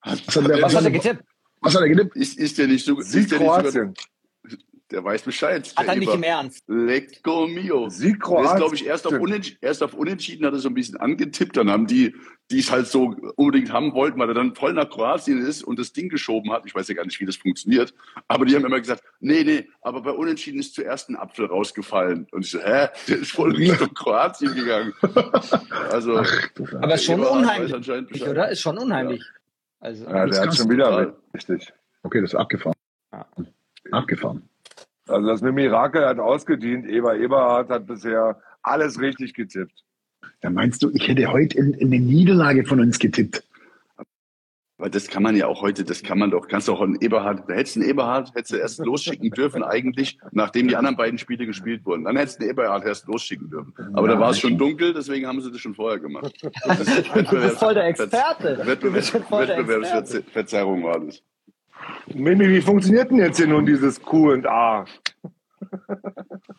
Was 0.04 0.20
hat 0.36 0.62
was 0.62 0.76
hat 0.76 0.84
er 0.86 0.92
getippt? 0.92 1.24
Was 1.62 1.76
hat 1.76 1.82
er 1.82 1.90
getippt? 1.90 2.16
Ist, 2.16 2.38
ist 2.38 2.58
der 2.58 2.68
nicht 2.68 2.86
so, 2.86 3.00
Sieg 3.02 3.24
ist 3.24 3.32
der, 3.32 3.40
nicht 3.40 3.48
sogar, 3.48 3.62
Kroatien. 3.64 3.94
der 4.92 5.04
weiß 5.04 5.22
Bescheid. 5.24 5.72
Hat 5.76 5.88
er 5.88 5.96
nicht 5.96 6.14
im 6.14 6.24
Ernst. 6.24 6.64
Lecco 6.68 7.48
mio. 7.48 7.90
Sieg 7.90 8.20
Kroatien. 8.20 8.52
ist, 8.52 8.58
glaube 8.58 8.76
ich, 8.76 8.86
erst 8.86 9.08
auf, 9.08 9.14
Unentschieden, 9.14 9.60
erst 9.62 9.84
auf 9.84 9.94
Unentschieden 9.94 10.46
hat 10.46 10.54
er 10.54 10.60
so 10.60 10.70
ein 10.70 10.74
bisschen 10.74 10.98
angetippt. 10.98 11.58
Dann 11.58 11.70
haben 11.70 11.86
die, 11.86 12.16
die 12.50 12.60
es 12.60 12.72
halt 12.72 12.88
so 12.88 13.16
unbedingt 13.36 13.72
haben 13.72 13.94
wollten, 13.94 14.20
weil 14.20 14.30
er 14.30 14.34
dann 14.34 14.56
voll 14.56 14.74
nach 14.74 14.90
Kroatien 14.90 15.46
ist 15.46 15.64
und 15.64 15.78
das 15.78 15.94
Ding 15.94 16.10
geschoben 16.10 16.52
hat. 16.52 16.64
Ich 16.66 16.74
weiß 16.74 16.88
ja 16.88 16.96
gar 16.96 17.06
nicht, 17.06 17.20
wie 17.20 17.26
das 17.26 17.36
funktioniert. 17.36 17.94
Aber 18.28 18.46
die 18.46 18.56
haben 18.56 18.66
immer 18.66 18.80
gesagt, 18.80 19.04
nee, 19.20 19.44
nee, 19.44 19.70
aber 19.82 20.02
bei 20.02 20.12
Unentschieden 20.12 20.60
ist 20.60 20.74
zuerst 20.74 21.10
ein 21.10 21.16
Apfel 21.16 21.46
rausgefallen. 21.46 22.28
Und 22.32 22.46
ich 22.46 22.52
so, 22.52 22.60
hä? 22.60 22.88
Der 23.08 23.20
ist 23.20 23.32
voll 23.32 23.56
Richtung 23.56 23.94
Kroatien 23.94 24.56
gegangen. 24.56 24.94
Also, 25.92 26.18
Aber 26.82 26.94
ist 26.94 27.06
schon 27.06 27.22
unheimlich, 27.22 27.74
oder? 28.28 28.50
Ist 28.50 28.62
schon 28.62 28.78
unheimlich. 28.78 29.24
Also, 29.80 30.06
Ja, 30.06 30.26
Das 30.26 30.38
der 30.40 30.48
hat 30.48 30.56
schon 30.56 30.70
wieder 30.70 30.86
total. 30.90 31.16
richtig. 31.34 31.74
Okay, 32.04 32.22
das 32.22 32.32
ist 32.34 32.40
abgefahren. 32.40 32.76
Ja. 33.12 33.26
Abgefahren. 33.92 34.44
Also 35.08 35.28
das 35.28 35.42
mit 35.42 35.54
Mirakel 35.56 36.06
hat 36.06 36.20
ausgedient. 36.20 36.86
Eber 36.88 37.18
Eberhard 37.18 37.70
hat 37.70 37.88
bisher 37.88 38.40
alles 38.62 39.00
richtig 39.00 39.34
getippt. 39.34 39.84
Dann 40.42 40.54
meinst 40.54 40.84
du, 40.84 40.92
ich 40.94 41.08
hätte 41.08 41.32
heute 41.32 41.58
in, 41.58 41.74
in 41.74 41.88
eine 41.94 42.00
Niederlage 42.04 42.66
von 42.66 42.80
uns 42.80 43.00
getippt? 43.00 43.44
Aber 44.80 44.90
das 44.90 45.10
kann 45.10 45.24
man 45.24 45.36
ja 45.36 45.48
auch 45.48 45.62
heute, 45.62 45.84
das 45.84 46.04
kann 46.04 46.18
man 46.18 46.32
doch, 46.32 46.48
kannst 46.48 46.70
du 46.70 46.74
auch 46.74 46.80
einen 46.80 46.96
Eberhard, 47.02 47.50
da 47.50 47.54
hättest 47.54 47.76
du 47.76 47.82
einen 47.82 47.90
Eberhard, 47.90 48.34
hättest 48.34 48.54
du 48.54 48.56
erst 48.56 48.80
losschicken 48.80 49.30
dürfen 49.30 49.62
eigentlich, 49.62 50.18
nachdem 50.32 50.70
die 50.70 50.78
anderen 50.78 50.96
beiden 50.96 51.20
Spiele 51.20 51.46
gespielt 51.46 51.86
wurden. 51.86 52.06
Dann 52.06 52.16
hättest 52.16 52.40
du 52.40 52.44
einen 52.44 52.52
Eberhard 52.52 52.86
erst 52.86 53.06
losschicken 53.08 53.50
dürfen. 53.50 53.74
Aber 53.94 54.08
da 54.08 54.18
war 54.18 54.32
es 54.32 54.40
schon 54.40 54.58
dunkel, 54.58 54.94
deswegen 54.94 55.28
haben 55.28 55.42
sie 55.42 55.52
das 55.52 55.60
schon 55.60 55.76
vorher 55.76 56.00
gemacht. 56.00 56.34
Das 56.66 56.80
ist 56.80 57.08
du 57.14 57.42
bist 57.42 57.58
voll 57.58 57.74
der 57.74 57.88
Experte. 57.88 58.50
Experte. 58.50 58.68
Wettbewerbsverzerrung 58.68 60.84
war 60.84 61.00
das. 61.00 61.22
Mimi, 62.14 62.48
wie 62.48 62.62
funktioniert 62.62 63.12
denn 63.12 63.18
jetzt 63.18 63.38
hier 63.38 63.48
nun 63.48 63.66
dieses 63.66 64.02
Q&A? 64.02 64.86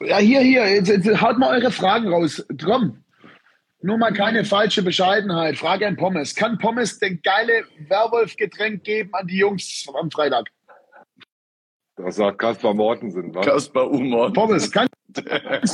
Ja, 0.00 0.18
hier, 0.18 0.40
hier, 0.40 0.68
jetzt, 0.68 0.88
jetzt 0.88 1.20
haut 1.20 1.38
mal 1.38 1.56
eure 1.56 1.70
Fragen 1.70 2.08
raus. 2.08 2.44
Komm. 2.62 2.98
Nur 3.82 3.96
mal 3.96 4.12
keine 4.12 4.44
falsche 4.44 4.82
Bescheidenheit. 4.82 5.56
Frage 5.56 5.86
an 5.86 5.96
Pommes. 5.96 6.34
Kann 6.34 6.58
Pommes 6.58 6.98
den 6.98 7.20
geile 7.22 7.64
Werwolf-Getränk 7.88 8.84
geben 8.84 9.10
an 9.14 9.26
die 9.26 9.38
Jungs 9.38 9.86
am 9.98 10.10
Freitag? 10.10 10.48
Das 11.96 12.16
sagt 12.16 12.38
Kaspar 12.38 12.74
Mortensen. 12.74 13.34
Was? 13.34 13.46
Kaspar 13.46 13.88
Humor. 13.88 14.32
Pommes, 14.32 14.70
kannst 14.70 14.90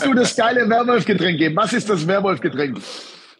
du 0.04 0.14
das 0.14 0.36
geile 0.36 0.68
Werwolf-Getränk 0.68 1.38
geben? 1.38 1.56
Was 1.56 1.72
ist 1.72 1.88
das 1.90 2.06
Werwolf-Getränk? 2.06 2.78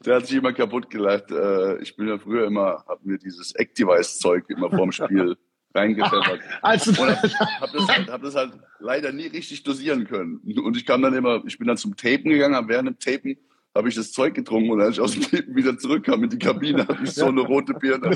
Der 0.05 0.17
hat 0.17 0.27
sich 0.27 0.37
immer 0.37 0.53
kaputt 0.53 0.91
gelacht. 0.91 1.31
Äh, 1.31 1.81
Ich 1.83 1.97
bin 1.97 2.09
ja 2.09 2.19
früher 2.19 2.47
immer, 2.47 2.85
hab 2.89 3.05
mir 3.05 3.19
dieses 3.19 3.55
Act-Device-Zeug 3.55 4.45
immer 4.49 4.71
vorm 4.71 4.91
Spiel 4.93 5.37
reingepfeffert. 5.75 6.41
Also, 6.63 6.91
Und 7.03 7.11
hab 7.11 7.73
das, 7.73 7.89
hab 8.09 8.23
das 8.23 8.35
halt 8.35 8.53
leider 8.81 9.13
nie 9.13 9.27
richtig 9.27 9.63
dosieren 9.63 10.07
können. 10.07 10.41
Und 10.45 10.77
ich 10.77 10.87
kam 10.87 11.03
dann 11.03 11.15
immer, 11.15 11.43
ich 11.47 11.59
bin 11.59 11.69
dann 11.69 11.77
zum 11.77 11.97
Tapen 11.97 12.31
gegangen, 12.31 12.69
während 12.69 12.89
dem 12.89 12.99
Tapen 12.99 13.37
habe 13.77 13.89
ich 13.89 13.95
das 13.95 14.13
Zeug 14.13 14.35
getrunken 14.35 14.71
und 14.71 14.81
als 14.81 14.97
ich 14.97 15.01
aus 15.01 15.13
dem 15.13 15.23
Tapen 15.23 15.55
wieder 15.55 15.77
zurückkam 15.79 16.25
in 16.25 16.31
die 16.31 16.39
Kabine, 16.39 16.87
hatte 16.89 16.99
ich 17.05 17.13
so 17.13 17.27
eine 17.27 17.43
rote 17.43 17.75
Birne. 17.75 18.11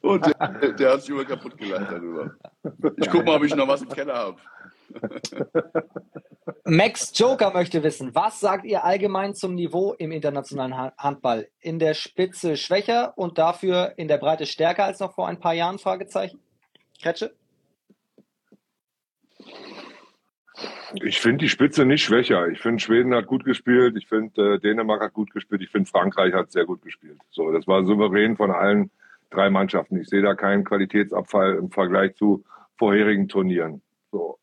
Und 0.00 0.26
der, 0.26 0.72
der 0.72 0.92
hat 0.92 1.00
sich 1.02 1.10
immer 1.10 1.24
kaputt 1.24 1.56
gelacht 1.58 1.90
darüber. 1.90 2.34
Ich 2.96 3.10
guck 3.10 3.24
mal, 3.24 3.36
ob 3.36 3.44
ich 3.44 3.54
noch 3.54 3.68
was 3.68 3.82
im 3.82 3.88
Keller 3.88 4.14
habe. 4.14 4.36
Max 6.64 7.12
Joker 7.14 7.52
möchte 7.52 7.82
wissen, 7.82 8.14
was 8.14 8.40
sagt 8.40 8.64
ihr 8.64 8.84
allgemein 8.84 9.34
zum 9.34 9.54
Niveau 9.54 9.92
im 9.94 10.12
internationalen 10.12 10.76
Ha- 10.76 10.92
Handball? 10.98 11.48
In 11.60 11.78
der 11.78 11.94
Spitze 11.94 12.56
schwächer 12.56 13.16
und 13.16 13.38
dafür 13.38 13.94
in 13.96 14.08
der 14.08 14.18
Breite 14.18 14.46
stärker 14.46 14.84
als 14.84 15.00
noch 15.00 15.14
vor 15.14 15.26
ein 15.28 15.40
paar 15.40 15.54
Jahren? 15.54 15.78
Fragezeichen. 15.78 16.38
Kretsche? 17.02 17.34
Ich 21.02 21.20
finde 21.20 21.38
die 21.38 21.48
Spitze 21.48 21.84
nicht 21.84 22.04
schwächer. 22.04 22.48
Ich 22.48 22.60
finde 22.60 22.80
Schweden 22.80 23.14
hat 23.14 23.26
gut 23.26 23.44
gespielt. 23.44 23.96
Ich 23.96 24.06
finde 24.06 24.54
äh, 24.54 24.58
Dänemark 24.60 25.02
hat 25.02 25.12
gut 25.12 25.32
gespielt. 25.32 25.62
Ich 25.62 25.70
finde 25.70 25.90
Frankreich 25.90 26.32
hat 26.32 26.52
sehr 26.52 26.64
gut 26.64 26.82
gespielt. 26.82 27.18
So, 27.30 27.50
das 27.50 27.66
war 27.66 27.84
souverän 27.84 28.36
von 28.36 28.50
allen 28.50 28.90
drei 29.30 29.50
Mannschaften. 29.50 30.00
Ich 30.00 30.08
sehe 30.08 30.22
da 30.22 30.34
keinen 30.34 30.64
Qualitätsabfall 30.64 31.56
im 31.56 31.70
Vergleich 31.70 32.14
zu 32.14 32.44
vorherigen 32.78 33.28
Turnieren. 33.28 33.82
So. 34.12 34.38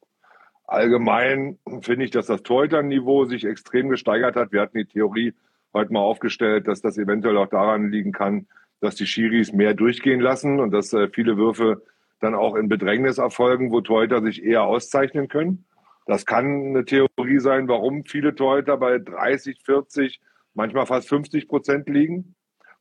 Allgemein 0.67 1.57
finde 1.81 2.05
ich, 2.05 2.11
dass 2.11 2.25
das 2.25 2.43
Torhüter-Niveau 2.43 3.25
sich 3.25 3.45
extrem 3.45 3.89
gesteigert 3.89 4.35
hat. 4.35 4.51
Wir 4.51 4.61
hatten 4.61 4.77
die 4.77 4.85
Theorie 4.85 5.33
heute 5.73 5.93
mal 5.93 6.01
aufgestellt, 6.01 6.67
dass 6.67 6.81
das 6.81 6.97
eventuell 6.97 7.37
auch 7.37 7.47
daran 7.47 7.89
liegen 7.89 8.11
kann, 8.11 8.47
dass 8.81 8.95
die 8.95 9.05
Schiris 9.05 9.53
mehr 9.53 9.73
durchgehen 9.73 10.19
lassen 10.19 10.59
und 10.59 10.71
dass 10.71 10.91
äh, 10.91 11.07
viele 11.07 11.37
Würfe 11.37 11.83
dann 12.19 12.35
auch 12.35 12.55
in 12.55 12.67
Bedrängnis 12.67 13.17
erfolgen, 13.17 13.71
wo 13.71 13.79
Torhüter 13.79 14.21
sich 14.21 14.43
eher 14.43 14.63
auszeichnen 14.63 15.27
können. 15.27 15.65
Das 16.05 16.25
kann 16.25 16.67
eine 16.67 16.85
Theorie 16.85 17.39
sein, 17.39 17.67
warum 17.67 18.05
viele 18.05 18.35
Torhüter 18.35 18.77
bei 18.77 18.97
30, 18.97 19.61
40, 19.63 20.19
manchmal 20.53 20.85
fast 20.85 21.07
50 21.09 21.47
Prozent 21.47 21.87
liegen. 21.89 22.35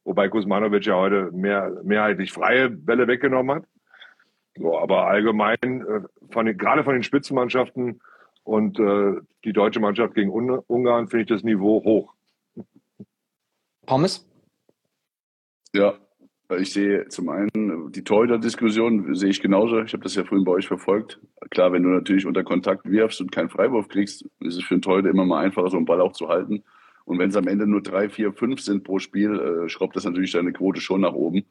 Wobei 0.05 0.29
Kuzmanovic 0.29 0.87
ja 0.87 0.97
heute 0.97 1.31
mehr, 1.33 1.71
mehrheitlich 1.85 2.33
freie 2.33 2.71
Bälle 2.71 3.07
weggenommen 3.07 3.57
hat. 3.57 3.69
So, 4.57 4.79
aber 4.79 5.07
allgemein, 5.07 5.59
äh, 5.63 6.01
von 6.31 6.47
den, 6.47 6.57
gerade 6.57 6.83
von 6.83 6.95
den 6.95 7.03
Spitzenmannschaften 7.03 8.01
und 8.43 8.79
äh, 8.81 9.21
die 9.45 9.53
deutsche 9.53 9.81
Mannschaft 9.81 10.15
gegen 10.15 10.31
Ungarn 10.31 11.09
finde 11.09 11.23
ich 11.23 11.29
das 11.29 11.45
Niveau 11.45 11.85
hoch. 11.85 12.15
Pommes? 13.87 14.27
Ja, 15.73 15.95
ich 16.59 16.73
sehe 16.73 17.09
zum 17.09 17.29
einen 17.29 17.93
die 17.93 18.05
Torhüter-Diskussion 18.05 19.15
sehe 19.15 19.31
ich 19.31 19.41
genauso. 19.41 19.81
Ich 19.83 19.93
habe 19.93 20.03
das 20.03 20.15
ja 20.15 20.25
vorhin 20.25 20.45
bei 20.45 20.53
euch 20.53 20.67
verfolgt. 20.67 21.21
Klar, 21.51 21.73
wenn 21.73 21.83
du 21.83 21.91
natürlich 21.91 22.27
unter 22.27 22.45
Kontakt 22.45 22.89
wirfst 22.91 23.21
und 23.21 23.33
keinen 23.33 23.49
Freiwurf 23.49 23.89
kriegst, 23.89 24.25
ist 24.41 24.57
es 24.57 24.65
für 24.65 24.75
einen 24.75 24.83
Torhüter 24.83 25.11
immer 25.11 25.25
mal 25.25 25.45
einfacher, 25.45 25.69
so 25.69 25.77
einen 25.77 25.87
Ball 25.87 26.01
auch 26.01 26.13
zu 26.13 26.29
halten. 26.29 26.63
Und 27.05 27.19
wenn 27.19 27.31
es 27.31 27.37
am 27.37 27.49
Ende 27.49 27.67
nur 27.67 27.83
drei, 27.83 28.09
vier, 28.09 28.33
fünf 28.33 28.61
sind 28.61 28.85
pro 28.85 28.99
Spiel, 28.99 29.39
äh, 29.39 29.69
schraubt 29.69 29.97
das 29.97 30.05
natürlich 30.05 30.33
deine 30.33 30.53
Quote 30.53 30.81
schon 30.81 31.01
nach 31.01 31.15
oben. 31.15 31.45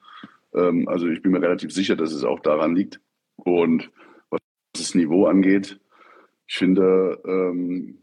Ähm, 0.54 0.88
also 0.88 1.08
ich 1.08 1.22
bin 1.22 1.32
mir 1.32 1.42
relativ 1.42 1.72
sicher, 1.72 1.96
dass 1.96 2.14
es 2.14 2.24
auch 2.24 2.40
daran 2.40 2.76
liegt. 2.76 3.02
Und 3.36 3.92
was 4.30 4.40
das 4.74 4.96
Niveau 4.96 5.26
angeht, 5.26 5.80
ich 6.48 6.56
finde, 6.56 7.22
ähm, 7.26 8.00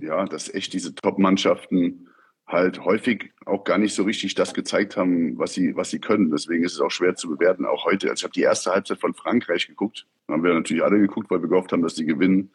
ja, 0.00 0.24
dass 0.26 0.52
echt 0.52 0.72
diese 0.72 0.94
Top-Mannschaften 0.94 2.08
halt 2.52 2.84
häufig 2.84 3.32
auch 3.46 3.64
gar 3.64 3.78
nicht 3.78 3.94
so 3.94 4.04
richtig 4.04 4.34
das 4.34 4.54
gezeigt 4.54 4.96
haben, 4.96 5.38
was 5.38 5.54
sie, 5.54 5.74
was 5.76 5.90
sie 5.90 5.98
können. 5.98 6.30
Deswegen 6.30 6.64
ist 6.64 6.74
es 6.74 6.80
auch 6.80 6.90
schwer 6.90 7.14
zu 7.14 7.28
bewerten, 7.28 7.64
auch 7.64 7.84
heute. 7.84 8.10
Also 8.10 8.20
ich 8.20 8.24
habe 8.24 8.32
die 8.32 8.42
erste 8.42 8.70
Halbzeit 8.70 9.00
von 9.00 9.14
Frankreich 9.14 9.66
geguckt. 9.66 10.06
Da 10.26 10.34
haben 10.34 10.44
wir 10.44 10.54
natürlich 10.54 10.82
alle 10.82 10.98
geguckt, 10.98 11.30
weil 11.30 11.42
wir 11.42 11.48
gehofft 11.48 11.72
haben, 11.72 11.82
dass 11.82 11.94
die 11.94 12.04
gewinnen. 12.04 12.50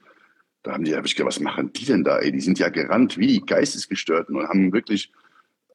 Da 0.64 0.74
haben 0.74 0.84
die, 0.84 0.95
hab 0.95 1.06
ich 1.06 1.16
gedacht, 1.16 1.28
was 1.28 1.39
machen 1.39 1.72
die 1.74 1.86
denn 1.86 2.04
da? 2.04 2.20
Ey, 2.20 2.32
die 2.32 2.41
sind 2.41 2.60
ja 2.60 2.70
gerannt 2.70 3.18
wie 3.18 3.28
die 3.28 3.45
Geistesgestörten 3.45 4.36
und 4.36 4.48
haben 4.48 4.74
wirklich, 4.74 5.12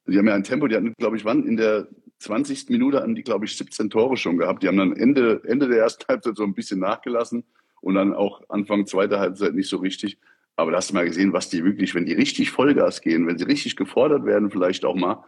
die 0.06 0.18
haben 0.18 0.28
ja 0.28 0.34
ein 0.34 0.44
Tempo, 0.44 0.66
die 0.68 0.76
hatten, 0.76 0.94
glaube 0.98 1.16
ich, 1.16 1.24
wann 1.24 1.46
in 1.46 1.56
der 1.56 1.88
20. 2.18 2.68
Minute 2.68 2.98
hatten 2.98 3.14
die, 3.14 3.22
glaube 3.22 3.44
ich, 3.44 3.56
17 3.56 3.90
Tore 3.90 4.16
schon 4.16 4.38
gehabt. 4.38 4.62
Die 4.62 4.68
haben 4.68 4.76
dann 4.76 4.96
Ende, 4.96 5.42
Ende 5.44 5.68
der 5.68 5.78
ersten 5.78 6.04
Halbzeit 6.08 6.36
so 6.36 6.44
ein 6.44 6.54
bisschen 6.54 6.78
nachgelassen 6.78 7.44
und 7.80 7.94
dann 7.94 8.14
auch 8.14 8.42
Anfang 8.48 8.86
zweiter 8.86 9.18
Halbzeit 9.18 9.54
nicht 9.54 9.68
so 9.68 9.78
richtig. 9.78 10.18
Aber 10.56 10.70
da 10.70 10.76
hast 10.78 10.90
du 10.90 10.94
mal 10.94 11.06
gesehen, 11.06 11.32
was 11.32 11.48
die 11.48 11.64
wirklich, 11.64 11.94
wenn 11.94 12.06
die 12.06 12.12
richtig 12.12 12.50
Vollgas 12.50 13.00
gehen, 13.00 13.26
wenn 13.26 13.38
sie 13.38 13.44
richtig 13.44 13.76
gefordert 13.76 14.24
werden, 14.24 14.50
vielleicht 14.50 14.84
auch 14.84 14.94
mal, 14.94 15.24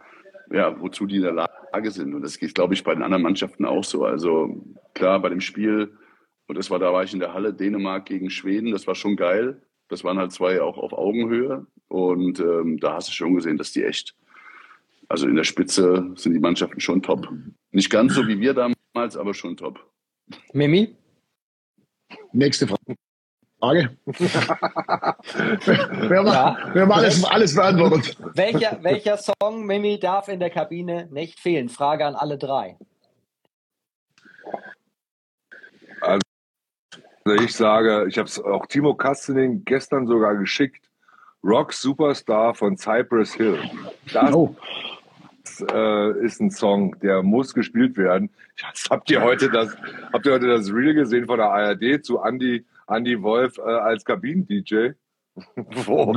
ja, 0.51 0.79
wozu 0.79 1.07
die 1.07 1.17
in 1.17 1.23
der 1.23 1.33
Lage 1.33 1.91
sind. 1.91 2.13
Und 2.13 2.21
das 2.21 2.37
geht, 2.37 2.53
glaube 2.53 2.73
ich, 2.73 2.83
bei 2.83 2.93
den 2.93 3.03
anderen 3.03 3.23
Mannschaften 3.23 3.65
auch 3.65 3.83
so. 3.83 4.05
Also 4.05 4.63
klar, 4.93 5.19
bei 5.21 5.29
dem 5.29 5.41
Spiel, 5.41 5.97
und 6.47 6.57
das 6.57 6.69
war, 6.69 6.79
da 6.79 6.93
war 6.93 7.03
ich 7.03 7.13
in 7.13 7.19
der 7.19 7.33
Halle, 7.33 7.53
Dänemark 7.53 8.05
gegen 8.05 8.29
Schweden, 8.29 8.71
das 8.71 8.85
war 8.85 8.95
schon 8.95 9.15
geil. 9.15 9.61
Das 9.87 10.03
waren 10.03 10.17
halt 10.17 10.31
zwei 10.31 10.61
auch 10.61 10.77
auf 10.77 10.93
Augenhöhe. 10.93 11.65
Und 11.87 12.39
ähm, 12.39 12.79
da 12.79 12.93
hast 12.93 13.09
du 13.09 13.13
schon 13.13 13.35
gesehen, 13.35 13.57
dass 13.57 13.71
die 13.71 13.83
echt, 13.83 14.15
also 15.07 15.27
in 15.27 15.35
der 15.35 15.43
Spitze 15.43 16.11
sind 16.15 16.33
die 16.33 16.39
Mannschaften 16.39 16.79
schon 16.79 17.01
top. 17.01 17.27
Nicht 17.71 17.89
ganz 17.89 18.13
so 18.13 18.27
wie 18.27 18.39
wir 18.39 18.53
damals, 18.53 19.17
aber 19.17 19.33
schon 19.33 19.57
top. 19.57 19.91
Mimi? 20.53 20.95
Nächste 22.31 22.67
Frage. 22.67 22.95
Frage. 23.65 23.97
wir 24.05 26.17
haben, 26.17 26.27
ja. 26.27 26.57
wir 26.73 26.81
haben 26.83 26.91
alles, 26.91 27.25
alles 27.25 27.55
beantwortet. 27.55 28.15
Welcher, 28.35 28.77
welcher 28.83 29.17
Song, 29.17 29.65
Mimi, 29.65 29.99
darf 29.99 30.27
in 30.27 30.39
der 30.39 30.51
Kabine 30.51 31.07
nicht 31.11 31.39
fehlen? 31.39 31.69
Frage 31.69 32.05
an 32.05 32.13
alle 32.13 32.37
drei. 32.37 32.77
Also 36.01 36.21
ich 37.39 37.55
sage, 37.55 38.05
ich 38.07 38.19
habe 38.19 38.27
es 38.27 38.39
auch 38.39 38.67
Timo 38.67 38.93
Kastening 38.93 39.63
gestern 39.65 40.05
sogar 40.05 40.35
geschickt. 40.35 40.85
Rock 41.43 41.73
Superstar 41.73 42.53
von 42.53 42.77
Cypress 42.77 43.33
Hill. 43.33 43.59
Das 44.13 44.31
oh. 44.31 44.55
äh, 45.71 46.23
ist 46.23 46.39
ein 46.39 46.51
Song, 46.51 46.95
der 46.99 47.23
muss 47.23 47.55
gespielt 47.55 47.97
werden. 47.97 48.29
Habt 48.91 49.09
ihr 49.09 49.23
heute 49.23 49.49
das, 49.49 49.75
habt 50.13 50.27
ihr 50.27 50.33
heute 50.33 50.47
das 50.47 50.71
Reel 50.71 50.93
gesehen 50.93 51.25
von 51.25 51.37
der 51.37 51.49
ARD 51.49 52.05
zu 52.05 52.19
Andy 52.19 52.63
Andy 52.87 53.21
Wolf 53.21 53.57
äh, 53.57 53.61
als 53.61 54.05
Kabinen-DJ, 54.05 54.91
wo, 55.55 56.13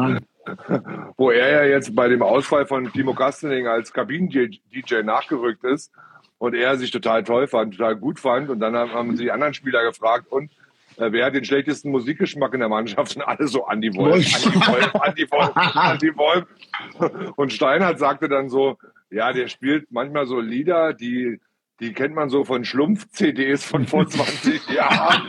wo 1.17 1.31
er 1.31 1.51
ja 1.51 1.65
jetzt 1.65 1.95
bei 1.95 2.09
dem 2.09 2.23
Ausfall 2.23 2.67
von 2.67 2.93
Timo 2.93 3.15
Kastening 3.15 3.67
als 3.67 3.93
Kabinen-DJ 3.93 5.03
nachgerückt 5.03 5.65
ist 5.65 5.93
und 6.39 6.55
er 6.55 6.77
sich 6.77 6.91
total 6.91 7.25
toll 7.25 7.47
fand, 7.47 7.77
total 7.77 7.97
gut 7.97 8.21
fand. 8.21 8.49
Und 8.49 8.61
dann 8.61 8.77
haben 8.77 9.17
sie 9.17 9.25
die 9.25 9.33
anderen 9.33 9.55
Spieler 9.55 9.83
gefragt, 9.85 10.27
und 10.31 10.51
äh, 10.97 11.13
wer 11.13 11.27
hat 11.27 11.35
den 11.35 11.45
schlechtesten 11.45 11.91
Musikgeschmack 11.91 12.55
in 12.55 12.61
der 12.61 12.69
Mannschaft? 12.69 13.17
Und 13.17 13.23
alle 13.23 13.47
so 13.49 13.67
Andy 13.69 13.95
Wolf, 13.95 14.25
Andy 14.45 14.61
Wolf, 14.67 14.95
Andy 15.05 15.31
Wolf, 15.31 15.93
Andy 15.93 16.17
Wolf. 16.17 17.35
Und 17.37 17.53
Steinhardt 17.53 17.99
sagte 17.99 18.29
dann 18.29 18.49
so, 18.49 18.79
ja, 19.11 19.33
der 19.33 19.49
spielt 19.49 19.91
manchmal 19.91 20.27
so 20.27 20.41
Lieder, 20.41 20.95
die 20.95 21.41
die 21.81 21.93
kennt 21.93 22.15
man 22.15 22.29
so 22.29 22.45
von 22.45 22.65
Schlumpf-CDs 22.65 23.65
von 23.65 23.87
vor 23.87 24.07
20 24.07 24.69
Jahren. 24.75 25.29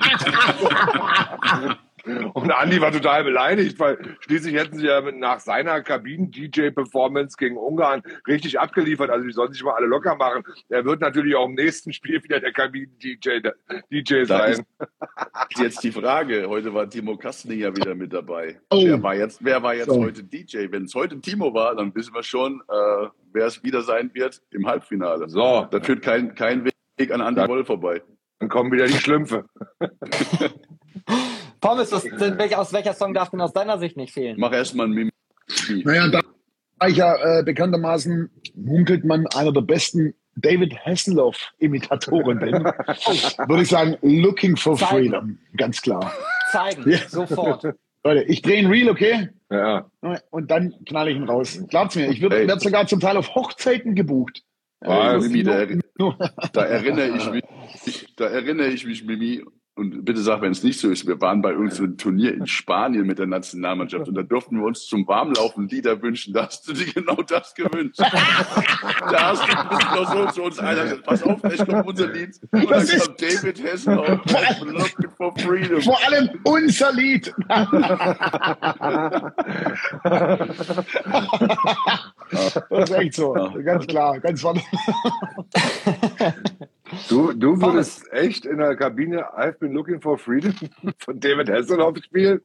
Und 2.34 2.52
Andi 2.52 2.82
war 2.82 2.92
total 2.92 3.24
beleidigt, 3.24 3.80
weil 3.80 3.98
schließlich 4.22 4.56
hätten 4.56 4.78
sie 4.78 4.88
ja 4.88 5.02
nach 5.12 5.40
seiner 5.40 5.82
Kabinen-DJ-Performance 5.82 7.38
gegen 7.38 7.58
Ungarn 7.58 8.02
richtig 8.28 8.60
abgeliefert. 8.60 9.10
Also 9.10 9.28
die 9.28 9.34
sollen 9.34 9.54
sich 9.54 9.64
mal 9.64 9.74
alle 9.74 9.88
locker 9.88 10.16
machen. 10.16 10.44
Er 10.70 10.86
wird 10.86 11.02
natürlich 11.02 11.36
auch 11.36 11.46
im 11.46 11.56
nächsten 11.56 11.94
Spiel 11.94 12.24
wieder 12.24 12.40
der 12.40 12.52
Kabinen-DJ 12.52 13.42
DJ 13.92 14.24
sein. 14.24 14.66
ist 15.50 15.60
jetzt 15.60 15.84
die 15.84 15.92
Frage. 15.92 16.48
Heute 16.48 16.74
war 16.74 16.90
Timo 16.90 17.18
Kastening 17.18 17.60
ja 17.60 17.76
wieder 17.76 17.96
mit 17.96 18.14
dabei. 18.14 18.60
Oh. 18.70 18.84
Wer 18.84 19.04
war 19.04 19.16
jetzt, 19.16 19.44
wer 19.44 19.62
war 19.62 19.76
jetzt 19.76 19.90
so. 19.90 20.02
heute 20.02 20.24
DJ? 20.24 20.68
Wenn 20.70 20.86
es 20.86 20.96
heute 20.96 21.20
Timo 21.20 21.54
war, 21.54 21.76
dann 21.76 21.94
wissen 21.96 22.14
wir 22.14 22.24
schon, 22.24 22.62
äh, 22.70 23.08
wer 23.34 23.46
es 23.46 23.64
wieder 23.64 23.82
sein 23.82 24.12
wird 24.14 24.42
im 24.52 24.68
Halbfinale. 24.68 25.30
So. 25.30 25.68
Da 25.70 25.80
führt 25.82 26.02
kein, 26.02 26.36
kein 26.36 26.66
Weg 26.66 27.12
an 27.12 27.22
Andi 27.22 27.48
Woll 27.48 27.66
vorbei. 27.66 28.02
Dann 28.40 28.50
kommen 28.50 28.72
wieder 28.72 28.88
die 28.88 28.94
Schlümpfe. 28.94 29.46
Pommes, 31.62 31.92
was, 31.92 32.06
aus 32.56 32.74
welcher 32.74 32.94
Song 32.94 33.14
darf 33.14 33.32
denn 33.32 33.42
aus 33.42 33.54
deiner 33.54 33.78
Sicht 33.80 33.98
nicht 33.98 34.14
fehlen? 34.14 34.38
Mach 34.40 34.54
erstmal 34.54 34.88
ein 34.88 34.94
Mimi. 34.94 35.12
Naja, 35.84 36.08
da 36.08 36.22
ich 36.88 36.96
ja 36.96 37.40
äh, 37.40 37.44
bekanntermaßen 37.44 38.30
munkelt 38.56 39.04
man 39.04 39.28
einer 39.36 39.52
der 39.52 39.62
besten 39.62 40.14
David 40.36 40.74
Hasselhoff-Imitatoren 40.86 42.40
bin, 42.40 42.54
würde 42.64 43.62
ich 43.62 43.68
sagen, 43.68 43.98
Looking 44.02 44.56
for 44.56 44.78
Zeigen. 44.78 45.10
Freedom. 45.10 45.38
Ganz 45.58 45.82
klar. 45.82 46.14
Zeigen, 46.52 46.90
ja. 46.90 47.00
sofort. 47.10 47.66
Leute, 48.04 48.24
ich 48.24 48.42
drehe 48.42 48.60
ein 48.60 48.68
Reel, 48.68 48.90
okay? 48.90 49.30
Ja. 49.52 49.90
Und 50.30 50.52
dann 50.52 50.74
knall 50.86 51.10
ich 51.10 51.18
ihn 51.18 51.24
raus. 51.24 51.60
Glaubt's 51.68 51.96
mir, 51.96 52.10
ich 52.10 52.22
werde 52.22 52.48
werd 52.48 52.62
sogar 52.62 52.88
zum 52.88 53.00
Teil 53.00 53.18
auf 53.18 53.36
Hochzeiten 53.36 53.96
gebucht. 53.96 54.44
Ah, 54.82 55.18
Mimi, 55.18 55.44
da, 55.44 55.66
da, 56.54 56.66
erinnere 56.66 57.18
ich 57.18 57.30
mich, 57.32 58.16
da 58.16 58.28
erinnere 58.28 58.68
ich 58.70 58.86
mich, 58.86 59.04
Mimi, 59.04 59.44
und 59.80 60.04
bitte 60.04 60.20
sag, 60.22 60.42
wenn 60.42 60.52
es 60.52 60.62
nicht 60.62 60.78
so 60.78 60.90
ist, 60.90 61.08
wir 61.08 61.22
waren 61.22 61.42
bei 61.42 61.52
irgendeinem 61.52 61.98
Turnier 61.98 62.34
in 62.34 62.46
Spanien 62.48 63.08
mit 63.08 63.18
der 63.18 63.28
Nationalmannschaft 63.28 64.10
und 64.10 64.16
da 64.16 64.24
durften 64.24 64.58
wir 64.58 64.66
uns 64.66 64.86
zum 64.86 65.08
Warmlaufen 65.08 65.70
Lieder 65.70 66.02
wünschen. 66.02 66.34
Da 66.34 66.48
hast 66.48 66.68
du 66.68 66.74
dir 66.74 66.92
genau 66.92 67.16
das 67.16 67.56
gewünscht. 67.56 68.00
da 68.00 69.30
hast 69.30 69.42
du 69.48 69.54
noch 69.96 70.12
so 70.12 70.26
zu 70.34 70.44
uns 70.44 70.60
einer 70.60 70.84
gesagt, 70.84 71.06
pass 71.06 71.24
auf, 71.24 71.42
gleich 71.42 71.66
kommt 71.66 71.88
unser 71.88 72.08
Lied. 72.12 72.38
Und 72.52 72.70
dann 72.70 72.88
kommt 72.88 73.22
David 73.22 73.64
Hasselhoff, 73.64 74.20
Looking 74.66 75.10
for 75.18 75.34
Freedom. 75.38 75.82
Vor 75.82 75.98
allem 76.06 76.30
unser 76.44 76.92
Lied. 76.92 77.34
das 82.70 82.90
ist 82.90 82.92
echt 82.92 83.14
so. 83.14 83.34
Ganz 83.64 83.88
klar, 83.88 84.20
ganz 84.20 84.42
vorne. 84.42 84.62
Du, 87.08 87.34
du 87.34 87.62
würdest 87.62 88.12
echt 88.12 88.46
in 88.46 88.58
der 88.58 88.76
Kabine 88.76 89.24
I've 89.38 89.58
been 89.60 89.74
looking 89.74 90.02
for 90.02 90.18
freedom 90.18 90.54
von 91.00 91.20
David 91.20 91.50
Hasselhoff 91.50 91.98
spielen? 92.04 92.42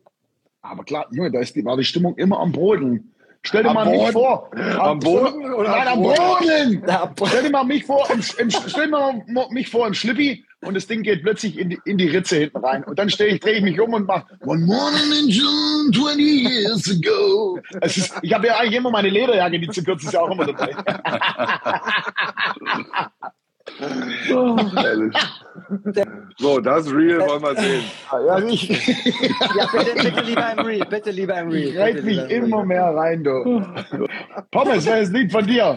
Aber 0.62 0.84
klar, 0.84 1.06
Junge, 1.10 1.30
da 1.30 1.40
ist 1.40 1.54
die, 1.56 1.64
war 1.64 1.76
die 1.76 1.84
Stimmung 1.84 2.14
immer 2.16 2.40
am 2.40 2.52
Boden. 2.52 3.10
Stell 3.42 3.62
dir 3.62 3.68
Am 3.68 3.74
mal 3.74 3.90
mich 3.90 3.98
Boden? 4.00 4.12
vor. 4.12 4.50
Am 4.80 4.98
Boden 4.98 5.52
oder 5.52 5.68
Nein, 5.68 5.88
am 5.88 5.98
am 5.98 6.02
Boden. 6.02 6.82
Ja, 6.86 7.12
Stell 7.26 7.42
dir 7.42 7.50
mal 7.50 7.64
mich 7.64 7.84
vor, 7.84 8.08
im, 8.10 8.20
im, 8.38 8.50
stell 8.50 8.86
dir 8.86 8.90
mal 8.90 9.22
mich 9.50 9.68
vor 9.68 9.86
im 9.86 9.92
Schlippi 9.92 10.46
und 10.62 10.72
das 10.74 10.86
Ding 10.86 11.02
geht 11.02 11.22
plötzlich 11.22 11.58
in 11.58 11.68
die, 11.68 11.78
in 11.84 11.98
die 11.98 12.08
Ritze 12.08 12.36
hinten 12.36 12.56
rein. 12.56 12.82
Und 12.84 12.98
dann 12.98 13.10
stehe 13.10 13.34
ich, 13.34 13.40
drehe 13.40 13.56
ich 13.56 13.62
mich 13.62 13.78
um 13.78 13.92
und 13.92 14.06
mache 14.06 14.24
One 14.46 14.64
morning 14.64 15.12
in 15.20 15.28
June 15.28 15.90
20 15.92 16.18
years 16.18 16.90
ago. 16.90 17.58
Ist, 17.82 18.14
ich 18.22 18.32
habe 18.32 18.46
ja 18.46 18.56
eigentlich 18.56 18.76
immer 18.76 18.90
meine 18.90 19.10
Lederjacke, 19.10 19.60
die 19.60 19.68
zu 19.68 19.84
kurz 19.84 20.04
ist 20.04 20.14
ja 20.14 20.20
auch 20.20 20.30
immer 20.30 20.46
dabei. 20.46 20.74
Ehrlich. 23.80 25.14
So, 26.38 26.60
das 26.60 26.92
Real 26.92 27.20
wollen 27.20 27.42
wir 27.42 27.56
sehen. 27.56 27.84
Ja, 28.10 28.38
ich 28.38 28.68
ja 28.68 29.68
bitte, 29.72 30.02
bitte 30.02 30.20
lieber 30.22 30.52
im 30.52 30.58
Real, 30.58 30.86
bitte 30.88 31.10
lieber 31.10 31.38
im 31.38 31.48
Real. 31.48 31.78
reite 31.78 32.02
bitte 32.02 32.06
mich 32.06 32.30
immer 32.30 32.56
Real. 32.58 32.66
mehr 32.66 32.84
rein, 32.94 33.24
du. 33.24 33.62
Pommes, 34.50 34.86
wer 34.86 35.00
ist 35.00 35.12
Lied 35.12 35.32
von 35.32 35.46
dir? 35.46 35.76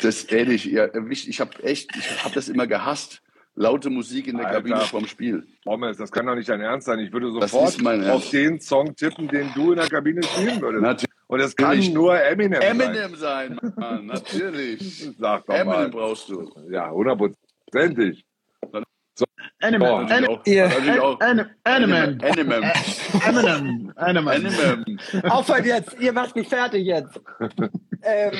Das 0.00 0.24
ehrlich, 0.24 0.66
ja, 0.66 0.88
ich, 1.10 1.28
ich 1.28 1.40
habe 1.40 1.62
echt, 1.64 1.96
ich 1.96 2.24
habe 2.24 2.34
das 2.34 2.48
immer 2.48 2.66
gehasst. 2.66 3.22
Laute 3.56 3.90
Musik 3.90 4.28
in 4.28 4.36
der 4.36 4.46
Alter. 4.46 4.58
Kabine 4.58 4.80
vorm 4.82 5.06
Spiel. 5.06 5.46
Pommes, 5.64 5.96
das 5.96 6.12
kann 6.12 6.26
doch 6.26 6.36
nicht 6.36 6.48
dein 6.48 6.60
Ernst 6.60 6.86
sein. 6.86 7.00
Ich 7.00 7.12
würde 7.12 7.32
Das 7.40 7.50
sofort 7.50 7.74
ist 7.74 8.08
auf 8.08 8.30
den 8.30 8.60
Song 8.60 8.94
tippen, 8.94 9.26
den 9.26 9.50
du 9.54 9.72
in 9.72 9.78
der 9.78 9.88
Kabine 9.88 10.22
spielen 10.22 10.60
würdest. 10.60 10.82
Natürlich. 10.82 11.19
Und 11.30 11.38
es 11.38 11.54
kann 11.54 11.78
nur 11.92 12.20
Eminem, 12.20 12.60
Eminem 12.60 13.14
sein, 13.14 13.56
Mann, 13.76 14.06
natürlich. 14.06 14.98
sein. 15.04 15.14
Sag 15.18 15.46
doch 15.46 15.54
Eminem 15.54 15.66
mal. 15.82 15.88
brauchst 15.90 16.28
du. 16.28 16.50
Ja, 16.70 16.90
hundertprozentig. 16.90 18.24
Animal. 19.62 20.02
Natürlich 20.06 20.12
Anim- 20.12 20.28
auch. 20.30 20.46
Ihr- 20.46 20.68
Natürlich 20.68 21.00
auch. 21.00 21.20
Anim- 21.20 21.46
Animal. 21.64 22.18
Eminem. 22.22 22.62
Eminem. 23.26 23.92
Animal. 23.96 24.36
Eminem. 24.36 24.98
Aufhört 25.30 25.66
jetzt, 25.66 26.00
ihr 26.00 26.12
macht 26.12 26.34
mich 26.34 26.48
fertig 26.48 26.84
jetzt. 26.86 27.20
ähm, 28.02 28.32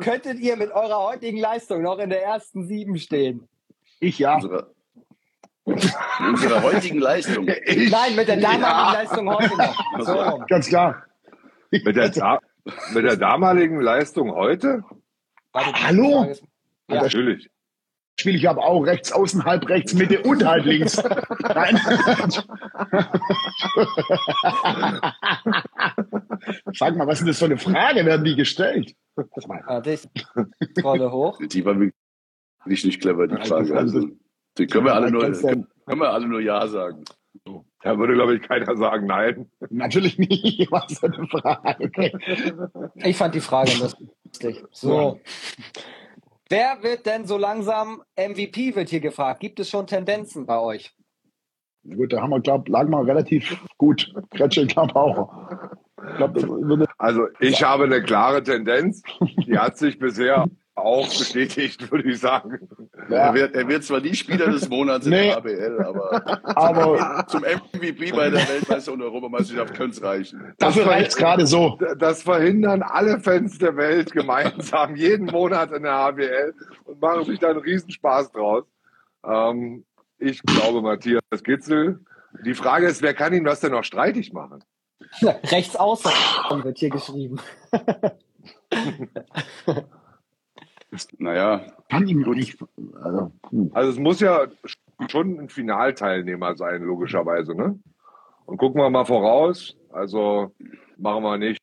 könntet 0.00 0.38
ihr 0.38 0.56
mit 0.56 0.70
eurer 0.70 1.02
heutigen 1.08 1.38
Leistung 1.38 1.82
noch 1.82 1.98
in 1.98 2.08
der 2.08 2.22
ersten 2.22 2.66
Sieben 2.66 2.96
stehen? 2.98 3.46
Ich 4.00 4.18
ja. 4.18 4.36
Unsere, 4.36 4.70
unsere 6.20 6.62
heutigen 6.62 7.00
Leistung. 7.00 7.48
Ich, 7.66 7.90
Nein, 7.90 8.14
mit 8.16 8.28
der 8.28 8.36
damaligen 8.36 8.92
Leistung 8.92 9.28
heute 9.34 9.56
noch. 9.58 10.06
So 10.06 10.12
rum. 10.12 10.44
ganz 10.48 10.68
klar. 10.68 11.04
Mit 11.82 11.96
der, 11.96 12.08
da 12.10 12.38
mit 12.92 13.04
der 13.04 13.16
damaligen 13.16 13.80
Leistung 13.80 14.32
heute? 14.32 14.84
Warte, 15.52 15.72
Hallo? 15.86 16.32
Ja. 16.88 17.02
Natürlich. 17.02 17.50
spiele 18.18 18.36
ich 18.36 18.48
aber 18.48 18.64
auch 18.64 18.82
rechts 18.82 19.12
außen, 19.12 19.44
halb 19.44 19.68
rechts, 19.68 19.94
Mitte 19.94 20.22
und 20.22 20.44
halb 20.44 20.64
links. 20.64 21.02
Nein. 21.42 21.76
Sag 26.74 26.96
mal, 26.96 27.06
was 27.06 27.14
ist 27.14 27.20
denn 27.20 27.28
das 27.28 27.38
für 27.38 27.46
eine 27.46 27.56
Frage? 27.56 28.04
Werden 28.04 28.24
die 28.24 28.36
gestellt? 28.36 28.94
Warte, 29.16 29.92
ich 29.92 30.06
scrolle 30.78 31.10
hoch. 31.10 31.38
Die 31.40 31.64
war 31.64 31.78
wirklich 31.78 32.84
nicht 32.84 33.00
clever, 33.00 33.26
die 33.26 33.36
Frage. 33.48 33.76
Also, 33.76 34.08
die 34.58 34.66
können 34.66 34.84
wir 34.86 34.94
alle 34.94 35.10
nur, 35.10 35.22
können 35.22 35.66
wir 35.86 36.10
alle 36.10 36.28
nur 36.28 36.40
Ja 36.40 36.66
sagen. 36.68 37.04
Da 37.84 37.98
würde, 37.98 38.14
glaube 38.14 38.34
ich, 38.34 38.42
keiner 38.42 38.74
sagen 38.78 39.06
nein. 39.06 39.50
Natürlich 39.68 40.18
nicht. 40.18 40.68
Was 40.72 40.98
für 40.98 41.12
eine 41.12 41.28
Frage. 41.28 42.12
Ich 42.96 43.16
fand 43.16 43.34
die 43.34 43.40
Frage 43.40 43.72
lustig. 43.78 44.64
So. 44.70 45.20
Wer 46.48 46.82
wird 46.82 47.04
denn 47.04 47.26
so 47.26 47.36
langsam 47.36 48.02
MVP, 48.16 48.74
wird 48.74 48.88
hier 48.88 49.00
gefragt. 49.00 49.40
Gibt 49.40 49.60
es 49.60 49.68
schon 49.68 49.86
Tendenzen 49.86 50.46
bei 50.46 50.58
euch? 50.58 50.94
Gut, 51.84 52.14
da 52.14 52.22
haben 52.22 52.30
wir, 52.30 52.40
glaub, 52.40 52.66
lagen 52.70 52.90
wir 52.90 53.06
relativ 53.06 53.62
gut. 53.76 54.14
Kretsche, 54.30 54.66
glaub 54.66 54.96
auch. 54.96 55.34
Ich 56.08 56.16
glaub, 56.16 56.34
Also 56.96 57.28
ich 57.40 57.62
habe 57.62 57.84
eine 57.84 58.02
klare 58.02 58.42
Tendenz. 58.42 59.02
Die 59.46 59.58
hat 59.58 59.76
sich 59.76 59.98
bisher 59.98 60.46
auch 60.76 61.06
bestätigt, 61.06 61.88
würde 61.92 62.10
ich 62.10 62.18
sagen. 62.20 62.58
ja, 63.08 63.16
Er, 63.28 63.34
wird, 63.34 63.54
er 63.54 63.68
wird 63.68 63.84
zwar 63.84 64.00
nie 64.00 64.14
Spieler 64.14 64.50
des 64.50 64.68
Monats 64.68 65.06
in 65.06 65.12
Nee. 65.12 65.28
der 65.28 65.36
ABL, 65.36 65.84
aber 65.84 66.40
aber 66.56 67.26
zum 67.28 67.42
MVP 67.42 68.10
bei 68.12 68.30
der 68.30 68.40
Weltmeister- 68.48 68.92
und 68.92 69.02
Europameisterschaft 69.02 69.74
könnte 69.74 69.96
es 69.96 70.02
reichen. 70.02 70.52
dafür 70.58 70.86
reicht's 70.86 71.16
gerade 71.16 71.46
so. 71.46 71.78
Das 71.98 72.22
verhindern 72.22 72.82
alle 72.82 73.20
Fans 73.20 73.58
der 73.58 73.76
Welt 73.76 74.10
gemeinsam 74.12 74.96
jeden 74.96 75.26
Monat 75.26 75.70
in 75.72 75.84
der 75.84 75.92
HBL 75.94 76.54
und 76.84 77.00
machen 77.00 77.24
sich 77.24 77.38
da 77.38 77.50
einen 77.50 77.60
Riesenspaß 77.60 78.32
draus. 78.32 78.64
Ähm, 79.24 79.84
ich 80.18 80.42
glaube, 80.42 80.82
Matthias 80.82 81.22
Gitzel. 81.44 82.00
Die 82.44 82.54
Frage 82.54 82.86
ist, 82.88 83.00
wer 83.00 83.14
kann 83.14 83.32
ihm 83.32 83.44
das 83.44 83.60
denn 83.60 83.70
noch 83.72 83.84
streitig 83.84 84.32
machen? 84.32 84.64
Rechts 85.22 85.76
außen 85.76 86.10
wird 86.64 86.78
hier 86.78 86.90
geschrieben. 86.90 87.38
Naja, 91.18 91.64
Kann 91.88 92.06
ihm 92.06 92.20
nicht. 92.20 92.58
Also. 93.02 93.32
Also 93.72 93.90
es 93.90 93.98
muss 93.98 94.20
ja 94.20 94.46
schon 95.08 95.40
ein 95.40 95.48
Finalteilnehmer 95.48 96.56
sein, 96.56 96.82
logischerweise. 96.82 97.54
Ne? 97.54 97.78
Und 98.46 98.58
gucken 98.58 98.80
wir 98.80 98.90
mal 98.90 99.04
voraus. 99.04 99.76
Also 99.92 100.52
machen 100.96 101.22
wir 101.22 101.38
nicht. 101.38 101.60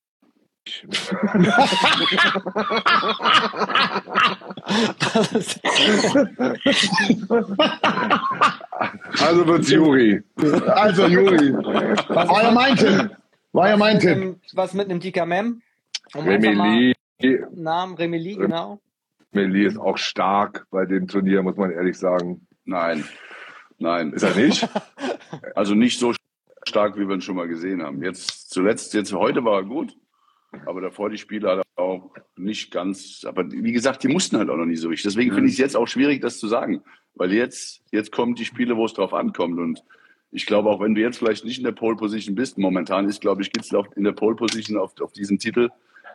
Also 9.20 9.48
wird's 9.48 9.70
Juri. 9.70 10.22
Also, 10.68 11.08
Juri. 11.08 11.54
War 11.54 12.44
ja 12.44 12.52
mein 12.52 12.76
Tipp. 12.76 13.10
War 13.54 13.70
ja 13.70 13.78
mein 13.78 14.00
Tipp. 14.00 14.38
was 14.54 14.74
mit 14.74 14.90
einem 14.90 15.00
Dika 15.00 15.26
Mem? 15.26 15.62
Um 16.16 16.28
Remili. 16.28 16.94
Namen 17.54 17.96
Remili, 17.96 18.36
genau. 18.36 18.80
Remili 19.34 19.66
ist 19.66 19.78
auch 19.78 19.98
stark 19.98 20.68
bei 20.72 20.86
dem 20.86 21.08
Turnier, 21.08 21.42
muss 21.42 21.56
man 21.58 21.72
ehrlich 21.72 21.98
sagen. 21.98 22.48
nein. 22.66 23.04
Nein. 23.78 24.14
Ist 24.14 24.24
er 24.24 24.36
nicht? 24.36 24.68
Also 25.56 25.76
nicht 25.76 25.98
so 25.98 26.14
stark, 26.68 26.98
wie 26.98 27.08
wir 27.08 27.16
ihn 27.16 27.22
schon 27.22 27.38
mal 27.38 27.48
gesehen 27.48 27.82
haben. 27.82 28.04
Jetzt 28.04 28.50
zuletzt, 28.52 28.94
jetzt 28.94 29.14
heute 29.14 29.46
war 29.46 29.60
er 29.60 29.64
gut, 29.64 29.96
aber 30.66 30.82
davor 30.82 31.10
die 31.10 31.18
Spiele 31.18 31.50
hat 31.50 31.60
er 31.60 31.84
auch 31.84 32.14
nicht 32.36 32.70
ganz. 32.72 33.24
Aber 33.26 33.50
wie 33.50 33.72
gesagt, 33.72 34.04
die 34.04 34.10
mussten 34.10 34.38
halt 34.38 34.50
auch 34.50 34.58
noch 34.58 34.66
nicht 34.66 34.82
so 34.82 34.90
richtig. 34.90 35.10
Deswegen 35.10 35.32
finde 35.32 35.48
ich 35.48 35.54
es 35.54 35.60
jetzt 35.60 35.78
auch 35.78 35.88
schwierig, 35.88 36.22
das 36.22 36.38
zu 36.38 36.50
sagen. 36.50 36.84
Weil 37.16 37.32
jetzt, 37.32 37.82
jetzt 37.92 38.12
kommen 38.12 38.36
die 38.36 38.44
Spiele, 38.44 38.76
wo 38.76 38.86
es 38.86 38.94
drauf 38.94 39.14
ankommt. 39.14 39.58
Und 39.58 39.84
ich 40.32 40.46
glaube, 40.46 40.70
auch 40.70 40.82
wenn 40.82 40.96
du 40.96 41.02
jetzt 41.02 41.18
vielleicht 41.18 41.46
nicht 41.46 41.60
in 41.60 41.64
der 41.64 41.72
Pole 41.72 41.96
Position 41.96 42.36
bist, 42.36 42.58
momentan 42.58 43.08
ist, 43.08 43.22
glaube 43.22 43.42
ich, 43.42 43.52
Gitzel 43.52 43.78
auch 43.78 43.88
in 43.96 44.04
der 44.04 44.12
Pole 44.12 44.36
Position 44.36 44.78
auf, 44.78 45.00
auf 45.00 45.14
diesen 45.14 45.40
Titel 45.40 45.70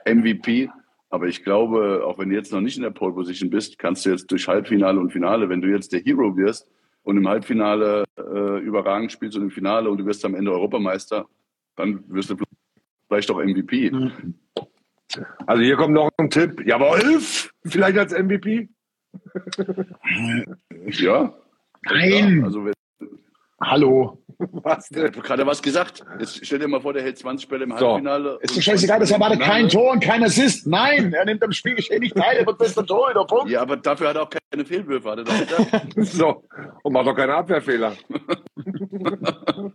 MVP. 0.07 0.69
Aber 1.09 1.27
ich 1.27 1.45
glaube, 1.45 2.03
auch 2.05 2.19
wenn 2.19 2.31
du 2.31 2.35
jetzt 2.35 2.53
noch 2.53 2.61
nicht 2.61 2.77
in 2.77 2.83
der 2.83 2.91
Pole 2.91 3.13
Position 3.15 3.49
bist, 3.51 3.79
kannst 3.79 4.05
du 4.05 4.11
jetzt 4.11 4.31
durch 4.31 4.49
Halbfinale 4.49 4.99
und 4.99 5.13
Finale, 5.13 5.49
wenn 5.49 5.61
du 5.61 5.69
jetzt 5.69 5.93
der 5.93 6.01
Hero 6.01 6.37
wirst 6.37 6.69
und 7.05 7.17
im 7.17 7.29
Halbfinale 7.29 8.05
äh, 8.19 8.59
überragend 8.61 9.13
spielst 9.13 9.37
und 9.37 9.45
im 9.45 9.51
Finale 9.51 9.89
und 9.89 9.99
du 9.99 10.07
wirst 10.07 10.25
am 10.25 10.35
Ende 10.35 10.51
Europameister, 10.53 11.27
dann 11.77 12.03
wirst 12.09 12.31
du 12.31 12.37
vielleicht 13.09 13.31
auch 13.31 13.43
MVP. 13.43 13.91
Also 15.47 15.63
hier 15.63 15.77
kommt 15.77 15.95
noch 15.95 16.11
ein 16.19 16.29
Tipp. 16.29 16.67
Jawohl, 16.67 17.21
vielleicht 17.65 17.99
als 17.99 18.13
MVP. 18.13 18.69
Ja. 20.89 21.33
Nein. 21.85 22.43
Also 22.45 22.65
wenn- 22.65 22.73
Hallo. 23.61 24.23
Was 24.39 24.89
denn? 24.91 25.11
gerade 25.13 25.47
was 25.47 25.63
gesagt. 25.63 26.05
Jetzt 26.19 26.45
stell 26.45 26.59
dir 26.59 26.69
mal 26.69 26.81
vor, 26.81 26.93
der 26.93 27.03
hält 27.03 27.17
20 27.17 27.49
Bälle 27.49 27.65
im 27.65 27.71
So. 27.79 27.93
Halbfinale. 27.93 28.39
Ist 28.43 28.55
doch 28.55 28.61
scheißegal, 28.63 29.01
das 29.01 29.09
20 29.09 29.15
erwartet 29.15 29.39
im 29.39 29.45
Finale. 29.45 29.61
kein 29.63 29.69
Tor 29.71 29.93
und 29.93 30.05
kein 30.05 30.25
Assist. 30.25 30.67
Nein, 30.67 31.13
er 31.15 31.25
nimmt 31.25 31.43
am 31.43 31.53
Spielgeschehen 31.53 32.01
nicht 32.01 32.15
teil, 32.15 32.37
er 32.37 32.47
wird 32.47 32.59
bester 32.59 32.85
Torhüter. 32.85 33.25
Punkt. 33.25 33.49
Ja, 33.51 33.63
aber 33.63 33.79
dafür 33.79 34.09
hat 34.09 34.17
er 34.17 34.23
auch 34.25 34.31
keine 34.31 34.65
Fehlwürfe. 34.67 35.11
Hat 35.11 35.19
er 35.19 35.25
doch 35.25 35.39
gesagt. 35.39 35.95
So. 36.07 36.45
Und 36.83 36.93
macht 36.93 37.07
doch 37.07 37.17
keine 37.17 37.35
Abwehrfehler. 37.35 37.95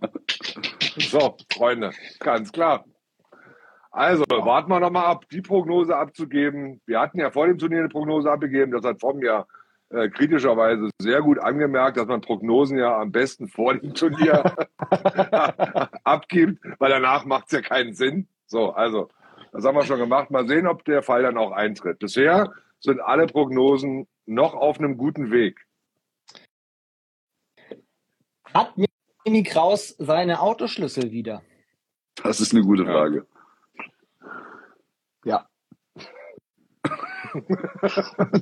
so, 0.98 1.36
Freunde, 1.52 1.92
ganz 2.20 2.52
klar. 2.52 2.86
Also, 3.90 4.24
warten 4.30 4.70
wir 4.70 4.80
noch 4.80 4.92
mal 4.92 5.06
ab, 5.06 5.26
die 5.32 5.42
Prognose 5.42 5.96
abzugeben. 5.96 6.82
Wir 6.86 7.00
hatten 7.00 7.20
ja 7.20 7.32
vor 7.32 7.48
dem 7.48 7.58
Turnier 7.58 7.80
eine 7.80 7.90
Prognose 7.90 8.32
abgegeben. 8.32 8.72
Das 8.72 8.86
hat 8.86 9.00
Tom 9.00 9.22
ja 9.22 9.46
äh, 9.92 10.10
kritischerweise 10.10 10.90
sehr 11.00 11.22
gut 11.22 11.40
angemerkt, 11.40 11.98
dass 11.98 12.08
man 12.08 12.22
Prognosen 12.22 12.78
ja 12.78 13.00
am 13.00 13.12
besten 13.12 13.48
vor 13.48 13.74
dem 13.76 13.94
Turnier 13.94 14.56
abgibt, 16.04 16.64
weil 16.80 16.90
danach 16.90 17.26
macht 17.26 17.46
es 17.48 17.52
ja 17.52 17.62
keinen 17.62 17.94
Sinn. 17.94 18.28
So, 18.46 18.72
also, 18.72 19.10
das 19.52 19.66
haben 19.66 19.76
wir 19.76 19.86
schon 19.86 20.00
gemacht. 20.00 20.32
Mal 20.32 20.48
sehen, 20.48 20.68
ob 20.68 20.86
der 20.86 21.04
Fall 21.04 21.24
dann 21.24 21.38
auch 21.38 21.52
eintritt. 21.52 22.00
Bisher 22.00 22.54
sind 22.80 23.00
alle 23.00 23.28
Prognosen 23.28 24.08
noch 24.26 24.54
auf 24.54 24.80
einem 24.80 24.98
guten 24.98 25.32
Weg. 25.32 25.66
Hat 28.54 28.74
Mini 29.26 29.44
Kraus 29.44 29.96
seine 29.98 30.42
Autoschlüssel 30.42 31.12
wieder? 31.12 31.42
Das 32.24 32.40
ist 32.40 32.54
eine 32.54 32.64
gute 32.64 32.86
Frage. 32.86 33.26
Ja. 35.24 35.48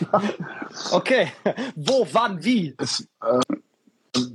Okay. 0.92 1.28
Wo, 1.74 2.06
wann, 2.12 2.44
wie? 2.44 2.74
Es, 2.78 3.08
äh, 3.22 3.40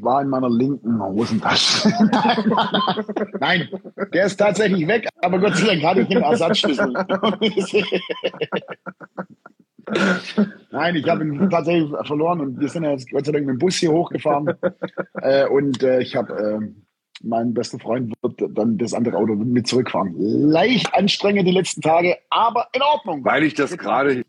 war 0.01 0.22
in 0.22 0.30
meiner 0.30 0.49
linken 0.49 1.01
Hosentasche. 1.01 1.89
Nein, 3.39 3.70
der 4.14 4.26
ist 4.26 4.38
tatsächlich 4.38 4.88
weg, 4.88 5.07
aber 5.22 5.39
Gott 5.39 5.55
sei 5.57 5.68
Dank 5.68 5.84
hatte 5.84 6.01
ich 6.01 6.07
den 6.07 6.22
Ersatzschlüssel. 6.22 6.93
Nein, 10.72 10.95
ich 10.95 11.09
habe 11.09 11.24
ihn 11.26 11.49
tatsächlich 11.49 11.89
verloren 12.05 12.41
und 12.41 12.59
wir 12.59 12.70
sind 12.70 12.84
ja 12.84 12.91
jetzt 12.91 13.09
Gott 13.12 13.26
sei 13.26 13.32
Dank 13.32 13.45
mit 13.45 13.55
dem 13.55 13.59
Bus 13.59 13.76
hier 13.76 13.91
hochgefahren. 13.91 14.53
Äh, 15.22 15.47
und 15.47 15.82
äh, 15.84 16.01
ich 16.01 16.16
habe, 16.16 16.34
äh, 16.34 16.59
mein 17.24 17.53
bester 17.53 17.80
Freund 17.80 18.14
wird 18.22 18.57
dann 18.57 18.78
das 18.78 18.93
andere 18.93 19.18
Auto 19.18 19.36
mit 19.36 19.68
zurückfahren. 19.68 20.16
Leicht 20.18 20.93
anstrengend 20.93 21.47
die 21.47 21.51
letzten 21.51 21.82
Tage, 21.82 22.18
aber 22.30 22.68
in 22.74 22.82
Ordnung. 22.82 23.26
Weil 23.26 23.43
ich 23.43 23.53
das 23.53 23.78
gerade, 23.78 24.24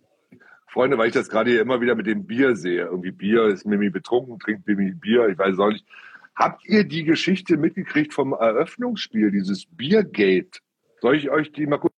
Freunde, 0.72 0.96
weil 0.96 1.08
ich 1.08 1.14
das 1.14 1.28
gerade 1.28 1.50
hier 1.50 1.60
immer 1.60 1.80
wieder 1.80 1.94
mit 1.94 2.06
dem 2.06 2.26
Bier 2.26 2.56
sehe. 2.56 2.84
Irgendwie 2.84 3.10
Bier 3.10 3.44
ist 3.46 3.66
Mimi 3.66 3.90
betrunken, 3.90 4.38
trinkt 4.38 4.66
Mimi 4.66 4.92
Bier, 4.92 5.28
ich 5.28 5.38
weiß 5.38 5.58
auch 5.58 5.70
nicht. 5.70 5.86
Habt 6.34 6.64
ihr 6.64 6.84
die 6.84 7.04
Geschichte 7.04 7.58
mitgekriegt 7.58 8.14
vom 8.14 8.32
Eröffnungsspiel, 8.32 9.30
dieses 9.30 9.66
Biergate? 9.66 10.60
Soll 11.00 11.16
ich 11.16 11.30
euch 11.30 11.52
die 11.52 11.66
mal 11.66 11.78
kurz, 11.78 11.92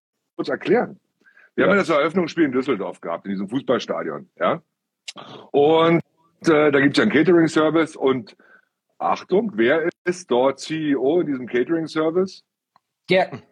erklären? 0.49 0.99
Wir 1.55 1.64
haben 1.64 1.70
ja 1.70 1.77
das 1.77 1.89
Eröffnungsspiel 1.89 2.45
in 2.45 2.53
Düsseldorf 2.53 3.01
gehabt, 3.01 3.27
in 3.27 3.31
diesem 3.31 3.49
Fußballstadion, 3.49 4.29
ja. 4.41 4.61
Und 5.53 6.03
äh, 6.43 6.72
da 6.72 6.81
gibt 6.81 6.95
es 6.95 6.97
ja 6.99 7.03
einen 7.05 7.12
Catering-Service 7.12 7.95
und 7.95 8.37
Achtung, 8.99 9.53
wer 9.55 9.89
ist 10.05 10.29
dort 10.29 10.59
CEO 10.59 11.20
in 11.20 11.29
diesem 11.29 11.47
Catering-Service? 11.47 12.43
Gerken. 13.07 13.45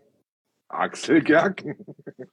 Axel 0.73 1.23
Gerken. 1.23 1.77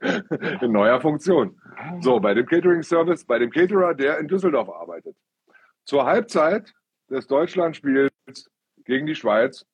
in 0.61 0.71
neuer 0.71 1.01
Funktion. 1.01 1.59
So, 2.01 2.19
bei 2.19 2.33
dem 2.33 2.45
Catering-Service, 2.45 3.25
bei 3.25 3.39
dem 3.39 3.51
Caterer, 3.51 3.93
der 3.93 4.19
in 4.19 4.27
Düsseldorf 4.27 4.69
arbeitet. 4.69 5.15
Zur 5.85 6.05
Halbzeit 6.05 6.73
des 7.09 7.27
Deutschlandspiels 7.27 8.11
gegen 8.85 9.07
die 9.07 9.15
Schweiz 9.15 9.65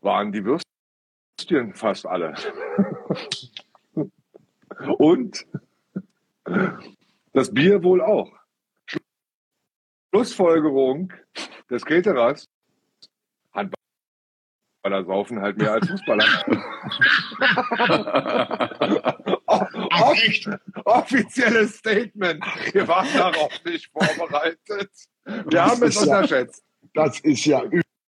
waren 0.00 0.32
die 0.32 0.44
Würstchen 0.44 1.74
fast 1.74 2.06
alle. 2.06 2.34
Und 4.98 5.46
das 7.32 7.52
Bier 7.52 7.82
wohl 7.82 8.00
auch. 8.00 8.32
Schlussfolgerung 10.10 11.12
des 11.70 11.84
Caterers, 11.84 12.48
Handballer 14.84 15.04
saufen 15.04 15.40
halt 15.40 15.58
mehr 15.58 15.72
als 15.72 15.88
Fußballer. 15.88 16.24
Off 19.46 20.18
offizielles 20.84 21.76
Statement. 21.78 22.44
Wir 22.72 22.86
waren 22.86 23.08
darauf 23.14 23.52
nicht 23.64 23.90
vorbereitet. 23.92 24.90
Wir 25.24 25.42
Das 25.50 25.70
haben 25.72 25.82
es 25.82 25.96
ist 25.96 26.06
ja- 26.06 26.16
unterschätzt. 26.16 26.64
Das 26.94 27.20
ist 27.20 27.44
ja 27.44 27.62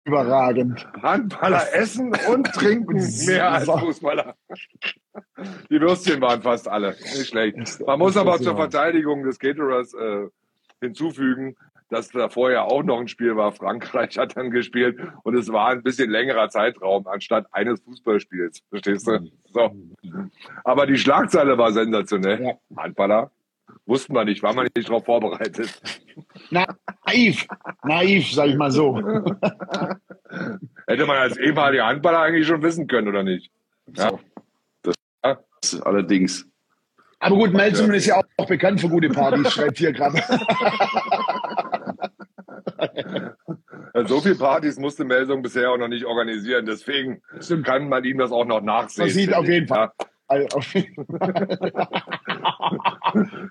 überragend. 0.05 0.87
Handballer 1.03 1.73
essen 1.75 2.15
und 2.29 2.47
trinken 2.53 2.97
mehr 3.27 3.53
als 3.53 3.67
Fußballer. 3.69 4.35
Die 5.71 5.81
Würstchen 5.81 6.21
waren 6.21 6.43
fast 6.43 6.69
alle. 6.69 6.91
Nicht 7.01 7.29
schlecht. 7.29 7.81
Man 7.87 7.99
muss 7.99 8.17
aber 8.17 8.39
zur 8.39 8.57
Verteidigung 8.57 9.23
des 9.23 9.39
Caterers 9.39 9.95
äh, 9.95 10.27
hinzufügen, 10.81 11.57
dass 11.95 12.09
da 12.09 12.29
vorher 12.29 12.65
auch 12.65 12.83
noch 12.83 13.01
ein 13.01 13.09
Spiel 13.09 13.37
war. 13.37 13.53
Frankreich 13.53 14.19
hat 14.19 14.37
dann 14.37 14.51
gespielt 14.51 15.01
und 15.23 15.37
es 15.37 15.51
war 15.53 15.69
ein 15.69 15.83
bisschen 15.83 16.11
längerer 16.11 16.49
Zeitraum 16.49 17.07
anstatt 17.07 17.47
eines 17.53 17.81
Fußballspiels. 17.83 18.63
Verstehst 18.69 19.07
du? 19.07 19.31
So. 19.53 19.71
Aber 20.65 20.87
die 20.87 20.99
Schlagzeile 20.99 21.57
war 21.57 21.73
sensationell. 21.73 22.43
Ja. 22.43 22.83
Handballer 22.83 23.31
wussten 23.87 24.15
wir 24.15 24.25
nicht, 24.25 24.43
waren 24.43 24.57
wir 24.57 24.63
nicht 24.65 24.89
darauf 24.89 25.05
vorbereitet. 25.05 25.81
Naiv, 26.51 27.47
naiv, 27.85 28.33
sag 28.33 28.49
ich 28.49 28.57
mal 28.57 28.71
so. 28.71 28.97
Hätte 30.87 31.07
man 31.07 31.17
als 31.17 31.37
ehemaliger 31.37 31.87
Handballer 31.87 32.21
eigentlich 32.21 32.47
schon 32.47 32.63
wissen 32.63 32.87
können, 32.87 33.09
oder 33.09 33.23
nicht? 33.23 33.51
Ja. 33.97 34.19
Allerdings. 35.83 36.47
Aber 37.25 37.37
gut, 37.37 37.55
Melzungen 37.55 37.95
ist 37.95 38.05
ja 38.05 38.17
auch, 38.17 38.25
auch 38.37 38.47
bekannt 38.47 38.83
für 38.83 38.89
gute 38.91 39.09
Partys, 39.09 39.51
schreibt 39.51 39.79
hier 39.79 39.93
gerade. 39.93 40.19
So 44.07 44.21
viele 44.21 44.35
Partys 44.37 44.79
musste 44.79 45.05
Melsung 45.05 45.43
bisher 45.43 45.71
auch 45.71 45.79
noch 45.79 45.89
nicht 45.89 46.05
organisieren. 46.05 46.67
Deswegen 46.67 47.23
kann 47.65 47.89
man 47.89 48.05
ihm 48.05 48.19
das 48.19 48.33
auch 48.33 48.45
noch 48.45 48.61
nachsehen. 48.61 49.07
Man 49.07 49.15
sieht 49.15 49.35
auf 49.35 49.47
jeden 49.49 49.67
Fall. 49.69 49.91
Also, 50.27 50.59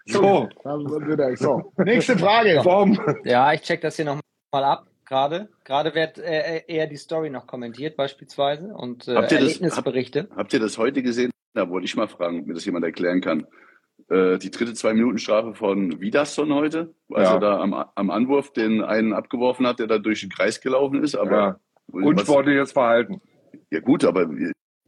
So, 0.05 0.49
so, 1.35 1.71
nächste 1.77 2.17
Frage. 2.17 2.61
Form. 2.63 2.99
Ja, 3.23 3.53
ich 3.53 3.61
check 3.61 3.81
das 3.81 3.95
hier 3.95 4.05
nochmal 4.05 4.21
ab, 4.51 4.87
gerade. 5.05 5.49
Gerade 5.63 5.93
wird 5.95 6.17
äh, 6.17 6.63
eher 6.67 6.87
die 6.87 6.97
Story 6.97 7.29
noch 7.29 7.47
kommentiert, 7.47 7.95
beispielsweise, 7.95 8.73
und 8.73 9.07
äh, 9.07 9.15
Habt 9.15 9.31
ihr 9.31 9.39
das- 9.39 9.47
Erlebnisberichte. 9.49 10.29
Habt 10.35 10.53
ihr 10.53 10.59
das 10.59 10.77
heute 10.77 11.01
gesehen? 11.03 11.31
Da 11.53 11.69
wollte 11.69 11.85
ich 11.85 11.95
mal 11.95 12.07
fragen, 12.07 12.41
ob 12.41 12.47
mir 12.47 12.55
das 12.55 12.65
jemand 12.65 12.83
erklären 12.85 13.21
kann. 13.21 13.45
Äh, 14.09 14.37
die 14.37 14.51
dritte 14.51 14.73
Zwei-Minuten-Strafe 14.73 15.55
von 15.55 15.99
Vidasson 16.01 16.53
heute, 16.53 16.93
als 17.11 17.29
Ja. 17.29 17.35
er 17.35 17.39
da 17.39 17.59
am, 17.59 17.73
am 17.73 18.09
Anwurf 18.11 18.51
den 18.53 18.81
einen 18.81 19.13
abgeworfen 19.13 19.65
hat, 19.65 19.79
der 19.79 19.87
da 19.87 19.97
durch 19.97 20.21
den 20.21 20.29
Kreis 20.29 20.59
gelaufen 20.61 21.01
ist. 21.03 21.15
Aber 21.15 21.31
Ja. 21.37 21.59
was, 21.87 22.03
Unsportliches 22.05 22.71
Verhalten. 22.73 23.21
ja 23.71 23.79
gut, 23.79 24.03
aber 24.03 24.29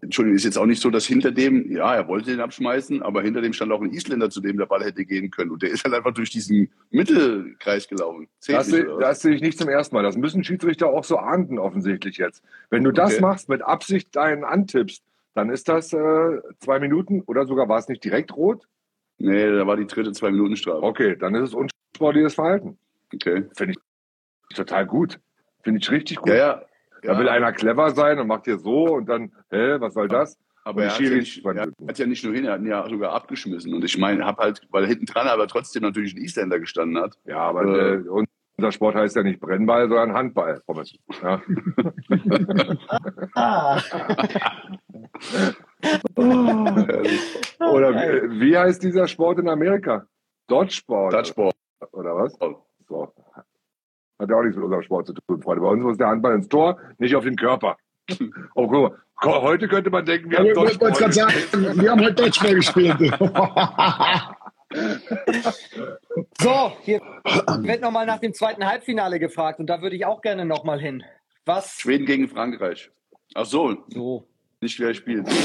Entschuldigung, 0.02 0.36
ist 0.36 0.44
jetzt 0.44 0.58
auch 0.58 0.66
nicht 0.68 0.82
so, 0.82 0.90
dass 0.92 1.06
hinter 1.06 1.32
dem, 1.32 1.72
ja, 1.72 1.96
er 1.96 2.08
wollte 2.08 2.30
den 2.30 2.40
abschmeißen, 2.42 3.02
aber 3.02 3.22
hinter 3.24 3.42
dem 3.42 3.54
stand 3.54 3.72
auch 3.72 3.82
ein 3.82 3.90
Isländer, 3.92 4.30
zu 4.30 4.40
dem 4.42 4.58
der 4.58 4.66
Ball 4.68 4.84
hätte 4.84 5.04
gehen 5.06 5.32
können. 5.32 5.50
Und 5.52 5.64
der 5.64 5.72
ist 5.72 5.84
halt 5.84 5.96
einfach 5.96 6.14
durch 6.14 6.30
diesen 6.30 6.72
Mittelkreis 6.92 7.88
gelaufen. 7.88 8.28
Das, 8.48 8.68
nicht, 8.68 8.76
se- 8.86 8.98
das 9.00 9.22
sehe 9.22 9.34
ich 9.36 9.42
nicht 9.42 9.58
zum 9.58 9.70
ersten 9.70 9.96
Mal. 9.96 10.04
Das 10.04 10.18
müssen 10.18 10.44
Schiedsrichter 10.44 10.88
auch 10.88 11.04
so 11.04 11.18
ahnden, 11.18 11.58
offensichtlich 11.58 12.18
jetzt. 12.18 12.44
Wenn 12.70 12.84
du 12.84 12.92
das 12.92 13.14
Okay. 13.14 13.22
machst, 13.22 13.50
mit 13.50 13.62
Absicht 13.64 14.16
deinen 14.16 14.44
antippst, 14.44 15.04
dann 15.34 15.50
ist 15.50 15.68
das 15.70 15.92
äh, 15.94 16.40
zwei 16.60 16.80
Minuten 16.80 17.22
oder 17.22 17.46
sogar 17.46 17.68
war 17.68 17.78
es 17.80 17.88
nicht 17.88 18.04
direkt 18.04 18.36
rot? 18.36 18.68
Nee, 19.18 19.52
da 19.52 19.66
war 19.66 19.78
die 19.78 19.88
dritte 19.88 20.12
Zwei-Minuten-Strafe. 20.12 20.84
Okay, 20.84 21.16
dann 21.16 21.36
ist 21.36 21.50
es 21.50 21.54
unsportliches 21.54 22.36
Verhalten. 22.36 22.78
Okay. 23.14 23.46
Finde 23.56 23.74
ich 23.74 24.56
total 24.56 24.86
gut. 24.86 25.20
Finde 25.64 25.80
ich 25.80 25.90
richtig 25.90 26.18
gut. 26.18 26.30
Ja, 26.30 26.36
ja. 26.36 26.62
Da 27.02 27.14
ja. 27.14 27.20
will 27.20 27.30
einer 27.30 27.54
clever 27.54 27.92
sein 27.92 28.20
und 28.20 28.28
macht 28.28 28.46
hier 28.46 28.58
so 28.58 28.96
und 28.96 29.08
dann, 29.08 29.32
hä, 29.52 29.76
was 29.80 29.94
soll 29.94 30.08
das? 30.08 30.38
Aber 30.64 30.84
er 30.84 30.92
hat, 30.92 31.00
ja 31.00 31.10
nicht, 31.12 31.46
er 31.46 31.72
hat 31.88 32.00
ja 32.00 32.08
nicht 32.08 32.26
nur 32.26 32.34
hin, 32.34 32.46
er 32.46 32.54
hat 32.54 32.62
ihn 32.62 32.68
ja 32.68 32.90
sogar 32.90 33.14
abgeschmissen. 33.14 33.74
Und 33.74 33.86
ich 33.86 33.98
meine, 34.00 34.26
hab 34.26 34.40
halt, 34.40 34.62
weil 34.72 34.88
hinten 34.88 35.06
dran 35.06 35.28
aber 35.28 35.48
trotzdem 35.48 35.84
natürlich 35.84 36.16
ein 36.16 36.24
Isländer 36.24 36.60
gestanden 36.60 37.02
hat. 37.02 37.18
Ja, 37.26 37.38
aber 37.38 37.64
Äh. 37.66 37.96
äh, 37.98 38.26
unser 38.58 38.72
Sport 38.72 38.96
heißt 38.96 39.16
ja 39.16 39.22
nicht 39.22 39.40
Brennball, 39.40 39.88
sondern 39.88 40.14
Handball. 40.14 40.62
Pommes. 40.66 40.96
Ja. 41.22 41.42
Ah. 46.18 47.70
Oder 47.72 47.94
wie, 47.94 48.40
wie 48.42 48.58
heißt 48.58 48.84
dieser 48.84 49.08
Sport 49.08 49.40
in 49.40 49.50
Amerika? 49.50 50.06
Dodgeball. 50.48 51.10
Touchball. 51.12 51.52
Oder 51.92 52.16
was? 52.16 52.34
So. 52.88 53.14
Hat 54.20 54.30
ja 54.30 54.36
auch 54.38 54.44
nichts 54.44 54.56
mit 54.56 54.64
unserem 54.66 54.84
Sport 54.84 55.08
zu 55.08 55.14
tun, 55.14 55.42
Freunde. 55.42 55.62
Bei 55.62 55.70
uns 55.70 55.84
muss 55.84 55.98
der 55.98 56.08
Handball 56.08 56.36
ins 56.36 56.48
Tor, 56.48 56.78
nicht 57.00 57.16
auf 57.16 57.24
den 57.24 57.36
Körper. 57.36 57.78
Oh, 58.56 58.68
guck 58.68 58.92
mal. 59.24 59.42
Heute 59.42 59.68
könnte 59.68 59.90
man 59.90 60.06
denken, 60.06 60.30
wir 60.30 60.40
Ja, 60.42 60.50
haben 60.50 60.56
wollte 60.56 60.78
Dodgeball. 60.78 61.12
sagen, 61.12 61.82
wir 61.82 61.92
haben 61.92 62.02
heute 62.02 62.14
Deutschball 62.14 62.54
gespielt. 62.56 62.98
So, 66.42 66.72
hier 66.82 67.02
wird 67.60 67.82
nochmal 67.82 68.06
nach 68.06 68.20
dem 68.20 68.34
zweiten 68.34 68.66
Halbfinale 68.66 69.20
gefragt 69.20 69.60
und 69.60 69.68
da 69.68 69.82
würde 69.82 69.96
ich 69.96 70.06
auch 70.06 70.22
gerne 70.22 70.46
nochmal 70.46 70.80
hin. 70.80 71.04
Was? 71.46 71.80
Schweden 71.80 72.06
gegen 72.06 72.28
Frankreich. 72.28 72.92
Ach 73.36 73.46
so, 73.46 73.76
So. 73.90 74.28
Nicht 74.62 74.80
wer 74.80 74.94
spielt. 74.94 75.28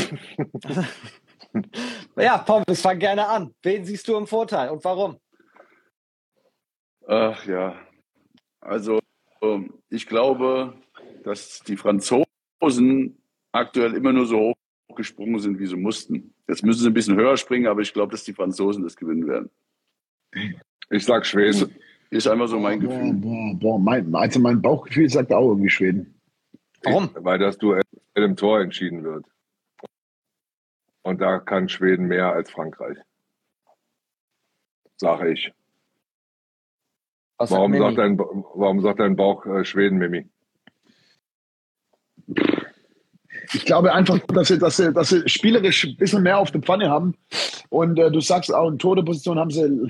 Ja, 2.16 2.38
Pommes, 2.38 2.80
fang 2.80 2.98
gerne 2.98 3.26
an. 3.26 3.54
Wen 3.62 3.84
siehst 3.84 4.06
du 4.08 4.16
im 4.16 4.26
Vorteil 4.26 4.70
und 4.70 4.84
warum? 4.84 5.16
Ach 7.06 7.44
ja. 7.46 7.74
Also, 8.60 9.00
ähm, 9.42 9.72
ich 9.88 10.06
glaube, 10.06 10.74
dass 11.24 11.60
die 11.60 11.76
Franzosen 11.76 13.18
aktuell 13.52 13.94
immer 13.94 14.12
nur 14.12 14.26
so 14.26 14.38
hoch 14.38 14.96
gesprungen 14.96 15.40
sind, 15.40 15.58
wie 15.58 15.66
sie 15.66 15.76
mussten. 15.76 16.34
Jetzt 16.46 16.62
müssen 16.62 16.80
sie 16.82 16.88
ein 16.88 16.94
bisschen 16.94 17.16
höher 17.16 17.36
springen, 17.36 17.66
aber 17.66 17.80
ich 17.80 17.92
glaube, 17.92 18.12
dass 18.12 18.24
die 18.24 18.34
Franzosen 18.34 18.82
das 18.82 18.96
gewinnen 18.96 19.26
werden. 19.26 19.50
Ich 20.90 21.04
sag 21.04 21.26
Schweden. 21.26 21.74
Ist 22.10 22.26
einfach 22.26 22.48
so 22.48 22.58
mein 22.58 22.80
boah, 22.80 22.88
Gefühl. 22.88 23.12
boah, 23.14 23.54
boah, 23.54 23.78
mein, 23.78 24.14
also 24.14 24.40
mein 24.40 24.60
Bauchgefühl 24.60 25.08
sagt 25.08 25.32
auch 25.32 25.48
irgendwie 25.48 25.70
Schweden. 25.70 26.20
Warum? 26.82 27.10
Weil 27.14 27.38
das 27.38 27.56
Duell 27.56 27.82
im 28.14 28.36
Tor 28.36 28.60
entschieden 28.60 29.04
wird. 29.04 29.26
Und 31.02 31.20
da 31.20 31.38
kann 31.38 31.68
Schweden 31.68 32.06
mehr 32.06 32.32
als 32.32 32.50
Frankreich. 32.50 32.98
Sage 34.96 35.32
ich. 35.32 35.52
Was 37.38 37.50
Warum 37.50 37.74
sagt, 37.74 37.96
dein, 37.96 38.18
warum 38.18 38.80
sagt 38.82 39.00
dein 39.00 39.16
Bauch 39.16 39.46
äh, 39.46 39.64
Schweden, 39.64 39.98
Mimi? 39.98 40.28
Ich 43.54 43.64
glaube 43.64 43.92
einfach, 43.92 44.18
dass 44.28 44.48
sie, 44.48 44.58
dass 44.58 44.76
sie, 44.76 44.92
dass 44.92 45.08
sie 45.10 45.28
spielerisch 45.28 45.84
ein 45.84 45.96
bisschen 45.96 46.22
mehr 46.22 46.38
auf 46.38 46.50
der 46.50 46.60
Pfanne 46.62 46.88
haben. 46.88 47.14
Und 47.68 47.98
äh, 47.98 48.10
du 48.10 48.20
sagst 48.20 48.52
auch 48.54 48.68
in 48.68 48.78
Todeposition 48.78 49.38
haben 49.38 49.50
sie 49.50 49.88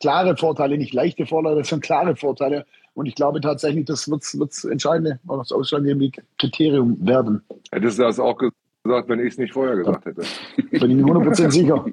klare 0.00 0.36
Vorteile, 0.36 0.76
nicht 0.78 0.92
leichte 0.94 1.26
Vorteile, 1.26 1.56
das 1.56 1.68
sind 1.68 1.82
klare 1.82 2.16
Vorteile. 2.16 2.64
Und 2.94 3.06
ich 3.06 3.14
glaube 3.14 3.40
tatsächlich, 3.40 3.86
das 3.86 4.08
wird 4.10 4.22
das 4.50 4.64
entscheidende 4.64 5.18
oder 5.26 5.38
das 5.38 5.52
ausschlaggebende 5.52 6.10
Kriterium 6.38 6.96
werden. 7.06 7.42
Hättest 7.70 7.98
du 7.98 8.02
das 8.02 8.18
auch 8.20 8.36
gesagt, 8.36 9.08
wenn 9.08 9.20
ich 9.20 9.32
es 9.32 9.38
nicht 9.38 9.52
vorher 9.54 9.76
gesagt 9.76 10.04
hätte? 10.04 10.22
Bin 10.56 10.90
ich 10.90 10.96
mir 10.96 11.12
100% 11.14 11.50
sicher. 11.50 11.84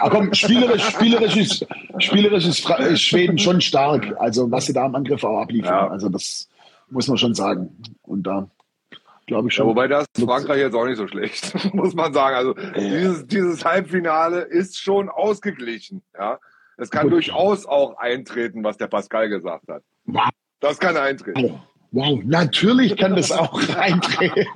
Aber 0.00 0.10
komm, 0.10 0.34
spielerisch, 0.34 0.82
spielerisch, 0.82 1.36
ist, 1.36 1.66
spielerisch 1.98 2.46
ist, 2.46 2.60
Fra- 2.60 2.94
Schweden 2.96 3.38
schon 3.38 3.60
stark. 3.62 4.14
Also 4.18 4.50
was 4.50 4.66
sie 4.66 4.72
da 4.74 4.84
im 4.86 4.94
Angriff 4.94 5.24
auch 5.24 5.40
abliefern. 5.40 5.72
Ja. 5.72 5.88
Also 5.88 6.08
das 6.10 6.48
muss 6.90 7.08
man 7.08 7.16
schon 7.16 7.34
sagen. 7.34 7.70
Und 8.02 8.24
da 8.24 8.46
glaube 9.26 9.48
ich 9.48 9.54
Ja, 9.54 9.58
schon. 9.58 9.66
wobei 9.68 9.88
das 9.88 10.06
Frankreich 10.18 10.58
jetzt 10.58 10.74
auch 10.74 10.84
nicht 10.86 10.96
so 10.98 11.06
schlecht, 11.08 11.52
muss 11.74 11.94
man 11.94 12.12
sagen. 12.12 12.36
Also 12.36 12.54
dieses, 12.76 13.26
dieses 13.26 13.64
Halbfinale 13.64 14.40
ist 14.40 14.78
schon 14.78 15.08
ausgeglichen. 15.08 16.02
Ja, 16.18 16.38
es 16.76 16.90
kann 16.90 17.04
Gut. 17.04 17.12
durchaus 17.12 17.66
auch 17.66 17.96
eintreten, 17.98 18.64
was 18.64 18.76
der 18.76 18.86
Pascal 18.88 19.28
gesagt 19.28 19.68
hat. 19.68 19.82
Wow. 20.06 20.28
Das 20.60 20.78
kann 20.78 20.96
eintreten. 20.96 21.60
Wow, 21.94 22.20
natürlich 22.24 22.96
kann 22.96 23.14
das 23.16 23.30
auch 23.30 23.60
reintreten. 23.76 24.46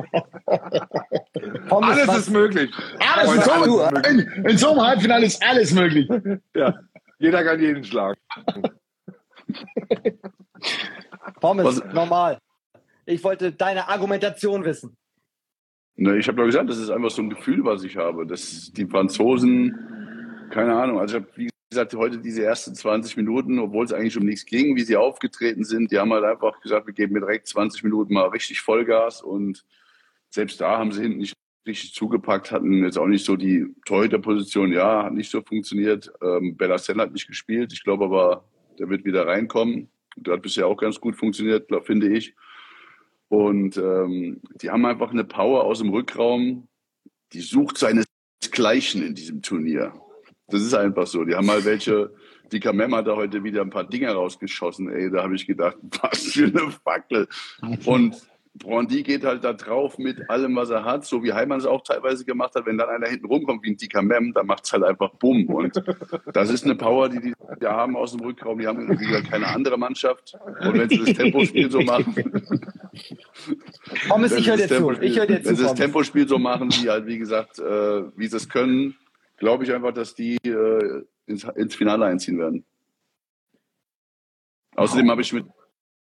Pommes, 1.68 1.90
Alles 1.90 2.08
was- 2.08 2.18
ist 2.18 2.30
möglich. 2.30 2.70
Alles 3.14 3.34
in, 3.34 3.42
so, 3.42 3.50
alles 3.50 3.92
möglich. 3.92 4.36
in, 4.36 4.44
in 4.46 4.56
so 4.58 4.70
einem 4.70 4.80
Halbfinale 4.80 5.26
ist 5.26 5.44
alles 5.46 5.72
möglich. 5.72 6.08
Ja. 6.54 6.74
Jeder 7.18 7.44
kann 7.44 7.60
jeden 7.60 7.82
schlagen. 7.84 8.18
Pommes, 11.40 11.64
Was- 11.64 11.92
normal. 11.92 12.38
Ich 13.06 13.22
wollte 13.22 13.52
deine 13.52 13.88
Argumentation 13.88 14.64
wissen. 14.64 14.96
Ne, 15.94 16.18
ich 16.18 16.28
habe 16.28 16.38
doch 16.38 16.44
gesagt, 16.44 16.68
das 16.68 16.78
ist 16.78 16.90
einfach 16.90 17.10
so 17.10 17.22
ein 17.22 17.30
Gefühl, 17.30 17.64
was 17.64 17.84
ich 17.84 17.96
habe. 17.96 18.26
Dass 18.26 18.72
die 18.72 18.86
Franzosen, 18.86 20.48
keine 20.50 20.74
Ahnung, 20.74 20.98
also 20.98 21.16
ich 21.16 21.22
habe, 21.22 21.32
wie 21.36 21.48
gesagt, 21.70 21.94
heute 21.94 22.18
diese 22.18 22.44
ersten 22.44 22.74
20 22.74 23.16
Minuten, 23.16 23.58
obwohl 23.60 23.84
es 23.84 23.92
eigentlich 23.92 24.16
um 24.16 24.24
nichts 24.24 24.44
ging, 24.44 24.76
wie 24.76 24.82
sie 24.82 24.96
aufgetreten 24.96 25.64
sind, 25.64 25.90
die 25.90 25.98
haben 25.98 26.12
halt 26.12 26.24
einfach 26.24 26.60
gesagt, 26.60 26.86
wir 26.86 26.94
geben 26.94 27.14
mir 27.14 27.20
direkt 27.20 27.46
20 27.46 27.84
Minuten 27.84 28.12
mal 28.12 28.28
richtig 28.28 28.60
Vollgas 28.60 29.22
und 29.22 29.64
selbst 30.28 30.60
da 30.60 30.76
haben 30.76 30.92
sie 30.92 31.02
hinten 31.02 31.18
nicht 31.18 31.34
richtig 31.66 31.94
zugepackt, 31.94 32.50
hatten 32.50 32.84
jetzt 32.84 32.98
auch 32.98 33.06
nicht 33.06 33.24
so 33.24 33.36
die 33.36 33.66
Torhüterposition, 33.84 34.72
ja, 34.72 35.04
hat 35.04 35.14
nicht 35.14 35.30
so 35.30 35.42
funktioniert. 35.42 36.12
Ähm, 36.22 36.56
Bellassel 36.56 36.96
hat 36.96 37.12
nicht 37.12 37.26
gespielt, 37.26 37.72
ich 37.72 37.84
glaube 37.84 38.04
aber, 38.04 38.44
der 38.78 38.88
wird 38.88 39.04
wieder 39.04 39.26
reinkommen. 39.26 39.88
Der 40.16 40.34
hat 40.34 40.42
bisher 40.42 40.66
auch 40.66 40.76
ganz 40.76 41.00
gut 41.00 41.16
funktioniert, 41.16 41.68
finde 41.84 42.08
ich. 42.08 42.34
Und 43.28 43.76
ähm, 43.76 44.40
die 44.62 44.70
haben 44.70 44.86
einfach 44.86 45.10
eine 45.10 45.24
Power 45.24 45.64
aus 45.64 45.78
dem 45.78 45.90
Rückraum, 45.90 46.68
die 47.32 47.40
sucht 47.40 47.78
seinesgleichen 47.78 49.02
in 49.04 49.14
diesem 49.14 49.42
Turnier. 49.42 49.92
Das 50.48 50.62
ist 50.62 50.74
einfach 50.74 51.06
so. 51.06 51.24
Die 51.24 51.34
haben 51.34 51.46
mal 51.46 51.64
welche, 51.64 52.14
die 52.52 52.60
Kamem 52.60 52.94
hat 52.94 53.08
da 53.08 53.16
heute 53.16 53.42
wieder 53.42 53.62
ein 53.62 53.70
paar 53.70 53.88
Dinger 53.88 54.12
rausgeschossen, 54.12 54.88
ey, 54.88 55.10
da 55.10 55.24
habe 55.24 55.34
ich 55.34 55.46
gedacht, 55.46 55.76
was 56.02 56.22
für 56.32 56.46
eine 56.46 56.70
Fackel. 56.70 57.28
Und 57.84 58.16
Brandy 58.58 59.02
geht 59.02 59.24
halt 59.24 59.44
da 59.44 59.52
drauf 59.52 59.98
mit 59.98 60.28
allem, 60.30 60.56
was 60.56 60.70
er 60.70 60.84
hat, 60.84 61.04
so 61.04 61.22
wie 61.22 61.32
Heimann 61.32 61.58
es 61.58 61.66
auch 61.66 61.82
teilweise 61.82 62.24
gemacht 62.24 62.54
hat. 62.54 62.66
Wenn 62.66 62.78
dann 62.78 62.88
einer 62.88 63.08
hinten 63.08 63.26
rumkommt 63.26 63.62
wie 63.64 63.70
ein 63.70 63.76
Dika 63.76 64.02
Mem, 64.02 64.32
dann 64.32 64.46
macht's 64.46 64.72
halt 64.72 64.84
einfach 64.84 65.10
Bumm. 65.14 65.46
Und 65.46 65.82
das 66.32 66.50
ist 66.50 66.64
eine 66.64 66.74
Power, 66.74 67.08
die 67.08 67.20
die 67.20 67.34
da 67.60 67.72
haben 67.74 67.96
aus 67.96 68.12
dem 68.12 68.20
Rückraum. 68.20 68.58
Die 68.58 68.66
haben 68.66 68.86
gesagt 68.96 69.30
keine 69.30 69.48
andere 69.48 69.78
Mannschaft. 69.78 70.36
Und 70.60 70.78
wenn 70.78 70.88
sie 70.88 70.98
das 70.98 71.14
Tempospiel 71.14 71.70
so 71.70 71.80
machen, 71.80 72.14
Pommes, 74.08 74.32
wenn 74.32 74.38
ich 74.38 74.48
höre 74.48 74.56
dir 74.56 74.68
zu. 74.68 74.90
Ich 75.02 75.18
höre 75.18 75.26
dir 75.26 75.34
Wenn 75.36 75.44
zu. 75.44 75.56
sie 75.56 75.62
das. 75.62 75.74
Tempospiel 75.74 76.28
so 76.28 76.38
machen, 76.38 76.70
wie 76.72 76.88
halt, 76.88 77.06
wie 77.06 77.18
gesagt, 77.18 77.58
äh, 77.58 77.62
wie 78.16 78.26
sie 78.26 78.36
es 78.36 78.48
können, 78.48 78.96
glaube 79.36 79.64
ich 79.64 79.72
einfach, 79.72 79.92
dass 79.92 80.14
die 80.14 80.36
äh, 80.44 81.04
ins, 81.26 81.44
ins 81.44 81.74
Finale 81.74 82.06
einziehen 82.06 82.38
werden. 82.38 82.64
Außerdem 84.76 85.10
habe 85.10 85.22
ich 85.22 85.32
mit 85.32 85.46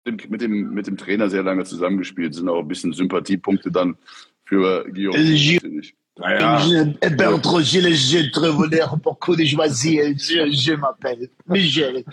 dem, 0.05 0.17
mit, 0.29 0.41
dem, 0.41 0.73
mit 0.73 0.87
dem 0.87 0.97
Trainer 0.97 1.29
sehr 1.29 1.43
lange 1.43 1.63
zusammengespielt. 1.63 2.33
Sind 2.35 2.49
auch 2.49 2.59
ein 2.59 2.67
bisschen 2.67 2.93
Sympathiepunkte 2.93 3.71
dann 3.71 3.97
für 4.45 4.83
Guillaume. 4.91 5.17
Finde 5.17 5.79
ich. 5.81 5.95
Naja, 6.17 6.59
Je- 6.65 7.09
Bertrand, 7.17 7.65
j'ai 7.65 7.81
le 7.81 7.89
jeu 7.89 8.21
très 8.31 8.49
voleur 8.49 8.97
pour 9.03 9.19
que 9.19 9.33
je 9.37 9.53
choisir. 9.53 10.13
Je, 10.17 10.47
je 10.49 10.73
m'appelle 10.77 11.29
Michel. 11.45 12.05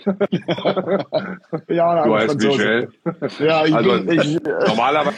ja, 1.69 2.03
du 2.05 2.15
heißt. 2.15 2.35
Michel. 2.41 2.89
Ja, 3.39 3.65
ich 3.65 3.73
Also, 3.73 4.03
bin, 4.03 4.19
ich, 4.19 4.39
Normalerweise 4.67 5.15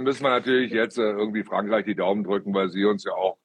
müssen 0.00 0.22
wir 0.22 0.30
natürlich 0.30 0.72
jetzt 0.72 0.98
äh, 0.98 1.02
irgendwie 1.02 1.42
Frankreich 1.42 1.84
die 1.84 1.94
Daumen 1.94 2.24
drücken, 2.24 2.54
weil 2.54 2.70
sie 2.70 2.84
uns 2.84 3.04
ja 3.04 3.12
auch 3.12 3.36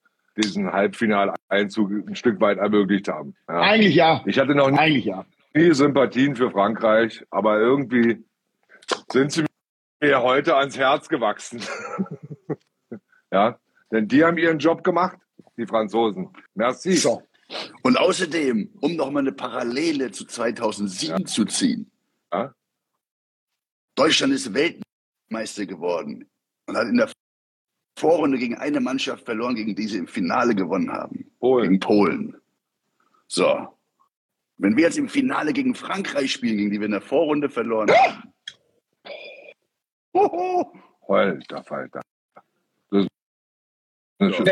diesen 0.42 0.72
Halbfinaleinzug 0.72 1.92
ein 2.08 2.16
Stück 2.16 2.40
weit 2.40 2.58
ermöglicht 2.58 3.08
haben. 3.08 3.36
Ja. 3.50 3.60
eigentlich 3.62 3.96
ja. 3.96 4.22
Ich 4.26 4.38
hatte 4.40 4.54
noch 4.56 4.70
nie 4.70 4.78
Eigentlich 4.78 5.06
ja. 5.06 5.26
Sympathien 5.54 6.36
für 6.36 6.52
Frankreich, 6.52 7.26
aber 7.30 7.60
irgendwie 7.60 8.24
sind 9.12 9.32
sie 9.32 9.46
mir 10.02 10.22
heute 10.22 10.56
ans 10.56 10.78
Herz 10.78 11.10
gewachsen. 11.10 11.62
ja, 13.32 13.60
denn 13.92 14.08
die 14.08 14.24
haben 14.24 14.38
ihren 14.38 14.60
Job 14.60 14.84
gemacht, 14.84 15.18
die 15.58 15.66
Franzosen. 15.66 16.30
Merci. 16.54 16.94
So. 16.94 17.24
Und 17.82 17.98
außerdem, 17.98 18.70
um 18.82 18.96
nochmal 18.96 19.24
eine 19.24 19.32
Parallele 19.32 20.12
zu 20.12 20.26
2007 20.26 21.26
zu 21.26 21.46
ziehen. 21.46 21.90
Ja. 22.32 22.54
Deutschland 23.96 24.34
ist 24.34 24.54
Weltmeister 24.54 25.66
geworden 25.66 26.30
und 26.66 26.78
hat 26.78 26.88
in 26.88 26.98
der 26.98 27.10
Vorrunde 27.98 28.38
gegen 28.38 28.56
eine 28.56 28.80
Mannschaft 28.80 29.26
verloren, 29.26 29.56
gegen 29.56 29.76
die 29.76 29.88
sie 29.88 29.98
im 29.98 30.08
Finale 30.08 30.54
gewonnen 30.54 30.92
haben. 30.92 31.32
Polen. 31.40 31.64
Gegen 31.64 31.80
Polen. 31.80 32.38
So. 33.28 33.77
Wenn 34.58 34.76
wir 34.76 34.86
jetzt 34.86 34.98
im 34.98 35.08
Finale 35.08 35.54
gegen 35.54 35.76
Frankreich 35.76 36.32
spielen, 36.32 36.58
gegen 36.58 36.72
die 36.72 36.80
wir 36.80 36.86
in 36.86 36.92
der 36.92 37.02
Vorrunde 37.02 37.50
verloren 37.50 37.90
haben. 37.92 38.34
Hoho. 40.14 40.74
Alter 41.08 41.64
Falter. 41.64 42.02
Das, 42.90 43.08
das, 44.18 44.38
das, 44.38 44.46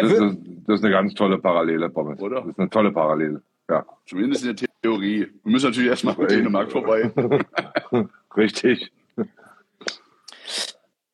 das, 0.67 0.79
ist 0.79 0.83
eine 0.83 0.91
ganz 0.91 1.13
tolle 1.15 1.39
Parallele, 1.39 1.89
Pommes. 1.89 2.21
Oder? 2.21 2.41
Das 2.41 2.49
ist 2.49 2.59
eine 2.59 2.69
tolle 2.69 2.91
Parallele. 2.91 3.41
Ja, 3.67 3.83
Zumindest 4.05 4.45
in 4.45 4.55
der 4.55 4.67
Theorie. 4.83 5.27
Wir 5.43 5.51
müssen 5.51 5.65
natürlich 5.65 5.89
erstmal 5.89 6.15
an 6.15 6.27
Dänemark 6.27 6.71
vorbei. 6.71 7.11
richtig. 8.37 8.91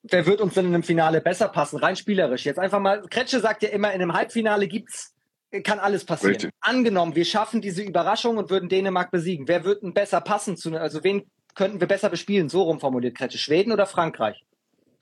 Wer 0.03 0.25
wird 0.25 0.41
uns 0.41 0.55
denn 0.55 0.65
in 0.65 0.73
einem 0.73 0.83
Finale 0.83 1.21
besser 1.21 1.47
passen? 1.47 1.77
Rein 1.77 1.95
spielerisch. 1.95 2.45
Jetzt 2.45 2.59
einfach 2.59 2.81
mal, 2.81 3.01
Kretsche 3.09 3.39
sagt 3.39 3.63
ja 3.63 3.69
immer, 3.69 3.93
in 3.93 4.01
einem 4.01 4.13
Halbfinale 4.13 4.67
gibt's, 4.67 5.15
kann 5.63 5.79
alles 5.79 6.05
passieren. 6.05 6.35
Richtig. 6.35 6.51
Angenommen, 6.61 7.15
wir 7.15 7.25
schaffen 7.25 7.61
diese 7.61 7.83
Überraschung 7.83 8.37
und 8.37 8.49
würden 8.49 8.69
Dänemark 8.69 9.11
besiegen. 9.11 9.47
Wer 9.47 9.65
wird 9.65 9.83
denn 9.83 9.93
besser 9.93 10.21
passen 10.21 10.55
zu, 10.55 10.73
also 10.79 11.03
wen 11.03 11.29
könnten 11.55 11.81
wir 11.81 11.87
besser 11.87 12.09
bespielen? 12.09 12.47
So 12.49 12.63
rum 12.63 12.79
formuliert 12.79 13.17
Kretsche. 13.17 13.37
Schweden 13.37 13.71
oder 13.71 13.85
Frankreich? 13.85 14.45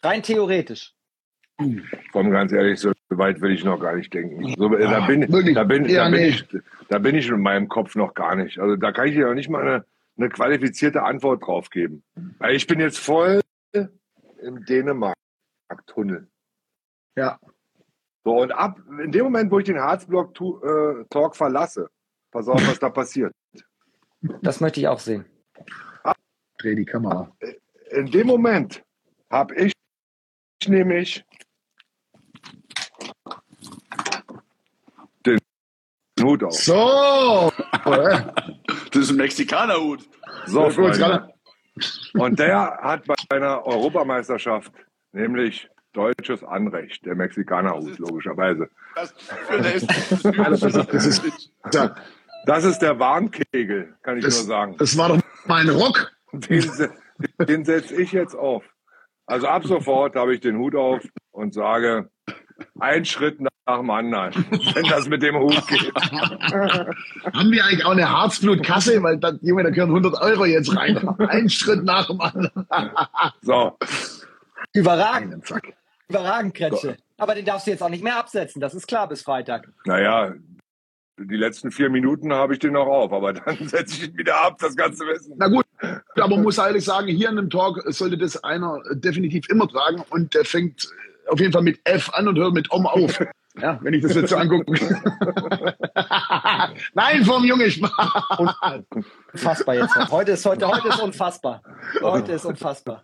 Rein 0.02 0.24
theoretisch. 0.24 0.94
Komm, 2.14 2.32
ganz 2.32 2.54
ehrlich, 2.54 2.80
so 2.80 2.94
weit 3.10 3.42
will 3.42 3.52
ich 3.52 3.66
noch 3.66 3.80
gar 3.80 3.96
nicht 3.96 4.14
denken. 4.14 4.56
So, 4.58 4.74
äh, 4.76 4.80
da, 4.80 5.06
bin, 5.06 5.22
da, 5.54 5.64
bin, 5.66 5.86
Ja, 5.86 6.06
da, 6.06 6.10
bin 6.10 6.22
nee. 6.22 6.28
ich, 6.30 6.46
da 6.88 7.00
bin 7.00 7.16
ich 7.16 7.28
in 7.28 7.42
meinem 7.42 7.68
Kopf 7.68 7.96
noch 7.96 8.14
gar 8.14 8.36
nicht. 8.36 8.60
Also 8.60 8.78
da 8.78 8.92
kann 8.94 9.08
ich 9.08 9.16
dir 9.16 9.28
noch 9.28 9.34
nicht 9.34 9.50
mal 9.50 9.62
eine, 9.62 9.86
eine 10.18 10.30
qualifizierte 10.30 11.04
Antwort 11.04 11.46
drauf 11.46 11.70
geben. 11.70 12.04
Weil 12.38 12.56
ich 12.56 12.66
bin 12.66 12.80
jetzt 12.80 12.98
voll 12.98 13.42
im 13.74 14.66
Dänemark-Tunnel. 14.66 16.28
Ja. 17.18 17.40
So, 18.26 18.42
und 18.42 18.52
ab, 18.52 18.80
in 19.04 19.12
dem 19.12 19.24
Moment, 19.26 19.52
wo 19.52 19.60
ich 19.60 19.66
den 19.66 19.80
Harzblock-Talk 19.80 21.36
verlasse, 21.36 21.90
pass 22.32 22.48
auf, 22.48 22.62
was 22.68 22.80
da 22.80 22.90
passiert. 23.02 23.34
Das 24.42 24.60
möchte 24.60 24.80
ich 24.82 24.88
auch 24.88 25.00
sehen. 25.00 25.26
Dreh 26.58 26.76
die 26.76 26.86
Kamera. 26.86 27.32
In 27.92 28.12
dem 28.12 28.28
Moment 28.28 28.84
habe 29.32 29.56
ich 29.56 29.72
nämlich 30.68 31.24
den 35.26 35.40
Hut 36.22 36.44
auf. 36.44 36.54
So. 36.54 37.52
Äh, 37.86 38.22
Das 38.92 39.04
ist 39.04 39.12
ein 39.12 39.16
Mexikanerhut. 39.16 40.08
So, 40.48 40.70
Freunde. 40.70 41.34
Und 42.16 42.38
der 42.40 42.78
hat 42.82 43.06
bei 43.06 43.16
einer 43.38 43.66
Europameisterschaft 43.66 44.74
nämlich 45.14 45.70
deutsches 46.00 46.44
Anrecht, 46.46 47.06
der 47.06 47.16
Mexikanerhut, 47.16 48.00
logischerweise. 48.00 48.70
Das 48.96 49.14
das 50.92 51.06
ist, 51.06 51.24
Das 52.46 52.80
der 52.80 53.00
Warnkegel, 53.00 53.96
kann 54.02 54.18
ich 54.18 54.24
das, 54.24 54.38
nur 54.38 54.48
sagen. 54.48 54.76
das 54.78 54.98
war 54.98 55.10
doch 55.10 55.20
mein 55.46 55.68
Rock. 55.68 56.12
Den, 56.32 56.64
den 57.48 57.66
setze 57.66 57.96
ich 58.02 58.14
jetzt 58.14 58.34
auf. 58.36 58.64
Also 59.26 59.48
ab 59.48 59.66
sofort 59.66 60.16
habe 60.16 60.34
ich 60.34 60.40
den 60.40 60.58
Hut 60.58 60.74
auf 60.76 61.04
und 61.32 61.54
sage, 61.54 62.10
ein 62.80 63.04
Schritt 63.04 63.42
nach 63.42 63.50
dem 63.80 63.90
anderen, 63.90 64.34
wenn 64.74 64.86
das 64.86 65.10
mit 65.10 65.22
dem 65.22 65.36
Hut 65.36 65.68
geht. 65.68 65.94
Haben 65.96 67.52
wir 67.52 67.66
eigentlich 67.66 67.86
auch 67.86 67.92
eine 67.92 68.10
Harzblutkasse? 68.10 69.04
Weil 69.04 69.18
da, 69.18 69.34
Junge, 69.42 69.64
da 69.64 69.70
gehören 69.70 69.90
100 69.90 70.22
Euro 70.22 70.46
jetzt 70.46 70.74
rein. 70.76 70.98
Ein 71.20 71.50
Schritt 71.50 71.84
nach 71.84 72.08
dem 72.08 72.22
anderen. 72.22 72.66
So, 73.42 73.78
Überragend. 74.74 75.46
Zack. 75.48 75.74
Überragend, 76.10 76.56
Kretsche. 76.56 76.98
Aber 77.18 77.36
den 77.36 77.46
darfst 77.46 77.68
du 77.68 77.72
jetzt 77.72 77.84
auch 77.84 77.90
nicht 77.90 78.04
mehr 78.04 78.18
absetzen, 78.18 78.60
das 78.60 78.74
ist 78.74 78.88
klar 78.88 79.08
bis 79.08 79.22
Freitag. 79.22 79.72
Naja, 79.86 80.34
die 81.20 81.36
letzten 81.36 81.72
vier 81.72 81.90
Minuten 81.90 82.34
habe 82.34 82.54
ich 82.54 82.60
den 82.60 82.74
noch 82.74 82.88
auf, 82.88 83.12
aber 83.12 83.34
dann 83.34 83.58
setze 83.68 83.96
ich 83.96 84.10
ihn 84.10 84.18
wieder 84.18 84.42
ab, 84.42 84.58
das 84.60 84.76
ganze 84.76 85.06
Wissen. 85.06 85.36
Na 85.38 85.48
gut, 85.48 85.66
aber 86.16 86.30
man 86.30 86.44
muss 86.44 86.58
ehrlich 86.58 86.86
sagen, 86.86 87.08
hier 87.08 87.30
in 87.30 87.36
dem 87.36 87.50
Talk 87.50 87.82
sollte 87.88 88.18
das 88.18 88.44
einer 88.44 88.82
definitiv 88.94 89.50
immer 89.50 89.68
tragen 89.68 90.04
und 90.10 90.34
der 90.34 90.46
fängt 90.46 90.90
auf 91.28 91.40
jeden 91.40 91.52
Fall 91.52 91.62
mit 91.62 91.80
F 91.84 92.10
an 92.14 92.28
und 92.28 92.38
hört 92.38 92.54
mit 92.54 92.72
Om 92.72 92.88
auf. 92.88 93.20
Ja, 93.60 93.78
wenn 93.82 93.94
ich 93.94 94.04
das 94.04 94.14
jetzt 94.14 94.30
so 94.30 94.38
angucke. 94.38 94.72
Nein, 96.94 97.26
vom 97.26 97.44
Junge 97.44 97.70
Spaß. 97.70 98.84
Unfassbar 99.34 99.76
jetzt. 99.76 99.96
Heute 100.12 100.32
ist, 100.32 100.46
heute, 100.46 100.68
heute 100.68 100.88
ist 100.88 101.00
unfassbar. 101.00 101.62
Heute 102.02 102.32
ist 102.34 102.46
unfassbar. 102.46 103.02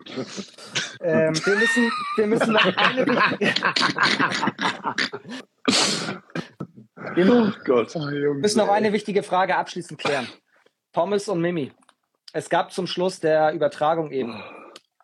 Ähm, 1.00 1.34
wir, 1.34 1.56
müssen, 1.56 1.92
wir 2.16 2.26
müssen 2.26 2.52
noch 2.52 2.64
eine 2.64 3.06
wichtige, 3.06 3.54
wir 7.14 7.32
Oh 7.32 7.52
Gott. 7.64 7.94
müssen 8.40 8.58
noch 8.58 8.68
eine 8.68 8.92
wichtige 8.92 9.22
Frage 9.22 9.56
abschließend 9.56 9.98
klären. 10.00 10.28
Thomas 10.92 11.28
und 11.28 11.40
Mimi. 11.40 11.72
Es 12.32 12.48
gab 12.48 12.72
zum 12.72 12.86
Schluss 12.86 13.20
der 13.20 13.52
Übertragung 13.52 14.10
eben 14.10 14.42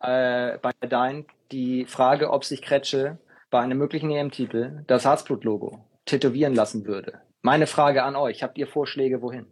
äh, 0.01 0.59
bei 0.59 0.73
Dein 0.81 1.27
die 1.51 1.87
Frage, 1.87 2.31
ob 2.31 2.45
sich 2.45 2.63
Kretsche 2.63 3.19
bei 3.51 3.61
einem 3.61 3.79
möglichen 3.79 4.11
EM-Titel 4.11 4.83
das 4.87 5.05
Herzblut-Logo 5.05 5.85
tätowieren 6.07 6.55
lassen 6.55 6.87
würde. 6.87 7.21
Meine 7.43 7.67
Frage 7.67 8.05
an 8.05 8.15
euch, 8.17 8.43
habt 8.43 8.57
ihr 8.59 8.67
Vorschläge 8.69 9.21
wohin? 9.21 9.47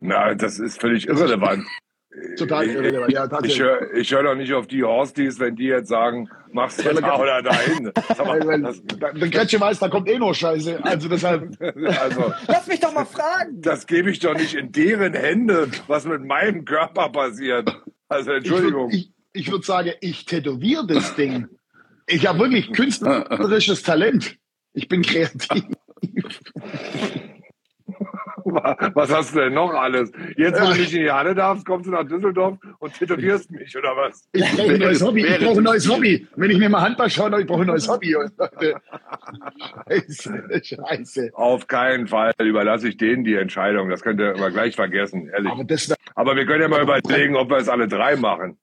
Na, 0.00 0.34
das 0.34 0.58
ist 0.58 0.80
völlig 0.80 1.06
irrelevant. 1.06 1.66
Total 2.36 2.66
Ich- 2.66 2.74
irrelevant, 2.74 3.12
ja, 3.12 3.24
Ich 3.24 3.30
tatsächlich. 3.30 3.60
höre 3.60 3.94
ich 3.94 4.10
hör 4.12 4.22
doch 4.24 4.34
nicht 4.34 4.52
auf 4.52 4.66
die 4.66 4.82
Horsties, 4.82 5.38
wenn 5.38 5.54
die 5.54 5.66
jetzt 5.66 5.88
sagen, 5.88 6.28
mach's 6.52 6.76
da 6.78 6.90
oder 6.90 7.40
dahin. 7.42 7.92
Der 7.94 9.30
Kretsche 9.30 9.60
weiß, 9.60 9.78
da 9.78 9.88
kommt 9.88 10.08
eh 10.08 10.18
nur 10.18 10.34
Scheiße. 10.34 10.82
Also 10.82 11.08
deshalb. 11.08 11.56
also, 12.00 12.32
Lass 12.48 12.66
mich 12.66 12.80
doch 12.80 12.92
mal 12.92 13.04
fragen! 13.04 13.60
das 13.60 13.86
gebe 13.86 14.10
ich 14.10 14.18
doch 14.18 14.34
nicht 14.34 14.54
in 14.54 14.72
deren 14.72 15.12
Hände, 15.14 15.70
was 15.86 16.04
mit 16.06 16.24
meinem 16.24 16.64
Körper 16.64 17.10
passiert. 17.10 17.70
Also 18.08 18.32
Entschuldigung. 18.32 18.90
Ich, 18.90 18.96
würd- 19.06 19.12
ich, 19.34 19.42
ich 19.46 19.50
würde 19.52 19.64
sagen, 19.64 19.92
ich 20.00 20.24
tätowiere 20.24 20.86
das 20.88 21.14
Ding. 21.14 21.46
Ich 22.10 22.26
habe 22.26 22.40
wirklich 22.40 22.72
künstlerisches 22.72 23.82
Talent. 23.82 24.36
Ich 24.72 24.88
bin 24.88 25.02
kreativ. 25.02 25.64
Was 28.44 29.12
hast 29.12 29.34
du 29.34 29.40
denn 29.40 29.54
noch 29.54 29.72
alles? 29.74 30.10
Jetzt, 30.36 30.60
wo 30.60 30.66
du 30.66 30.78
nicht 30.78 30.94
in 30.94 31.02
die 31.02 31.10
Halle 31.10 31.34
darfst, 31.34 31.66
kommst 31.66 31.86
du 31.86 31.90
nach 31.90 32.04
Düsseldorf 32.04 32.58
und 32.78 32.94
tätowierst 32.94 33.50
mich, 33.50 33.76
oder 33.76 33.96
was? 33.96 34.28
Ich 34.32 34.50
brauche 34.56 34.72
ein 34.72 34.80
neues 34.80 35.02
Hobby. 35.02 35.26
Ich 35.26 35.38
brauche 35.38 35.58
ein 35.58 35.64
neues 35.64 35.88
Hobby. 35.88 36.26
Wenn 36.36 36.50
ich 36.50 36.58
mir 36.58 36.68
mal 36.68 36.80
Handball 36.80 37.10
schaue, 37.10 37.40
ich 37.40 37.46
brauche 37.46 37.62
ein 37.62 37.66
neues 37.66 37.88
Hobby. 37.88 38.16
Scheiße, 39.88 40.60
Scheiße. 40.62 41.30
Auf 41.34 41.66
keinen 41.66 42.06
Fall 42.06 42.32
überlasse 42.38 42.88
ich 42.88 42.96
denen 42.96 43.24
die 43.24 43.34
Entscheidung. 43.34 43.90
Das 43.90 44.02
könnt 44.02 44.20
ihr 44.20 44.34
immer 44.34 44.50
gleich 44.50 44.74
vergessen, 44.74 45.28
ehrlich. 45.28 45.52
Aber 45.52 45.64
das, 45.64 45.94
Aber 46.14 46.34
wir 46.34 46.46
können 46.46 46.62
ja 46.62 46.68
mal 46.68 46.82
überlegen, 46.82 47.36
ob 47.36 47.50
wir 47.50 47.58
es 47.58 47.68
alle 47.68 47.88
drei 47.88 48.16
machen. 48.16 48.58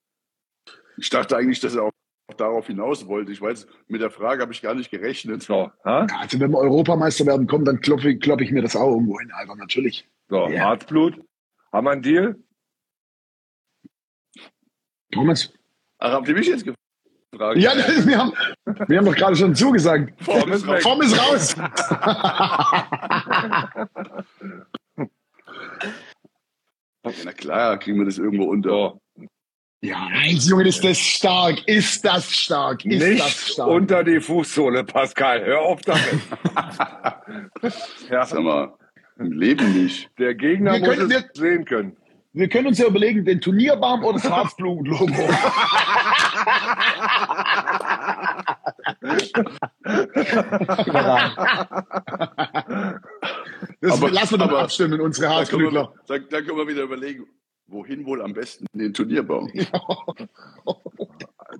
Ich 0.97 1.09
dachte 1.09 1.37
eigentlich, 1.37 1.59
dass 1.59 1.75
er 1.75 1.83
auch 1.83 1.91
darauf 2.36 2.67
hinaus 2.67 3.07
wollte. 3.07 3.32
Ich 3.32 3.41
weiß, 3.41 3.67
mit 3.88 4.01
der 4.01 4.11
Frage 4.11 4.41
habe 4.41 4.51
ich 4.51 4.61
gar 4.61 4.75
nicht 4.75 4.91
gerechnet. 4.91 5.43
So, 5.43 5.71
also 5.84 6.39
wenn 6.39 6.51
wir 6.51 6.57
Europameister 6.57 7.25
werden, 7.25 7.47
kommen, 7.47 7.63
dann 7.63 7.80
klopfe 7.80 8.11
ich, 8.11 8.19
klopp 8.19 8.41
ich 8.41 8.51
mir 8.51 8.61
das 8.61 8.75
auch 8.75 8.91
irgendwo 8.91 9.17
hin, 9.19 9.32
Alter, 9.32 9.55
natürlich. 9.55 10.05
so 10.30 10.47
Ja. 10.47 10.69
Herzblut. 10.69 11.21
Haben 11.71 11.88
wir 11.88 11.91
einen 11.91 12.01
Deal? 12.01 12.36
Thomas? 15.11 15.53
Ach, 15.99 16.11
habt 16.11 16.28
ihr 16.28 16.36
mich 16.36 16.47
jetzt 16.47 16.65
gefragt? 16.65 16.78
Ja, 17.57 17.71
wir 17.75 18.17
haben, 18.17 18.34
wir 18.88 18.97
haben 18.97 19.05
doch 19.05 19.15
gerade 19.15 19.36
schon 19.36 19.55
zugesagt. 19.55 20.13
Form 20.21 20.51
ist. 20.51 20.65
Form 20.65 21.01
ist 21.01 21.17
raus. 21.17 21.55
Na 27.23 27.34
klar, 27.34 27.78
kriegen 27.80 27.99
wir 27.99 28.05
das 28.05 28.17
irgendwo 28.17 28.45
unter. 28.45 28.69
So. 28.69 29.01
Ja, 29.88 30.05
eins, 30.13 30.49
Junge, 30.49 30.67
ist 30.67 30.83
das 30.83 30.97
stark. 30.99 31.65
Ist 31.65 32.03
das 32.03 32.29
stark. 32.35 32.83
Ist 32.83 33.01
das 33.01 33.09
Nicht 33.09 33.47
stark. 33.53 33.67
unter 33.69 34.03
die 34.03 34.19
Fußsohle, 34.19 34.83
Pascal. 34.83 35.45
Hör 35.45 35.61
auf 35.61 35.79
damit. 35.81 36.03
ja, 38.11 38.25
Sag 38.25 38.41
mal, 38.41 38.73
im 39.17 39.31
Leben 39.31 39.83
nicht. 39.85 40.09
der 40.19 40.35
Gegner 40.35 40.73
Wir 40.73 40.79
muss 40.81 40.89
können- 40.97 41.11
es 41.11 41.23
sehen 41.39 41.63
können. 41.65 41.95
Wir 42.33 42.49
können 42.49 42.67
uns 42.67 42.77
ja 42.77 42.88
überlegen, 42.88 43.23
den 43.23 43.39
Turnierbaum 43.41 44.03
oder 44.03 44.19
das. 44.19 44.25
Das 53.81 53.93
Aber- 53.93 54.11
lassen 54.11 54.31
wir 54.33 54.38
doch 54.39 54.45
aber- 54.49 54.59
abstimmen, 54.61 54.99
unsere 55.01 55.29
wir, 55.29 55.38
Herzblütler. 55.38 55.93
da, 56.07 56.17
da 56.19 56.41
können 56.41 56.57
wir 56.57 56.67
wieder 56.67 56.83
überlegen, 56.83 57.25
wohin 57.68 58.05
wohl 58.05 58.22
am 58.22 58.34
besten 58.34 58.65
den 58.74 58.93
Turnierbaum. 58.93 59.51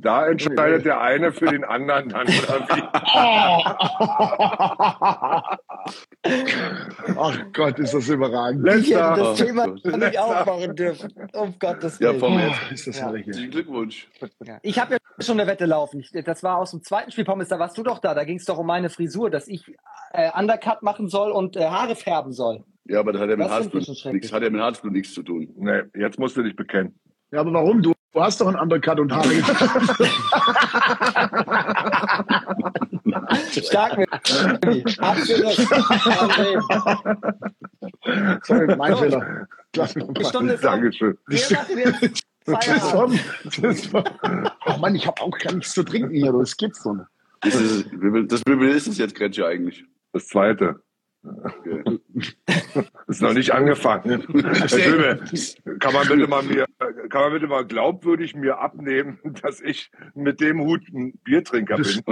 Da 0.02 0.28
entscheidet 0.28 0.86
der 0.86 1.00
eine 1.02 1.32
für 1.32 1.46
den 1.48 1.64
anderen 1.64 2.10
dann. 2.10 2.28
Oder 2.28 2.68
wie? 2.70 2.84
Ach 7.18 7.40
Gott, 7.54 7.80
ist 7.80 7.94
das 7.94 8.10
überragend. 8.10 8.68
Ich 8.68 8.92
hätte 8.92 9.00
Letzter. 9.00 9.16
das 9.16 9.42
Oh 9.42 9.46
Thema 9.46 9.68
Gott. 9.68 9.86
nicht 9.98 10.20
aufmachen 10.20 10.76
dürfen. 10.76 11.14
Um 11.34 11.56
Gottes 11.58 12.00
Ja, 12.00 12.10
Willen. 12.10 12.20
vom 12.20 12.38
Oh, 12.38 12.74
ist 12.74 12.88
das 12.88 13.00
Ja. 13.00 13.14
Herzlichen 13.14 13.52
Glückwunsch. 13.52 14.10
Ja. 14.44 14.60
Ich 14.62 14.78
habe 14.80 14.96
ja 14.96 15.00
schon 15.24 15.40
eine 15.40 15.50
Wette 15.50 15.66
laufen. 15.66 16.02
Ich, 16.02 16.12
das 16.12 16.44
war 16.44 16.58
aus 16.58 16.72
dem 16.72 16.84
zweiten 16.84 17.12
Spiel, 17.12 17.24
Pommes, 17.26 17.48
da 17.48 17.58
warst 17.60 17.78
du 17.78 17.84
doch 17.84 18.00
da. 18.00 18.14
Da 18.14 18.26
ging 18.26 18.38
es 18.38 18.46
doch 18.46 18.58
um 18.58 18.68
meine 18.68 18.90
Frisur, 18.90 19.30
dass 19.30 19.48
ich 19.48 19.64
äh, 20.12 20.30
Undercut 20.38 20.84
machen 20.84 21.08
soll 21.08 21.32
und 21.32 21.56
äh, 21.56 21.66
Haare 21.66 21.96
färben 21.96 22.34
soll. 22.34 22.64
Ja, 22.90 23.00
aber 23.00 23.14
das 23.14 23.22
hat 23.22 23.30
ja 23.30 23.36
mit 23.36 23.46
Das 23.46 23.52
Herzblut 23.52 24.14
nichts, 24.14 24.32
hat 24.32 24.44
ja 24.44 24.50
mit 24.50 24.62
Herzblut 24.62 24.94
nichts 24.94 25.14
zu 25.14 25.24
tun. 25.24 25.50
Nee, 25.58 25.82
jetzt 25.96 26.20
musst 26.20 26.38
du 26.38 26.44
dich 26.44 26.56
bekennen. 26.56 26.98
Ja, 27.32 27.42
aber 27.42 27.52
warum? 27.54 27.82
Du, 27.82 27.94
du 28.14 28.22
hast 28.22 28.40
doch 28.40 28.48
einen 28.48 28.58
Undercut 28.58 29.00
und 29.00 29.12
Haare. 29.12 29.28
Stark 33.52 33.98
mit. 33.98 34.08
Sorry, 38.44 38.76
mein 38.78 38.96
Fehler. 38.96 39.48
Lass 39.76 39.96
mich 39.96 40.06
Die 40.06 40.24
mal. 40.24 40.30
Stunde 40.30 40.54
ist. 40.54 40.64
Dankeschön. 40.64 41.18
Das 41.28 41.52
war, 42.94 43.12
das 43.62 43.94
war, 43.94 44.06
oh 44.68 44.78
Mann, 44.78 44.96
ich 44.96 45.06
habe 45.06 45.22
auch 45.22 45.38
gar 45.38 45.54
nichts 45.54 45.74
zu 45.74 45.84
trinken 45.84 46.14
hier. 46.14 46.32
Das 46.32 46.56
gibt's 46.56 46.82
doch 46.84 46.94
nicht. 46.94 47.08
Das 47.42 47.56
ist, 47.56 47.90
das, 48.30 48.42
viel 48.42 48.70
ist 48.70 48.88
es 48.88 48.98
jetzt, 48.98 49.16
Kretsche, 49.16 49.46
eigentlich? 49.46 49.84
Das 50.14 50.28
zweite. 50.28 50.82
Okay. 51.44 52.00
Ist 53.08 53.22
noch 53.22 53.34
nicht 53.34 53.52
angefangen. 53.52 54.26
Herr 54.44 54.70
Schöbe, 54.70 55.24
kann 55.80 55.94
man 55.94 56.08
bitte 56.08 56.28
mal 56.28 56.44
mir, 56.44 56.66
kann 57.10 57.22
man 57.22 57.34
bitte 57.34 57.48
mal 57.48 57.66
glaubwürdig 57.66 58.36
mir 58.36 58.60
abnehmen, 58.60 59.20
dass 59.42 59.62
ich 59.62 59.92
mit 60.14 60.40
dem 60.42 60.62
Hut 60.62 60.88
ein 60.90 61.14
Biertrinker 61.24 61.78
bin? 61.78 62.04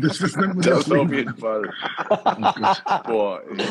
Das, 0.00 0.18
das 0.18 0.36
nennt 0.36 0.54
man 0.54 0.62
Das 0.62 0.90
auf 0.90 1.12
jeden 1.12 1.36
Fall. 1.36 1.70
Boah, 3.06 3.42
ey. 3.50 3.64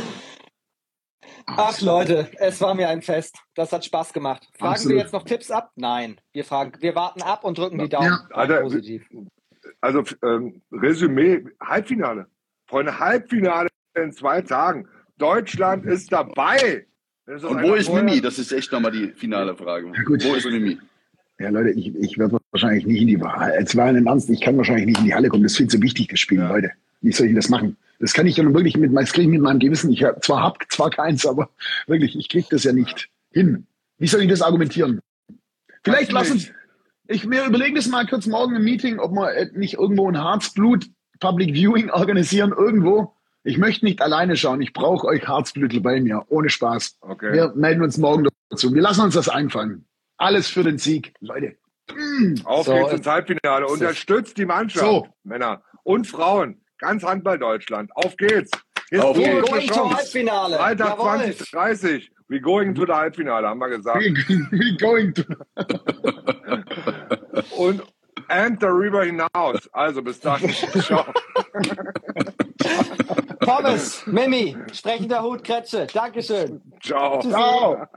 Ach 1.47 1.79
Leute, 1.81 2.29
es 2.37 2.59
war 2.61 2.73
mir 2.73 2.89
ein 2.89 3.01
Fest. 3.01 3.37
Das 3.55 3.71
hat 3.71 3.85
Spaß 3.85 4.13
gemacht. 4.13 4.47
Fragen 4.57 4.73
Absolut. 4.73 4.95
wir 4.95 5.03
jetzt 5.03 5.13
noch 5.13 5.23
Tipps 5.23 5.51
ab? 5.51 5.71
Nein. 5.75 6.19
Wir 6.33 6.43
fragen, 6.43 6.73
wir 6.79 6.95
warten 6.95 7.21
ab 7.21 7.43
und 7.43 7.57
drücken 7.57 7.77
die 7.77 7.89
Daumen. 7.89 8.07
Ja. 8.07 8.35
Alter, 8.35 8.61
positiv. 8.61 9.07
Also 9.81 10.03
ähm, 10.23 10.61
Resümee, 10.71 11.45
Halbfinale. 11.61 12.27
Freunde, 12.67 12.99
Halbfinale 12.99 13.69
in 13.95 14.11
zwei 14.11 14.41
Tagen. 14.41 14.87
Deutschland 15.17 15.85
ist 15.85 16.11
dabei. 16.11 16.85
Es 17.25 17.41
das 17.41 17.43
Und 17.43 17.63
wo 17.63 17.73
ist 17.73 17.91
Mimi? 17.91 18.21
Das 18.21 18.37
ist 18.37 18.51
echt 18.51 18.71
nochmal 18.71 18.91
die 18.91 19.07
finale 19.15 19.55
Frage. 19.55 19.91
gut. 20.05 20.23
Wo 20.23 20.35
ist 20.35 20.45
Mimi? 20.45 20.77
Ja, 21.39 21.49
Leute, 21.49 21.71
ich, 21.71 21.93
ich 21.95 22.17
werde 22.17 22.37
wahrscheinlich 22.51 22.85
nicht 22.85 23.01
in 23.01 23.07
die 23.07 23.19
Wahl. 23.19 23.53
Jetzt 23.59 23.75
war 23.75 23.89
im 23.89 24.07
Ernst, 24.07 24.29
ich 24.29 24.39
kann 24.41 24.55
wahrscheinlich 24.57 24.85
nicht 24.85 24.99
in 24.99 25.05
die 25.05 25.13
Halle 25.13 25.27
kommen. 25.29 25.43
Das 25.43 25.53
ist 25.53 25.57
viel 25.57 25.67
zu 25.67 25.81
wichtig, 25.81 26.07
das 26.09 26.19
Spiel, 26.19 26.39
Ja. 26.39 26.49
Leute. 26.49 26.71
Wie 27.01 27.11
soll 27.11 27.27
ich 27.27 27.35
das 27.35 27.49
machen? 27.49 27.75
Das 27.99 28.13
kann 28.13 28.25
ich 28.25 28.37
ja 28.37 28.43
nun 28.43 28.53
wirklich 28.53 28.77
mit, 28.77 28.95
das 28.95 29.11
kriege 29.11 29.23
ich 29.27 29.31
mit 29.31 29.41
meinem 29.41 29.59
Gewissen. 29.59 29.91
Ich 29.91 30.03
hab, 30.03 30.23
zwar 30.23 30.43
hab 30.43 30.71
zwar 30.71 30.89
keins, 30.89 31.25
aber 31.25 31.49
wirklich, 31.87 32.17
ich 32.17 32.29
kriege 32.29 32.47
das 32.49 32.63
ja 32.63 32.73
nicht 32.73 33.09
hin. 33.31 33.65
Wie 33.97 34.07
soll 34.07 34.21
ich 34.21 34.29
das 34.29 34.41
argumentieren? 34.41 34.99
Vielleicht 35.83 36.13
Weiß 36.13 36.29
lass 36.29 36.33
nicht. 36.33 36.49
uns, 36.49 36.55
ich 37.07 37.25
mir 37.25 37.45
überlegen 37.45 37.75
das 37.75 37.87
mal 37.87 38.05
kurz 38.07 38.25
morgen 38.27 38.55
im 38.55 38.63
Meeting, 38.63 38.99
ob 38.99 39.11
wir 39.11 39.31
äh, 39.33 39.49
nicht 39.53 39.75
irgendwo 39.75 40.09
ein 40.09 40.15
Herzblut 40.21 40.89
Public 41.19 41.53
Viewing 41.53 41.89
organisieren, 41.91 42.53
irgendwo. 42.57 43.13
Ich 43.47 43.59
möchte 43.59 43.85
nicht 43.85 44.01
alleine 44.01 44.35
schauen. 44.35 44.59
Ich 44.63 44.73
brauche 44.73 45.05
euch 45.05 45.27
Herzblütel 45.27 45.79
bei 45.79 46.01
mir, 46.01 46.25
ohne 46.29 46.49
Spaß. 46.49 46.97
Okay. 47.01 47.31
Wir 47.31 47.53
melden 47.55 47.83
uns 47.83 47.99
morgen 47.99 48.27
dazu. 48.49 48.73
Wir 48.73 48.81
lassen 48.81 49.01
uns 49.01 49.13
das 49.13 49.29
einfallen. 49.29 49.85
Alles 50.17 50.47
für 50.47 50.63
den 50.63 50.79
Sieg, 50.79 51.13
Leute. 51.19 51.55
Auf 52.43 52.65
So, 52.65 52.73
geht's 52.73 52.93
ins 52.93 53.05
Halbfinale. 53.05 53.67
Unterstützt 53.67 54.39
die 54.39 54.45
Mannschaft, 54.45 54.83
So. 54.83 55.07
Männer 55.23 55.61
und 55.83 56.07
Frauen. 56.07 56.59
Ganz 56.79 57.03
Handball 57.03 57.37
Deutschland. 57.37 57.91
Auf 57.93 58.17
geht's. 58.17 58.49
Auf 58.97 59.15
Historische 59.15 59.41
geht's. 59.41 59.51
Going 59.51 59.67
to 59.67 59.73
Chance. 59.73 59.95
Halbfinale. 59.95 60.57
Freitag 60.57 60.89
Jawohl. 60.97 61.05
2030. 61.05 62.11
We 62.27 62.41
going 62.41 62.73
to 62.73 62.87
the 62.87 62.93
Halbfinale, 62.93 63.47
haben 63.47 63.59
wir 63.59 63.69
gesagt. 63.69 63.99
We 64.01 64.75
going 64.79 65.13
to 65.13 65.21
Und 67.55 67.83
and 68.27 68.61
darüber 68.61 69.03
hinaus. 69.03 69.69
Also 69.71 70.01
bis 70.01 70.19
dann. 70.19 70.41
Ciao. 70.81 71.05
Pommes, 73.39 74.05
Mimi, 74.07 74.57
sprechender 74.73 75.21
Hut, 75.21 75.43
Kretsche. 75.43 75.87
Dankeschön. 75.93 76.61
Ciao. 76.81 77.19
Tschüssi. 77.19 77.29
Ciao. 77.29 77.87